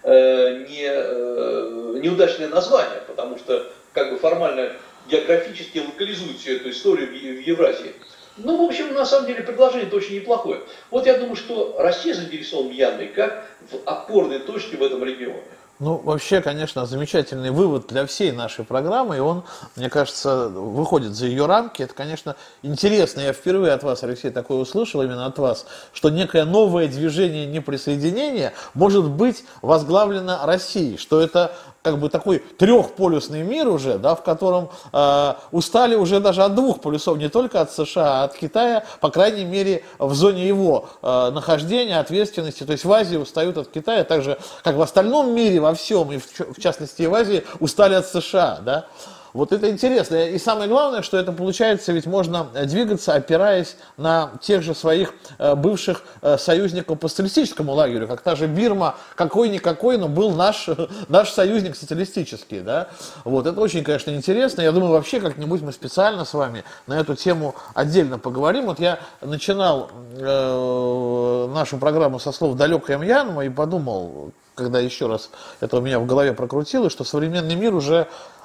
э, 0.02 0.66
не, 0.68 0.84
э, 0.84 2.00
неудачное 2.02 2.48
название, 2.48 3.02
потому 3.06 3.38
что 3.38 3.70
как 3.92 4.10
бы 4.10 4.18
формально 4.18 4.72
географически 5.08 5.78
локализует 5.78 6.38
всю 6.38 6.52
эту 6.52 6.70
историю 6.70 7.08
в 7.08 7.40
Евразии. 7.46 7.94
Ну, 8.36 8.56
в 8.56 8.68
общем, 8.68 8.94
на 8.94 9.04
самом 9.04 9.26
деле 9.26 9.42
предложение-то 9.42 9.96
очень 9.96 10.16
неплохое. 10.16 10.60
Вот 10.90 11.06
я 11.06 11.18
думаю, 11.18 11.36
что 11.36 11.76
Россия 11.78 12.14
заинтересована 12.14 12.70
Мьянмой 12.70 13.08
как 13.08 13.46
в 13.70 13.76
опорной 13.84 14.38
точке 14.38 14.76
в 14.76 14.82
этом 14.82 15.04
регионе. 15.04 15.42
Ну, 15.80 15.96
вообще, 15.96 16.42
конечно, 16.42 16.84
замечательный 16.84 17.50
вывод 17.50 17.86
для 17.86 18.04
всей 18.04 18.32
нашей 18.32 18.66
программы, 18.66 19.16
и 19.16 19.20
он, 19.20 19.44
мне 19.76 19.88
кажется, 19.88 20.50
выходит 20.50 21.14
за 21.14 21.24
ее 21.24 21.46
рамки. 21.46 21.82
Это, 21.82 21.94
конечно, 21.94 22.36
интересно. 22.62 23.20
Я 23.20 23.32
впервые 23.32 23.72
от 23.72 23.82
вас, 23.82 24.02
Алексей, 24.04 24.30
такое 24.30 24.58
услышал, 24.58 25.00
именно 25.00 25.24
от 25.24 25.38
вас, 25.38 25.64
что 25.94 26.10
некое 26.10 26.44
новое 26.44 26.86
движение 26.86 27.46
неприсоединения 27.46 28.52
может 28.74 29.08
быть 29.08 29.42
возглавлено 29.62 30.40
Россией, 30.44 30.98
что 30.98 31.18
это 31.18 31.56
как 31.82 31.98
бы 31.98 32.08
такой 32.10 32.40
трехполюсный 32.58 33.42
мир 33.42 33.68
уже, 33.68 33.98
да, 33.98 34.14
в 34.14 34.22
котором 34.22 34.70
э, 34.92 35.34
устали 35.50 35.94
уже 35.94 36.20
даже 36.20 36.42
от 36.42 36.54
двух 36.54 36.80
полюсов, 36.80 37.16
не 37.16 37.28
только 37.28 37.60
от 37.60 37.72
США, 37.72 38.22
а 38.22 38.24
от 38.24 38.34
Китая, 38.34 38.84
по 39.00 39.10
крайней 39.10 39.44
мере, 39.44 39.84
в 39.98 40.14
зоне 40.14 40.46
его 40.46 40.88
э, 41.02 41.30
нахождения, 41.30 41.98
ответственности. 41.98 42.64
То 42.64 42.72
есть 42.72 42.84
в 42.84 42.92
Азии 42.92 43.16
устают 43.16 43.56
от 43.56 43.68
Китая, 43.68 44.04
так 44.04 44.22
же, 44.22 44.38
как 44.62 44.76
в 44.76 44.82
остальном 44.82 45.34
мире, 45.34 45.60
во 45.60 45.74
всем, 45.74 46.12
и 46.12 46.18
в, 46.18 46.26
в 46.26 46.60
частности 46.60 47.02
и 47.02 47.06
в 47.06 47.14
Азии, 47.14 47.44
устали 47.60 47.94
от 47.94 48.06
США. 48.06 48.60
Да. 48.62 48.86
Вот 49.32 49.52
это 49.52 49.70
интересно. 49.70 50.16
И 50.16 50.38
самое 50.38 50.68
главное, 50.68 51.02
что 51.02 51.16
это 51.16 51.32
получается, 51.32 51.92
ведь 51.92 52.06
можно 52.06 52.48
двигаться, 52.64 53.14
опираясь 53.14 53.76
на 53.96 54.32
тех 54.40 54.62
же 54.62 54.74
своих 54.74 55.14
э, 55.38 55.54
бывших 55.54 56.02
э, 56.22 56.36
союзников 56.36 56.98
по 56.98 57.08
социалистическому 57.08 57.72
лагерю, 57.72 58.08
как 58.08 58.22
та 58.22 58.34
же 58.34 58.46
Бирма, 58.46 58.96
какой-никакой, 59.14 59.98
но 59.98 60.08
был 60.08 60.32
наш, 60.32 60.68
наш 61.08 61.30
союзник 61.30 61.76
социалистический. 61.76 62.60
Да? 62.60 62.88
Вот, 63.24 63.46
это 63.46 63.60
очень, 63.60 63.84
конечно, 63.84 64.10
интересно. 64.10 64.62
Я 64.62 64.72
думаю, 64.72 64.92
вообще 64.92 65.20
как-нибудь 65.20 65.62
мы 65.62 65.72
специально 65.72 66.24
с 66.24 66.34
вами 66.34 66.64
на 66.86 66.98
эту 66.98 67.14
тему 67.14 67.54
отдельно 67.74 68.18
поговорим. 68.18 68.66
Вот 68.66 68.80
я 68.80 68.98
начинал 69.20 69.90
э, 70.16 71.48
нашу 71.54 71.78
программу 71.78 72.18
со 72.18 72.32
слов 72.32 72.56
«далекая 72.56 72.98
Мьянма» 72.98 73.44
и 73.44 73.48
подумал, 73.48 74.32
когда 74.54 74.80
еще 74.80 75.06
раз 75.06 75.30
это 75.60 75.78
у 75.78 75.80
меня 75.80 75.98
в 75.98 76.06
голове 76.06 76.32
прокрутилось, 76.32 76.92
что 76.92 77.04
современный 77.04 77.54
мир 77.54 77.74
уже 77.74 77.96
э, 77.96 78.39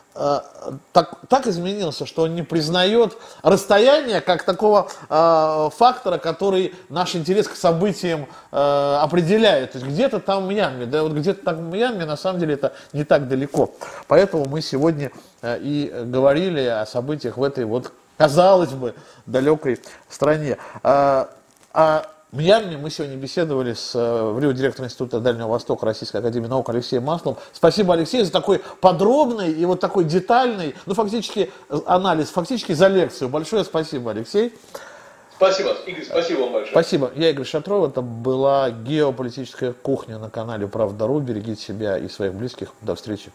так, 0.94 1.20
так 1.28 1.46
изменился, 1.48 2.06
что 2.06 2.24
он 2.24 2.36
не 2.36 2.42
признает 2.42 3.18
расстояние 3.42 4.22
как 4.22 4.44
такого 4.44 4.88
э, 5.10 5.70
фактора, 5.76 6.18
который 6.20 6.74
наш 6.88 7.16
интерес 7.16 7.50
к 7.50 7.56
событиям 7.56 8.28
э, 8.52 9.00
определяет. 9.02 9.74
То 9.74 9.80
есть 9.80 9.90
где-то 9.90 10.22
там 10.22 10.46
в 10.46 10.50
Мьянме, 10.50 10.86
да 10.86 11.04
вот 11.04 11.12
где-то 11.12 11.44
там 11.44 11.70
в 11.70 11.74
Мьянме, 11.74 12.06
на 12.06 12.16
самом 12.16 12.40
деле 12.40 12.54
это 12.54 12.74
не 12.94 13.04
так 13.04 13.28
далеко. 13.28 13.72
Поэтому 14.08 14.46
мы 14.46 14.62
сегодня 14.62 15.12
э, 15.42 15.60
и 15.60 15.92
говорили 16.06 16.62
о 16.62 16.86
событиях 16.86 17.36
в 17.36 17.44
этой 17.44 17.66
вот, 17.66 17.92
казалось 18.18 18.72
бы, 18.72 18.96
далекой 19.26 19.82
стране. 20.10 20.58
А, 20.82 21.30
а 21.74 22.06
Мьянме 22.36 22.78
мы 22.78 22.90
сегодня 22.90 23.16
беседовали 23.16 23.74
с 23.74 23.96
э, 23.96 24.24
в 24.32 24.38
Рио 24.40 24.52
директором 24.52 24.88
Института 24.88 25.22
Дальнего 25.22 25.48
Востока 25.48 25.86
Российской 25.86 26.18
Академии 26.18 26.48
Наук 26.48 26.70
Алексеем 26.70 27.04
Масловым. 27.04 27.40
Спасибо, 27.54 27.94
Алексей, 27.94 28.24
за 28.24 28.32
такой 28.32 28.62
подробный 28.82 29.54
и 29.54 29.64
вот 29.64 29.80
такой 29.80 30.04
детальный, 30.04 30.76
ну, 30.86 30.94
фактически 30.96 31.50
э, 31.70 31.80
анализ, 31.86 32.30
фактически 32.30 32.74
за 32.74 32.88
лекцию. 32.88 33.30
Большое 33.30 33.64
спасибо, 33.64 34.12
Алексей. 34.12 34.54
Спасибо, 35.38 35.76
Игорь, 35.86 36.04
спасибо 36.04 36.40
вам 36.42 36.54
большое. 36.54 36.72
Спасибо. 36.72 37.12
Я 37.16 37.30
Игорь 37.30 37.46
Шатров. 37.46 37.90
Это 37.90 38.02
была 38.02 38.70
геополитическая 38.70 39.72
кухня 39.72 40.18
на 40.18 40.30
канале 40.30 40.68
Правда.ру. 40.68 41.20
Берегите 41.20 41.62
себя 41.62 41.98
и 41.98 42.10
своих 42.10 42.34
близких. 42.34 42.74
До 42.82 42.96
встречи. 42.96 43.32